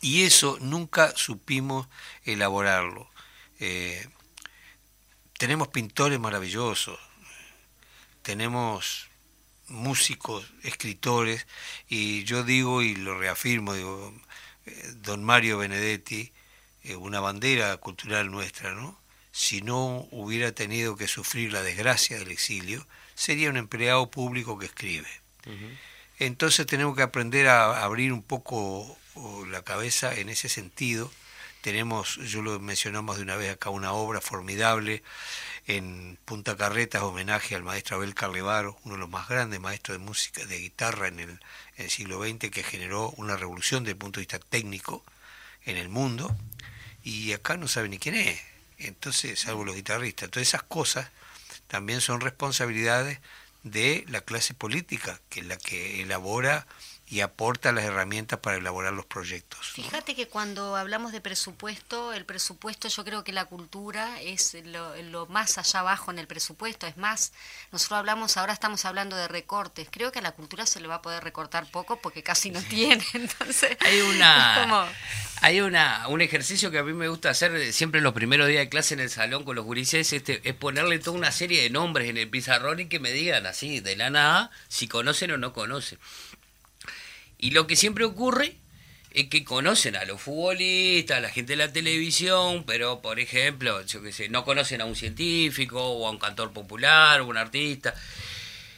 Y 0.07 0.23
eso 0.23 0.57
nunca 0.61 1.11
supimos 1.17 1.89
elaborarlo. 2.23 3.11
Eh, 3.59 4.07
tenemos 5.37 5.67
pintores 5.67 6.17
maravillosos, 6.17 6.97
tenemos 8.21 9.09
músicos, 9.67 10.49
escritores, 10.63 11.45
y 11.89 12.23
yo 12.23 12.43
digo 12.45 12.81
y 12.81 12.95
lo 12.95 13.19
reafirmo, 13.19 13.73
digo, 13.73 14.13
eh, 14.65 14.93
don 14.95 15.25
Mario 15.25 15.57
Benedetti, 15.57 16.31
eh, 16.85 16.95
una 16.95 17.19
bandera 17.19 17.75
cultural 17.75 18.31
nuestra, 18.31 18.73
¿no? 18.73 18.97
Si 19.33 19.61
no 19.61 20.07
hubiera 20.11 20.53
tenido 20.53 20.95
que 20.95 21.09
sufrir 21.09 21.51
la 21.51 21.63
desgracia 21.63 22.17
del 22.17 22.31
exilio, 22.31 22.87
sería 23.13 23.49
un 23.49 23.57
empleado 23.57 24.09
público 24.09 24.57
que 24.57 24.67
escribe. 24.67 25.09
Entonces 26.17 26.65
tenemos 26.65 26.95
que 26.95 27.03
aprender 27.03 27.49
a 27.49 27.83
abrir 27.83 28.13
un 28.13 28.23
poco 28.23 28.97
la 29.49 29.61
cabeza 29.61 30.13
en 30.13 30.29
ese 30.29 30.49
sentido. 30.49 31.11
Tenemos, 31.61 32.17
yo 32.17 32.41
lo 32.41 32.59
mencionamos 32.59 33.17
de 33.17 33.23
una 33.23 33.35
vez 33.35 33.51
acá, 33.51 33.69
una 33.69 33.91
obra 33.91 34.21
formidable 34.21 35.03
en 35.65 36.17
Punta 36.23 36.55
Carretas, 36.55 37.01
homenaje 37.01 37.55
al 37.55 37.63
maestro 37.63 37.97
Abel 37.97 38.15
Carlevaro, 38.15 38.77
uno 38.83 38.95
de 38.95 38.99
los 38.99 39.09
más 39.09 39.27
grandes 39.27 39.59
maestros 39.59 39.97
de 39.97 40.05
música, 40.05 40.45
de 40.45 40.59
guitarra 40.59 41.07
en 41.07 41.19
el, 41.19 41.89
siglo 41.89 42.23
XX, 42.23 42.49
que 42.49 42.63
generó 42.63 43.09
una 43.17 43.35
revolución 43.35 43.83
desde 43.83 43.93
el 43.93 43.97
punto 43.97 44.19
de 44.19 44.21
vista 44.21 44.39
técnico 44.39 45.03
en 45.65 45.77
el 45.77 45.89
mundo, 45.89 46.35
y 47.03 47.33
acá 47.33 47.57
no 47.57 47.67
sabe 47.67 47.89
ni 47.89 47.99
quién 47.99 48.15
es, 48.15 48.39
entonces, 48.77 49.39
salvo 49.39 49.65
los 49.65 49.75
guitarristas. 49.75 50.29
Todas 50.29 50.47
esas 50.47 50.63
cosas 50.63 51.09
también 51.67 52.01
son 52.01 52.21
responsabilidades 52.21 53.19
de 53.63 54.05
la 54.07 54.21
clase 54.21 54.53
política, 54.53 55.19
que 55.29 55.41
es 55.41 55.45
la 55.47 55.57
que 55.57 56.01
elabora 56.01 56.67
y 57.09 57.21
aporta 57.21 57.71
las 57.71 57.85
herramientas 57.85 58.39
para 58.39 58.57
elaborar 58.57 58.91
los 58.91 59.05
proyectos. 59.05 59.71
Fíjate 59.71 60.13
que 60.13 60.27
cuando 60.27 60.75
hablamos 60.75 61.13
de 61.13 61.21
presupuesto, 61.21 62.11
el 62.11 62.25
presupuesto 62.25 62.89
yo 62.89 63.05
creo 63.05 63.23
que 63.23 63.31
la 63.31 63.45
cultura 63.45 64.21
es 64.21 64.57
lo, 64.65 65.25
más 65.27 65.57
allá 65.57 65.79
abajo 65.79 66.11
en 66.11 66.19
el 66.19 66.27
presupuesto, 66.27 66.85
es 66.85 66.97
más, 66.97 67.31
nosotros 67.71 67.99
hablamos, 67.99 68.35
ahora 68.35 68.51
estamos 68.51 68.83
hablando 68.83 69.15
de 69.15 69.29
recortes, 69.29 69.87
creo 69.89 70.11
que 70.11 70.19
a 70.19 70.21
la 70.21 70.33
cultura 70.33 70.65
se 70.65 70.81
le 70.81 70.87
va 70.87 70.95
a 70.95 71.01
poder 71.01 71.23
recortar 71.23 71.65
poco 71.71 72.01
porque 72.01 72.23
casi 72.23 72.51
no 72.51 72.61
tiene, 72.61 73.03
entonces... 73.13 73.77
Hay 73.79 74.01
una... 74.01 74.91
Hay 75.41 75.61
una, 75.61 76.07
un 76.07 76.21
ejercicio 76.21 76.71
que 76.71 76.79
a 76.79 76.83
mí 76.83 76.93
me 76.93 77.09
gusta 77.09 77.29
hacer 77.29 77.71
siempre 77.71 77.99
en 77.99 78.03
los 78.03 78.13
primeros 78.13 78.47
días 78.47 78.61
de 78.61 78.69
clase 78.69 78.95
en 78.95 78.99
el 78.99 79.11
salón 79.11 79.43
con 79.43 79.55
los 79.55 79.65
gurises, 79.65 80.11
este, 80.11 80.41
es 80.43 80.55
ponerle 80.55 80.97
toda 80.97 81.15
una 81.15 81.31
serie 81.31 81.61
de 81.61 81.69
nombres 81.69 82.09
en 82.09 82.17
el 82.17 82.27
pizarrón 82.27 82.79
y 82.79 82.87
que 82.87 82.99
me 82.99 83.11
digan 83.11 83.45
así, 83.45 83.79
de 83.79 83.95
la 83.95 84.09
nada, 84.09 84.49
si 84.67 84.87
conocen 84.87 85.29
o 85.29 85.37
no 85.37 85.53
conocen. 85.53 85.99
Y 87.37 87.51
lo 87.51 87.67
que 87.67 87.75
siempre 87.75 88.05
ocurre 88.05 88.55
es 89.11 89.29
que 89.29 89.43
conocen 89.43 89.95
a 89.95 90.05
los 90.05 90.21
futbolistas, 90.21 91.17
a 91.17 91.21
la 91.21 91.29
gente 91.29 91.53
de 91.53 91.57
la 91.57 91.73
televisión, 91.73 92.63
pero 92.65 93.01
por 93.01 93.19
ejemplo, 93.19 93.83
yo 93.85 94.01
qué 94.01 94.11
sé, 94.11 94.29
no 94.29 94.43
conocen 94.43 94.81
a 94.81 94.85
un 94.85 94.95
científico 94.95 95.81
o 95.81 96.07
a 96.07 96.11
un 96.11 96.19
cantor 96.19 96.51
popular 96.51 97.21
o 97.21 97.27
un 97.27 97.37
artista. 97.37 97.93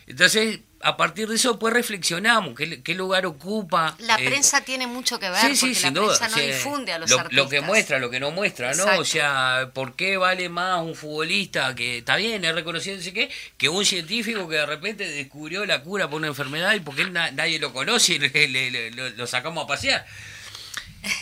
Entonces, 0.09 0.61
a 0.81 0.97
partir 0.97 1.27
de 1.27 1.35
eso, 1.35 1.59
pues 1.59 1.71
reflexionamos 1.71 2.55
qué, 2.55 2.95
lugar 2.95 3.27
ocupa. 3.27 3.95
La 3.99 4.15
eh, 4.15 4.25
prensa 4.25 4.61
tiene 4.61 4.87
mucho 4.87 5.19
que 5.19 5.29
ver, 5.29 5.39
porque 5.39 5.79
la 5.81 5.91
prensa 5.91 6.29
no 6.29 6.37
difunde 6.37 6.91
a 6.93 6.97
los 6.97 7.11
lo, 7.11 7.19
artistas. 7.19 7.43
Lo 7.43 7.47
que 7.47 7.61
muestra, 7.61 7.99
lo 7.99 8.09
que 8.09 8.19
no 8.19 8.31
muestra, 8.31 8.73
¿no? 8.73 8.97
O 8.97 9.05
sea, 9.05 9.69
¿por 9.71 9.95
qué 9.95 10.17
vale 10.17 10.49
más 10.49 10.81
un 10.81 10.95
futbolista 10.95 11.75
que 11.75 11.99
está 11.99 12.15
bien, 12.15 12.43
es 12.43 12.55
reconocido, 12.55 12.97
no 12.97 13.03
sé 13.03 13.13
qué, 13.13 13.29
que 13.57 13.69
un 13.69 13.85
científico 13.85 14.49
que 14.49 14.55
de 14.55 14.65
repente 14.65 15.05
descubrió 15.05 15.63
la 15.67 15.83
cura 15.83 16.09
por 16.09 16.17
una 16.17 16.27
enfermedad 16.27 16.73
y 16.73 16.79
porque 16.79 17.05
nadie 17.11 17.59
lo 17.59 17.71
conoce 17.71 18.13
y 18.13 18.19
le, 18.19 18.91
lo, 18.91 19.27
sacamos 19.27 19.63
a 19.63 19.67
pasear? 19.67 20.05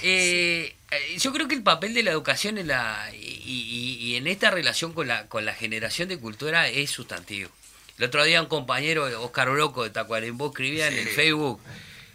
Eh, 0.01 0.75
eh, 0.89 1.17
yo 1.19 1.31
creo 1.31 1.47
que 1.47 1.53
el 1.53 1.61
papel 1.61 1.93
de 1.93 2.01
la 2.01 2.09
educación 2.09 2.57
en 2.57 2.69
la, 2.69 3.11
y, 3.13 3.99
y, 4.01 4.15
en 4.15 4.25
esta 4.25 4.49
relación 4.49 4.91
con 4.91 5.07
la, 5.07 5.27
con 5.27 5.45
la 5.45 5.53
generación 5.53 6.09
de 6.09 6.17
cultura 6.17 6.67
es 6.67 6.89
sustantivo. 6.89 7.51
El 7.97 8.05
otro 8.05 8.23
día 8.23 8.41
un 8.41 8.47
compañero, 8.47 9.05
Oscar 9.23 9.49
Oroco 9.49 9.83
de 9.83 9.89
Tacuarembó, 9.89 10.47
escribía 10.47 10.87
en 10.87 10.99
el 10.99 11.07
Facebook, 11.07 11.59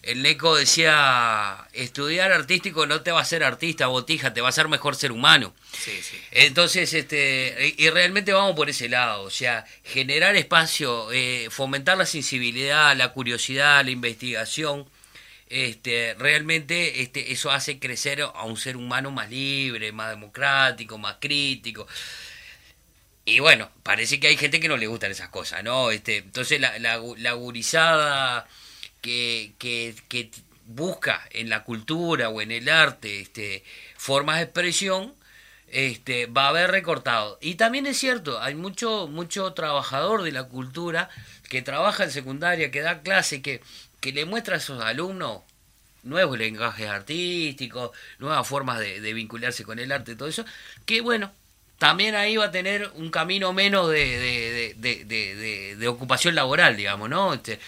el 0.03 0.23
Neco 0.23 0.55
decía, 0.55 1.67
estudiar 1.73 2.31
artístico 2.31 2.87
no 2.87 3.03
te 3.03 3.11
va 3.11 3.19
a 3.19 3.23
hacer 3.23 3.43
artista, 3.43 3.89
botija, 3.89 4.33
te 4.33 4.41
va 4.41 4.49
a 4.49 4.51
hacer 4.51 4.69
mejor 4.69 4.95
ser 4.95 5.11
humano. 5.11 5.53
Entonces, 6.31 6.93
este, 6.95 7.75
y 7.77 7.91
realmente 7.91 8.33
vamos 8.33 8.55
por 8.55 8.71
ese 8.71 8.89
lado, 8.89 9.23
o 9.23 9.31
sea, 9.31 9.65
generar 9.85 10.37
espacio, 10.37 11.11
eh, 11.11 11.49
fomentar 11.51 11.99
la 11.99 12.07
sensibilidad, 12.07 12.97
la 12.97 13.13
curiosidad, 13.13 13.85
la 13.85 13.91
investigación, 13.91 14.87
este, 15.49 16.15
realmente 16.19 17.03
este, 17.03 17.33
eso 17.33 17.51
hace 17.51 17.79
crecer 17.79 18.23
a 18.23 18.45
un 18.45 18.57
ser 18.57 18.77
humano 18.77 19.11
más 19.11 19.31
libre, 19.31 19.93
más 19.93 20.11
democrático, 20.11 20.97
más 20.97 21.17
crítico. 21.21 21.87
Y 23.25 23.41
bueno, 23.41 23.71
parece 23.83 24.19
que 24.19 24.29
hay 24.29 24.37
gente 24.37 24.59
que 24.61 24.69
no 24.69 24.77
le 24.77 24.89
gustan 24.89 25.13
esas 25.13 25.29
cosas, 25.29 25.63
¿no? 25.63 25.91
Este, 25.91 26.19
entonces 26.19 26.61
la, 26.61 26.79
la, 26.79 27.33
gurizada 27.35 28.49
que, 29.01 29.53
que, 29.59 29.95
que, 30.09 30.31
busca 30.67 31.29
en 31.33 31.51
la 31.51 31.65
cultura 31.65 32.29
o 32.31 32.41
en 32.41 32.51
el 32.53 32.69
arte 32.69 33.21
este, 33.21 33.65
formas 33.97 34.37
de 34.39 34.45
expresión, 34.45 35.15
este, 35.69 36.27
va 36.27 36.47
a 36.47 36.49
haber 36.51 36.71
recortado. 36.71 37.39
Y 37.43 37.57
también 37.57 37.87
es 37.87 37.99
cierto, 37.99 38.41
hay 38.41 38.55
mucho, 38.55 39.09
mucho 39.09 39.53
trabajador 39.55 40.23
de 40.23 40.33
la 40.33 40.45
cultura 40.45 41.11
que 41.49 41.63
trabaja 41.63 42.05
en 42.05 42.11
secundaria, 42.11 42.71
que 42.71 42.81
da 42.83 43.03
clase, 43.03 43.43
que, 43.43 43.61
que 44.01 44.13
le 44.13 44.25
muestra 44.25 44.57
a 44.57 44.61
sus 44.61 44.81
alumnos 44.83 45.43
nuevos 46.03 46.39
lenguajes 46.39 46.89
artísticos, 46.89 47.91
nuevas 48.19 48.47
formas 48.47 48.81
de, 48.81 49.01
de 49.01 49.13
vincularse 49.13 49.65
con 49.65 49.79
el 49.79 49.93
arte, 49.93 50.17
todo 50.17 50.29
eso, 50.29 50.45
que 50.87 51.01
bueno, 51.01 51.33
también 51.83 52.15
ahí 52.15 52.37
va 52.37 52.45
a 52.45 52.51
tener 52.53 52.93
un 52.95 53.11
camino 53.11 53.53
menos 53.53 53.91
de, 53.91 54.77
de, 54.79 55.89
ocupación 55.89 56.37
laboral, 56.37 56.77
digamos, 56.77 57.11
¿no? 57.11 57.35
Este, 57.35 57.59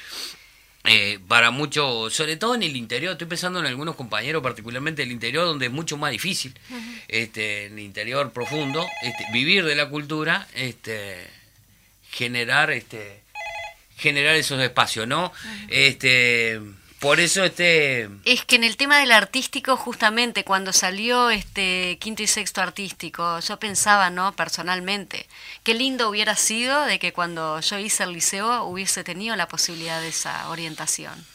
eh, 0.84 1.18
para 1.26 1.50
muchos, 1.50 2.14
sobre 2.14 2.36
todo 2.36 2.54
en 2.54 2.62
el 2.62 2.76
interior, 2.76 3.10
estoy 3.10 3.26
pensando 3.26 3.58
en 3.58 3.66
algunos 3.66 3.96
compañeros, 3.96 4.40
particularmente 4.40 5.02
en 5.02 5.08
el 5.08 5.14
interior, 5.14 5.46
donde 5.46 5.66
es 5.66 5.72
mucho 5.72 5.96
más 5.96 6.12
difícil, 6.12 6.54
este, 7.08 7.66
en 7.66 7.72
el 7.72 7.80
interior 7.80 8.30
profundo, 8.30 8.86
este, 9.02 9.26
vivir 9.32 9.64
de 9.64 9.74
la 9.74 9.88
cultura, 9.88 10.46
este, 10.54 11.26
generar, 12.08 12.70
este, 12.70 13.20
generar 13.96 14.36
esos 14.36 14.62
espacios, 14.62 15.08
¿no? 15.08 15.32
Este 15.66 16.60
por 17.04 17.20
eso 17.20 17.44
este... 17.44 18.08
Es 18.24 18.46
que 18.46 18.56
en 18.56 18.64
el 18.64 18.78
tema 18.78 18.98
del 18.98 19.12
artístico, 19.12 19.76
justamente 19.76 20.42
cuando 20.42 20.72
salió 20.72 21.28
este 21.28 21.98
quinto 22.00 22.22
y 22.22 22.26
sexto 22.26 22.62
artístico, 22.62 23.40
yo 23.40 23.58
pensaba, 23.58 24.08
¿no? 24.08 24.34
Personalmente, 24.34 25.28
qué 25.64 25.74
lindo 25.74 26.08
hubiera 26.08 26.34
sido 26.34 26.86
de 26.86 26.98
que 26.98 27.12
cuando 27.12 27.60
yo 27.60 27.78
hice 27.78 28.04
el 28.04 28.12
liceo 28.12 28.64
hubiese 28.64 29.04
tenido 29.04 29.36
la 29.36 29.48
posibilidad 29.48 30.00
de 30.00 30.08
esa 30.08 30.48
orientación, 30.48 31.26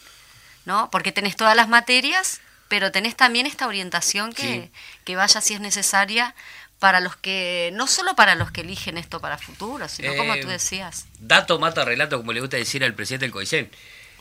¿no? 0.66 0.90
Porque 0.90 1.12
tenés 1.12 1.36
todas 1.36 1.56
las 1.56 1.70
materias, 1.70 2.42
pero 2.68 2.92
tenés 2.92 3.16
también 3.16 3.46
esta 3.46 3.68
orientación 3.68 4.34
que, 4.34 4.72
que 5.06 5.16
vaya 5.16 5.40
si 5.40 5.54
es 5.54 5.60
necesaria 5.60 6.34
para 6.80 7.00
los 7.00 7.16
que, 7.16 7.70
no 7.74 7.86
solo 7.86 8.16
para 8.16 8.34
los 8.34 8.52
que 8.52 8.62
eligen 8.62 8.98
esto 8.98 9.20
para 9.20 9.38
futuro, 9.38 9.88
sino 9.88 10.16
como 10.16 10.34
tú 10.40 10.48
eh, 10.48 10.54
decías. 10.54 11.06
Dato 11.20 11.60
mata 11.60 11.86
relato, 11.86 12.18
como 12.18 12.34
le 12.34 12.40
gusta 12.40 12.58
decir 12.58 12.84
al 12.84 12.96
presidente 12.96 13.26
del 13.26 13.34
COICEN. 13.34 13.70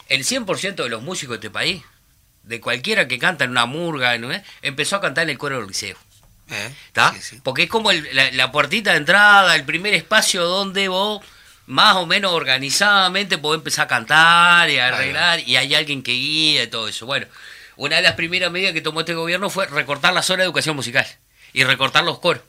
El 0.09 0.25
100% 0.25 0.75
de 0.75 0.89
los 0.89 1.03
músicos 1.03 1.41
de 1.41 1.47
este 1.47 1.51
país, 1.51 1.83
de 2.43 2.61
cualquiera 2.61 3.07
que 3.09 3.19
canta 3.19 3.45
en 3.45 3.51
una 3.51 3.67
murga, 3.67 4.17
¿no? 4.19 4.31
empezó 4.63 4.97
a 4.97 5.01
cantar 5.01 5.25
en 5.25 5.31
el 5.31 5.39
coro 5.39 5.59
del 5.59 5.69
liceo. 5.69 5.97
Eh, 6.51 6.75
¿Está? 6.87 7.15
Porque 7.43 7.65
es 7.65 7.69
como 7.69 7.93
la, 7.93 8.51
puertita 8.51 8.93
de 8.93 8.99
entrada, 8.99 9.55
el 9.55 9.65
primer 9.65 9.93
espacio 9.93 10.45
donde 10.45 10.89
vos 10.89 11.23
más 11.67 11.97
o 11.97 12.07
menos 12.07 12.33
organizadamente 12.33 13.37
podés 13.37 13.59
empezar 13.59 13.85
a 13.85 13.89
cantar 13.89 14.71
y 14.71 14.79
a 14.79 14.89
arreglar 14.89 15.41
y 15.41 15.57
hay 15.57 15.75
alguien 15.75 16.03
que 16.03 16.13
guía 16.13 16.63
y 16.63 16.67
todo 16.69 16.89
eso. 16.89 17.05
Bueno, 17.05 17.27
una 17.77 17.97
de 17.97 18.03
las 18.03 18.15
primeras 18.15 18.51
medidas 18.51 18.73
que 18.73 18.81
tomó 18.81 19.01
este 19.01 19.15
gobierno 19.15 19.51
fue 19.51 19.67
recortar 19.67 20.15
la 20.15 20.23
zona 20.23 20.39
de 20.39 20.45
educación 20.47 20.75
musical 20.75 21.07
y 21.53 21.65
recortar 21.65 22.05
los 22.05 22.19
coros. 22.19 22.43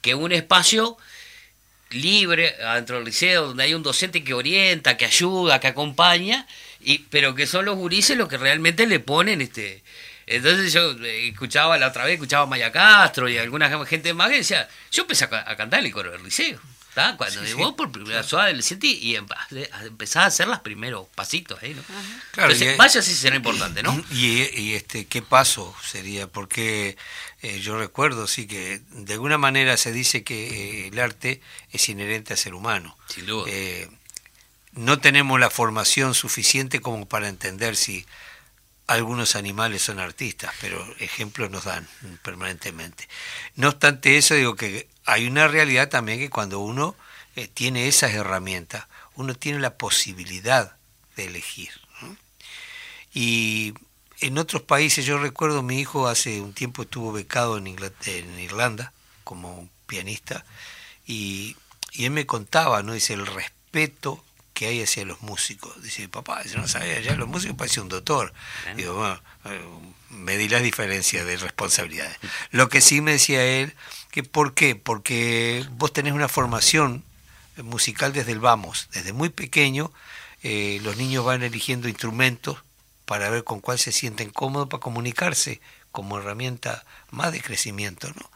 Que 0.00 0.14
un 0.14 0.32
espacio 0.32 0.96
libre 1.90 2.56
dentro 2.74 2.96
del 2.96 3.04
liceo, 3.04 3.48
donde 3.48 3.64
hay 3.64 3.74
un 3.74 3.82
docente 3.82 4.22
que 4.22 4.34
orienta, 4.34 4.96
que 4.96 5.04
ayuda, 5.04 5.60
que 5.60 5.68
acompaña, 5.68 6.46
y, 6.80 6.98
pero 7.10 7.34
que 7.34 7.46
son 7.46 7.64
los 7.64 7.76
gurises 7.76 8.16
los 8.16 8.28
que 8.28 8.38
realmente 8.38 8.86
le 8.86 9.00
ponen 9.00 9.40
este. 9.40 9.82
Entonces 10.26 10.72
yo 10.72 10.92
eh, 11.04 11.28
escuchaba 11.28 11.78
la 11.78 11.88
otra 11.88 12.04
vez, 12.04 12.14
escuchaba 12.14 12.44
a 12.44 12.46
Maya 12.46 12.70
Castro 12.70 13.28
y 13.28 13.38
alguna 13.38 13.84
gente 13.86 14.12
más 14.12 14.28
que 14.28 14.36
decía, 14.36 14.68
yo 14.92 15.02
empecé 15.02 15.24
a, 15.24 15.56
cantar 15.56 15.84
el 15.84 15.90
coro 15.90 16.10
del 16.10 16.22
liceo. 16.22 16.60
Cuando 17.16 17.44
sí, 17.44 17.54
por 17.76 17.92
primera 17.92 18.22
vez 18.22 18.32
adolescente 18.32 18.86
y 18.86 19.16
empezás 19.16 20.16
a 20.16 20.26
hacer 20.26 20.48
los 20.48 20.60
primeros 20.60 21.06
pasitos 21.14 21.62
ahí, 21.62 21.74
¿no? 21.74 21.82
Claro, 22.32 22.52
Entonces, 22.52 22.76
vaya 22.76 23.02
si 23.02 23.14
será 23.14 23.36
importante, 23.36 23.82
¿no? 23.82 24.04
Y, 24.12 24.74
este, 24.74 25.06
¿qué 25.06 25.22
paso 25.22 25.74
sería? 25.84 26.26
Porque 26.26 26.96
eh, 27.42 27.60
yo 27.60 27.78
recuerdo, 27.78 28.26
sí, 28.26 28.46
que 28.46 28.80
de 28.90 29.12
alguna 29.14 29.38
manera 29.38 29.76
se 29.76 29.92
dice 29.92 30.24
que 30.24 30.48
eh, 30.84 30.88
el 30.88 30.98
arte 30.98 31.40
es 31.70 31.88
inherente 31.88 32.34
al 32.34 32.38
ser 32.38 32.54
humano. 32.54 32.96
Sin 33.08 33.26
duda. 33.26 33.44
Eh, 33.48 33.88
no 34.72 35.00
tenemos 35.00 35.40
la 35.40 35.50
formación 35.50 36.14
suficiente 36.14 36.80
como 36.80 37.06
para 37.06 37.28
entender 37.28 37.76
si 37.76 38.06
algunos 38.88 39.36
animales 39.36 39.82
son 39.82 40.00
artistas, 40.00 40.52
pero 40.60 40.84
ejemplos 40.98 41.50
nos 41.50 41.64
dan 41.64 41.86
permanentemente. 42.22 43.08
No 43.54 43.68
obstante 43.68 44.16
eso, 44.16 44.34
digo 44.34 44.56
que 44.56 44.88
hay 45.08 45.26
una 45.26 45.48
realidad 45.48 45.88
también 45.88 46.18
que 46.18 46.28
cuando 46.28 46.60
uno 46.60 46.94
eh, 47.34 47.48
tiene 47.48 47.88
esas 47.88 48.12
herramientas, 48.12 48.86
uno 49.16 49.34
tiene 49.34 49.58
la 49.58 49.78
posibilidad 49.78 50.76
de 51.16 51.24
elegir. 51.24 51.70
Y 53.14 53.72
en 54.20 54.36
otros 54.36 54.62
países, 54.62 55.06
yo 55.06 55.16
recuerdo, 55.16 55.62
mi 55.62 55.80
hijo 55.80 56.08
hace 56.08 56.42
un 56.42 56.52
tiempo 56.52 56.82
estuvo 56.82 57.10
becado 57.10 57.56
en, 57.56 57.66
Irlanda 58.38 58.92
como 59.24 59.66
pianista, 59.86 60.44
y, 61.06 61.56
y 61.92 62.04
él 62.04 62.10
me 62.10 62.26
contaba, 62.26 62.82
¿no? 62.82 62.92
Dice, 62.92 63.14
el 63.14 63.26
respeto 63.26 64.22
que 64.58 64.66
hay 64.66 64.82
hacia 64.82 65.04
los 65.04 65.22
músicos. 65.22 65.80
Dice, 65.84 66.08
papá, 66.08 66.42
yo 66.42 66.58
no 66.58 66.66
sabía, 66.66 67.00
ya 67.00 67.14
los 67.14 67.28
músicos 67.28 67.56
parecen 67.56 67.84
un 67.84 67.90
doctor. 67.90 68.32
Digo, 68.74 68.94
bueno, 68.94 69.22
eh, 69.44 69.64
me 70.10 70.36
di 70.36 70.48
las 70.48 70.64
diferencias 70.64 71.24
de 71.24 71.36
responsabilidades. 71.36 72.18
Lo 72.50 72.68
que 72.68 72.80
sí 72.80 73.00
me 73.00 73.12
decía 73.12 73.44
él, 73.44 73.72
que 74.10 74.24
¿por 74.24 74.54
qué? 74.54 74.74
Porque 74.74 75.64
vos 75.70 75.92
tenés 75.92 76.12
una 76.12 76.26
formación 76.26 77.04
musical 77.62 78.12
desde 78.12 78.32
el 78.32 78.40
vamos, 78.40 78.88
desde 78.92 79.12
muy 79.12 79.28
pequeño, 79.28 79.92
eh, 80.42 80.80
los 80.82 80.96
niños 80.96 81.24
van 81.24 81.44
eligiendo 81.44 81.88
instrumentos 81.88 82.58
para 83.04 83.30
ver 83.30 83.44
con 83.44 83.60
cuál 83.60 83.78
se 83.78 83.92
sienten 83.92 84.30
cómodos 84.30 84.68
para 84.68 84.80
comunicarse 84.80 85.60
como 85.92 86.18
herramienta 86.18 86.84
más 87.12 87.30
de 87.30 87.40
crecimiento. 87.40 88.08
¿no? 88.08 88.28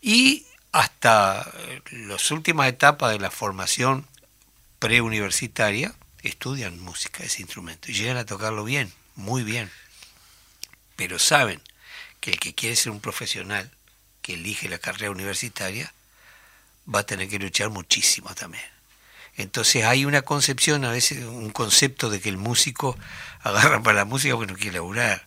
Y 0.00 0.46
hasta 0.72 1.52
las 1.90 2.30
últimas 2.30 2.68
etapas 2.68 3.10
de 3.10 3.18
la 3.18 3.30
formación 3.30 4.06
preuniversitaria 4.78 5.94
estudian 6.22 6.78
música, 6.80 7.24
ese 7.24 7.42
instrumento, 7.42 7.90
y 7.90 7.94
llegan 7.94 8.16
a 8.16 8.26
tocarlo 8.26 8.64
bien, 8.64 8.92
muy 9.14 9.42
bien. 9.42 9.70
Pero 10.96 11.18
saben 11.18 11.62
que 12.20 12.32
el 12.32 12.40
que 12.40 12.54
quiere 12.54 12.76
ser 12.76 12.92
un 12.92 13.00
profesional, 13.00 13.70
que 14.22 14.34
elige 14.34 14.68
la 14.68 14.78
carrera 14.78 15.10
universitaria, 15.10 15.92
va 16.92 17.00
a 17.00 17.06
tener 17.06 17.28
que 17.28 17.38
luchar 17.38 17.70
muchísimo 17.70 18.34
también. 18.34 18.64
Entonces 19.36 19.84
hay 19.84 20.04
una 20.04 20.22
concepción, 20.22 20.84
a 20.84 20.90
veces 20.90 21.24
un 21.24 21.50
concepto 21.50 22.08
de 22.08 22.20
que 22.20 22.28
el 22.28 22.38
músico 22.38 22.98
agarra 23.42 23.82
para 23.82 23.98
la 23.98 24.04
música 24.04 24.34
porque 24.34 24.52
no 24.52 24.58
quiere 24.58 24.76
laburar. 24.76 25.26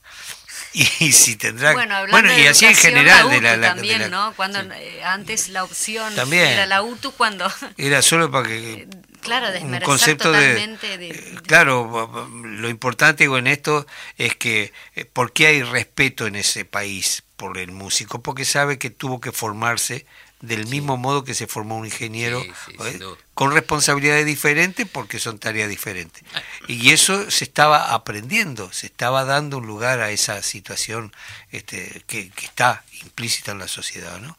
Y, 0.72 0.86
si 1.14 1.36
tendrá 1.36 1.74
bueno, 1.74 2.38
y 2.38 2.46
así 2.46 2.66
en 2.66 2.76
general 2.76 3.28
de 3.32 3.42
la, 3.42 3.60
también, 3.60 4.12
¿no? 4.12 4.34
Cuando 4.36 4.60
eh, 4.60 5.02
antes 5.04 5.50
la 5.50 5.64
opción 5.64 6.14
era 6.32 6.68
la 6.68 6.84
UTU 6.84 7.12
cuando 7.14 7.52
era 7.78 8.04
solo 8.04 8.30
para 8.30 8.48
que 8.48 8.88
claro, 9.22 9.48
un 9.62 9.80
concepto 9.82 10.32
de, 10.32 10.78
eh, 10.84 11.36
claro, 11.46 12.30
lo 12.44 12.70
importante 12.70 13.26
en 13.26 13.48
esto 13.48 13.86
es 14.18 14.36
que 14.36 14.74
eh, 14.96 15.06
¿por 15.06 15.34
qué 15.34 15.48
hay 15.48 15.64
respeto 15.64 16.28
en 16.28 16.36
ese 16.36 16.66
país 16.66 17.24
por 17.38 17.58
el 17.58 17.72
músico? 17.72 18.22
Porque 18.22 18.46
sabe 18.46 18.78
que 18.78 18.90
tuvo 18.90 19.22
que 19.22 19.32
formarse 19.32 20.06
del 20.42 20.68
mismo 20.68 20.96
modo 20.96 21.24
que 21.24 21.34
se 21.34 21.48
formó 21.48 21.78
un 21.78 21.86
ingeniero, 21.86 22.42
¿eh? 22.42 23.00
con 23.34 23.54
responsabilidades 23.54 24.26
diferentes 24.26 24.88
porque 24.88 25.20
son 25.20 25.38
tareas 25.38 25.70
diferentes. 25.70 26.24
Ah. 26.34 26.42
Y 26.68 26.92
eso 26.92 27.30
se 27.30 27.44
estaba 27.44 27.94
aprendiendo, 27.94 28.72
se 28.72 28.88
estaba 28.88 29.26
dando 29.26 29.58
un 29.58 29.68
lugar 29.68 30.00
a 30.00 30.12
esa 30.12 30.42
situación 30.42 31.14
este, 31.52 32.04
que, 32.08 32.32
está 32.42 32.84
implícita 33.04 33.52
en 33.52 33.60
la 33.60 33.68
sociedad. 33.68 34.20
¿no? 34.20 34.38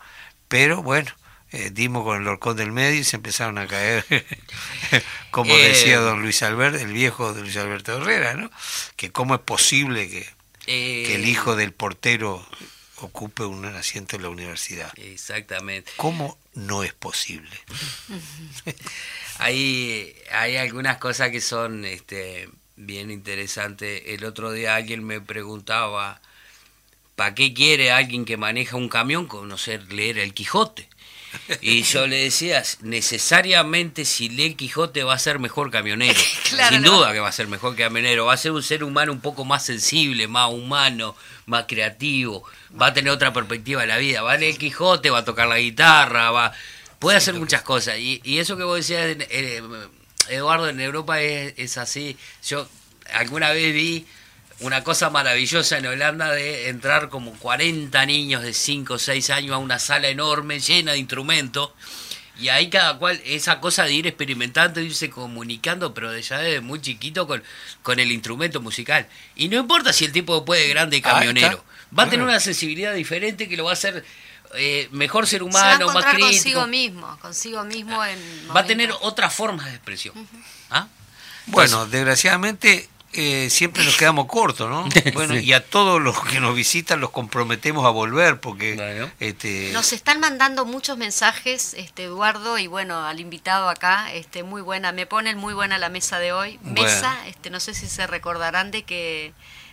Pero 0.49 0.83
bueno, 0.83 1.13
eh, 1.53 1.71
dimos 1.73 2.05
con 2.05 2.21
el 2.21 2.29
horcón 2.29 2.57
del 2.57 2.73
medio 2.73 3.01
y 3.01 3.05
se 3.05 3.17
empezaron 3.17 3.59
a 3.59 3.67
caer, 3.67 4.05
como 5.31 5.55
eh, 5.55 5.69
decía 5.69 5.99
don 5.99 6.23
Luis 6.23 6.43
Alberto, 6.43 6.79
el 6.79 6.93
viejo 6.93 7.35
de 7.35 7.43
Luis 7.43 7.57
Alberto 7.57 7.97
Herrera, 7.97 8.35
¿no? 8.35 8.51
que 8.97 9.11
cómo 9.11 9.35
es 9.35 9.41
posible 9.41 10.09
que, 10.09 10.29
que 10.67 11.15
el 11.15 11.27
hijo 11.27 11.57
del 11.57 11.73
portero 11.73 12.47
ocupe 13.03 13.45
un 13.45 13.65
asiento 13.65 14.17
en 14.17 14.23
la 14.23 14.29
universidad. 14.29 14.93
Exactamente. 14.97 15.93
¿Cómo 15.97 16.39
no 16.55 16.83
es 16.83 16.93
posible? 16.93 17.51
hay, 19.39 20.15
hay 20.33 20.57
algunas 20.57 20.99
cosas 20.99 21.31
que 21.31 21.41
son 21.41 21.85
este, 21.85 22.49
bien 22.77 23.11
interesantes. 23.11 24.03
El 24.07 24.25
otro 24.25 24.53
día 24.53 24.77
alguien 24.77 25.05
me 25.05 25.21
preguntaba, 25.21 26.21
¿para 27.17 27.35
qué 27.35 27.55
quiere 27.55 27.91
alguien 27.91 28.25
que 28.25 28.37
maneja 28.37 28.77
un 28.77 28.89
camión 28.89 29.27
conocer 29.27 29.93
leer 29.93 30.19
el 30.19 30.35
Quijote? 30.35 30.89
Y 31.61 31.83
yo 31.83 32.07
le 32.07 32.25
decía, 32.25 32.63
necesariamente 32.81 34.05
si 34.05 34.29
lee 34.29 34.47
el 34.47 34.57
Quijote 34.57 35.05
va 35.05 35.15
a 35.15 35.19
ser 35.19 35.39
mejor 35.39 35.71
camionero. 35.71 36.19
Sin 36.69 36.83
duda 36.83 37.13
que 37.13 37.21
va 37.21 37.29
a 37.29 37.33
ser 37.33 37.49
mejor 37.49 37.77
camionero. 37.77 38.27
Va 38.27 38.35
a 38.35 38.37
ser 38.37 38.53
un 38.53 38.63
ser 38.63 38.85
humano 38.85 39.13
un 39.13 39.21
poco 39.21 39.45
más 39.45 39.65
sensible, 39.65 40.29
más 40.29 40.51
humano, 40.51 41.17
más 41.47 41.65
creativo. 41.67 42.45
Va 42.81 42.87
a 42.87 42.95
tener 42.95 43.11
otra 43.11 43.33
perspectiva 43.33 43.83
de 43.83 43.87
la 43.87 43.99
vida. 43.99 44.23
Va 44.23 44.33
a 44.33 44.37
leer 44.37 44.53
el 44.53 44.59
Quijote, 44.59 45.11
va 45.11 45.19
a 45.19 45.25
tocar 45.25 45.49
la 45.49 45.59
guitarra, 45.59 46.31
va 46.31 46.53
puede 47.01 47.17
hacer 47.17 47.35
muchas 47.35 47.63
cosas. 47.63 47.99
Y, 47.99 48.21
eso 48.39 48.57
que 48.57 48.63
vos 48.63 48.77
decías, 48.77 49.17
eh, 49.31 49.63
Eduardo, 50.29 50.69
en 50.69 50.81
Europa 50.81 51.21
es, 51.21 51.55
es 51.57 51.79
así. 51.79 52.17
Yo 52.47 52.69
alguna 53.13 53.51
vez 53.51 53.75
vi 53.75 54.07
una 54.61 54.85
cosa 54.85 55.11
maravillosa 55.11 55.79
en 55.79 55.87
Holanda 55.87 56.31
de 56.31 56.69
entrar 56.69 57.09
como 57.09 57.33
40 57.33 58.05
niños 58.07 58.43
de 58.43 58.53
5 58.53 58.95
o 58.95 58.99
6 58.99 59.31
años 59.31 59.55
a 59.55 59.59
una 59.59 59.79
sala 59.79 60.09
enorme 60.09 60.61
llena 60.61 60.93
de 60.93 60.99
instrumentos. 60.99 61.71
Y 62.39 62.49
ahí 62.49 62.71
cada 62.71 62.97
cual, 62.99 63.21
esa 63.25 63.61
cosa 63.61 63.85
de 63.85 63.93
ir 63.93 64.07
experimentando, 64.07 64.81
irse 64.81 65.11
comunicando, 65.11 65.93
pero 65.93 66.17
ya 66.17 66.39
desde 66.39 66.61
muy 66.61 66.81
chiquito 66.81 67.27
con, 67.27 67.43
con 67.83 68.01
el 68.01 68.11
instrumento 68.13 68.61
musical. 68.61 69.07
Y 69.37 69.49
no 69.49 69.59
importa 69.59 69.93
si 69.93 70.07
el 70.07 70.13
tipo 70.13 70.45
puede 70.45 70.69
grande 70.69 71.03
camionero, 71.03 71.63
va 71.99 72.05
a 72.05 72.11
tener 72.11 72.25
una 72.25 72.41
sensibilidad 72.41 72.95
diferente 72.95 73.49
que 73.49 73.57
lo 73.57 73.65
va 73.65 73.71
a 73.71 73.75
hacer 73.75 74.05
eh, 74.55 74.89
mejor 74.91 75.27
ser 75.27 75.43
humano, 75.43 75.93
más 75.93 76.05
crítico. 76.05 76.27
consigo 76.29 76.67
mismo, 76.67 77.19
consigo 77.21 77.65
mismo 77.65 78.05
en 78.05 78.19
Va 78.55 78.61
a 78.61 78.65
tener 78.65 78.91
otras 79.03 79.35
formas 79.35 79.67
de 79.67 79.73
expresión. 79.73 80.15
¿Ah? 80.71 80.89
Bueno, 81.47 81.87
desgraciadamente 81.87 82.89
eh, 83.13 83.51
siempre 83.51 83.85
nos 83.85 83.97
quedamos 83.97 84.27
cortos, 84.27 84.71
¿no? 84.71 84.89
Bueno, 85.15 85.37
y 85.37 85.53
a 85.53 85.65
todos 85.65 86.01
los 86.01 86.23
que 86.25 86.41
nos 86.41 86.55
visitan 86.55 87.01
los 87.01 87.11
comprometemos 87.11 87.85
a 87.85 87.91
volver 87.91 88.39
porque 88.39 89.09
este... 89.19 89.71
nos 89.73 89.93
están 89.93 90.21
mandando 90.21 90.65
muchos 90.65 90.97
mensajes, 90.97 91.75
este 91.75 92.05
Eduardo 92.05 92.59
y 92.59 92.67
bueno 92.69 93.05
al 93.05 93.19
invitado 93.19 93.69
acá, 93.69 94.13
este 94.13 94.43
muy 94.43 94.63
buena, 94.63 94.93
me 94.93 95.07
ponen 95.07 95.39
muy 95.39 95.55
buena 95.55 95.79
la 95.79 95.89
mesa 95.89 96.19
de 96.19 96.33
hoy, 96.33 96.59
mesa, 96.63 97.17
este 97.27 97.51
no 97.51 97.59
sé 97.59 97.75
si 97.75 97.89
se 97.89 98.07
recordarán 98.07 98.71
de 98.71 98.85
que 98.85 99.33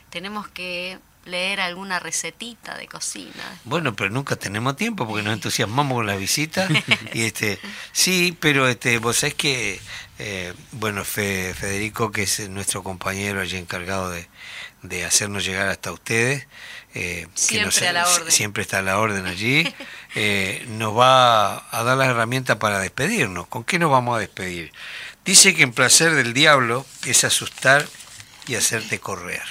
tenemos 0.09 0.47
que 0.47 0.97
leer 1.27 1.61
alguna 1.61 1.99
recetita 1.99 2.77
de 2.77 2.87
cocina. 2.87 3.59
Bueno, 3.63 3.95
pero 3.95 4.09
nunca 4.09 4.35
tenemos 4.35 4.75
tiempo 4.75 5.07
porque 5.07 5.23
nos 5.23 5.33
entusiasmamos 5.33 5.95
con 5.95 6.07
la 6.07 6.15
visita. 6.15 6.67
y 7.13 7.23
este, 7.23 7.59
sí, 7.91 8.35
pero 8.39 8.67
este, 8.67 8.97
vos 8.99 9.17
sabés 9.17 9.35
que, 9.35 9.79
eh, 10.19 10.53
bueno, 10.71 11.03
Federico, 11.03 12.11
que 12.11 12.23
es 12.23 12.49
nuestro 12.49 12.83
compañero 12.83 13.41
allí 13.41 13.57
encargado 13.57 14.09
de, 14.09 14.27
de 14.81 15.05
hacernos 15.05 15.45
llegar 15.45 15.67
hasta 15.67 15.91
ustedes. 15.91 16.47
Eh, 16.93 17.27
siempre, 17.35 17.87
a 17.87 17.93
la 17.93 18.07
orden. 18.07 18.31
siempre 18.31 18.63
está 18.63 18.79
a 18.79 18.81
la 18.81 18.97
orden 18.97 19.27
allí, 19.27 19.71
eh, 20.15 20.65
nos 20.69 20.97
va 20.97 21.57
a 21.69 21.83
dar 21.83 21.95
las 21.95 22.07
herramientas 22.07 22.57
para 22.57 22.79
despedirnos. 22.79 23.45
¿Con 23.47 23.63
qué 23.63 23.77
nos 23.77 23.91
vamos 23.91 24.17
a 24.17 24.19
despedir? 24.19 24.71
Dice 25.23 25.53
que 25.53 25.63
en 25.63 25.73
placer 25.73 26.15
del 26.15 26.33
diablo 26.33 26.85
es 27.05 27.23
asustar 27.23 27.85
y 28.47 28.55
hacerte 28.55 28.99
correr. 28.99 29.43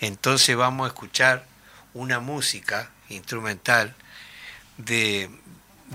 Entonces 0.00 0.56
vamos 0.56 0.86
a 0.86 0.88
escuchar 0.88 1.46
una 1.94 2.20
música 2.20 2.90
instrumental 3.08 3.94
de, 4.76 5.30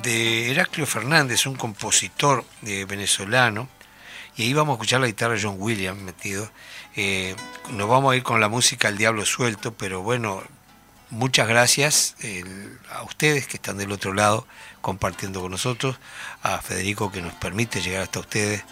de 0.04 0.52
Heraclio 0.52 0.86
Fernández, 0.86 1.46
un 1.46 1.56
compositor 1.56 2.46
eh, 2.64 2.86
venezolano, 2.86 3.70
y 4.38 4.44
ahí 4.44 4.54
vamos 4.54 4.74
a 4.74 4.76
escuchar 4.76 5.02
la 5.02 5.08
guitarra 5.08 5.36
de 5.36 5.42
John 5.42 5.58
Williams 5.60 6.02
metido. 6.02 6.50
Eh, 6.96 7.36
nos 7.72 7.88
vamos 7.88 8.14
a 8.14 8.16
ir 8.16 8.24
con 8.24 8.40
la 8.40 8.50
música 8.50 8.88
El 8.88 8.98
Diablo 8.98 9.26
Suelto, 9.26 9.74
pero 9.74 10.02
bueno, 10.02 10.42
muchas 11.12 11.48
gracias 11.48 12.16
a 12.90 13.04
ustedes 13.04 13.48
que 13.48 13.58
están 13.58 13.78
del 13.78 13.92
otro 13.92 14.14
lado 14.14 14.48
compartiendo 14.82 15.42
con 15.42 15.52
nosotros, 15.52 15.98
a 16.44 16.60
Federico 16.60 17.12
que 17.12 17.22
nos 17.22 17.34
permite 17.34 17.82
llegar 17.82 18.04
hasta 18.04 18.20
ustedes, 18.20 18.64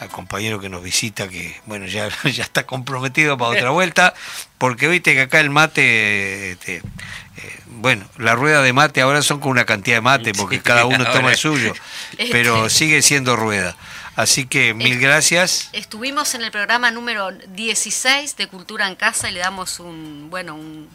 al 0.00 0.08
compañero 0.08 0.60
que 0.60 0.68
nos 0.68 0.82
visita, 0.82 1.28
que 1.28 1.60
bueno, 1.66 1.86
ya, 1.86 2.08
ya 2.24 2.42
está 2.42 2.66
comprometido 2.66 3.36
para 3.36 3.50
otra 3.50 3.70
vuelta, 3.70 4.14
porque 4.56 4.88
viste 4.88 5.14
que 5.14 5.22
acá 5.22 5.40
el 5.40 5.50
mate, 5.50 6.52
este, 6.52 6.76
eh, 6.76 7.60
bueno, 7.66 8.08
la 8.16 8.34
rueda 8.34 8.62
de 8.62 8.72
mate 8.72 9.00
ahora 9.00 9.22
son 9.22 9.40
con 9.40 9.50
una 9.50 9.64
cantidad 9.64 9.98
de 9.98 10.02
mate, 10.02 10.32
porque 10.32 10.60
cada 10.60 10.86
uno 10.86 11.04
toma 11.12 11.32
el 11.32 11.36
suyo, 11.36 11.74
pero 12.32 12.66
este. 12.66 12.78
sigue 12.78 13.02
siendo 13.02 13.36
rueda. 13.36 13.76
Así 14.16 14.46
que 14.46 14.74
mil 14.74 14.98
gracias. 14.98 15.68
Estuvimos 15.72 16.34
en 16.34 16.42
el 16.42 16.50
programa 16.50 16.90
número 16.90 17.30
16 17.30 18.36
de 18.36 18.48
Cultura 18.48 18.88
en 18.88 18.96
Casa 18.96 19.30
y 19.30 19.32
le 19.32 19.38
damos 19.38 19.78
un, 19.78 20.26
bueno, 20.28 20.56
un, 20.56 20.88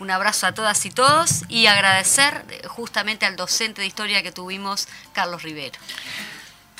un 0.00 0.10
abrazo 0.10 0.46
a 0.46 0.52
todas 0.52 0.84
y 0.86 0.90
todos 0.90 1.42
y 1.48 1.66
agradecer 1.66 2.44
justamente 2.68 3.26
al 3.26 3.36
docente 3.36 3.80
de 3.80 3.86
historia 3.86 4.22
que 4.22 4.32
tuvimos, 4.32 4.88
Carlos 5.12 5.42
Rivero. 5.42 5.78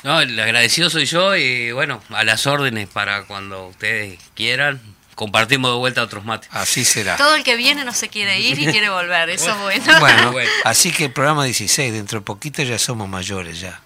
No, 0.03 0.21
el 0.21 0.39
agradecido 0.39 0.91
soy 0.91 1.07
yo 1.07 1.35
y 1.35 1.73
bueno, 1.73 2.03
a 2.11 2.25
las 2.25 2.47
órdenes 2.47 2.89
para 2.89 3.25
cuando 3.25 3.69
ustedes 3.69 4.19
quieran. 4.35 4.81
Compartimos 5.15 5.71
de 5.71 5.77
vuelta 5.79 6.03
otros 6.03 6.25
mates. 6.25 6.49
Así 6.53 6.85
será. 6.85 7.17
Todo 7.17 7.37
el 7.37 7.45
que 7.45 7.55
viene 7.55 7.85
no 7.85 7.93
se 7.95 8.09
quiere 8.09 8.41
ir 8.41 8.59
y 8.59 8.67
quiere 8.67 8.91
volver, 8.91 9.31
eso 9.31 9.71
es 9.71 9.85
bueno. 10.01 10.33
Bueno, 10.33 10.51
así 10.65 10.91
que 10.91 11.05
el 11.05 11.13
programa 11.13 11.45
16, 11.45 11.93
dentro 11.93 12.19
de 12.19 12.25
poquito 12.25 12.63
ya 12.65 12.79
somos 12.79 13.09
mayores 13.09 13.61
ya. 13.61 13.81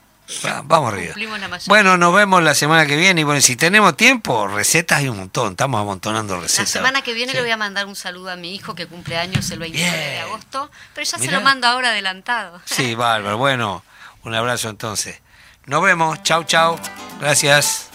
Vamos 0.65 0.93
arriba. 0.93 1.15
Bueno, 1.67 1.97
nos 1.97 2.15
vemos 2.15 2.43
la 2.43 2.55
semana 2.55 2.87
que 2.87 2.97
viene. 2.97 3.23
Y 3.23 3.25
bueno, 3.25 3.41
si 3.41 3.57
tenemos 3.57 3.97
tiempo, 3.97 4.47
recetas 4.47 4.99
hay 4.99 5.09
un 5.09 5.17
montón. 5.17 5.53
Estamos 5.53 5.81
amontonando 5.81 6.39
recetas. 6.41 6.75
La 6.75 6.81
semana 6.81 7.03
que 7.03 7.15
viene 7.15 7.33
le 7.33 7.41
voy 7.41 7.51
a 7.51 7.57
mandar 7.57 7.87
un 7.87 7.97
saludo 7.97 8.31
a 8.31 8.37
mi 8.37 8.55
hijo 8.55 8.75
que 8.75 8.87
cumple 8.87 9.17
años 9.17 9.51
el 9.51 9.59
29 9.59 9.97
de 9.97 10.19
agosto. 10.21 10.71
Pero 10.95 11.07
ya 11.07 11.19
se 11.19 11.31
lo 11.31 11.41
mando 11.41 11.67
ahora 11.67 11.91
adelantado. 11.91 12.61
Sí, 12.65 12.95
bárbaro. 12.97 13.39
Bueno, 13.39 13.83
un 14.25 14.35
abrazo 14.35 14.69
entonces. 14.69 15.21
Nos 15.67 15.83
vemos. 15.83 16.23
Chau, 16.23 16.45
chau. 16.45 16.79
Gracias. 17.21 17.89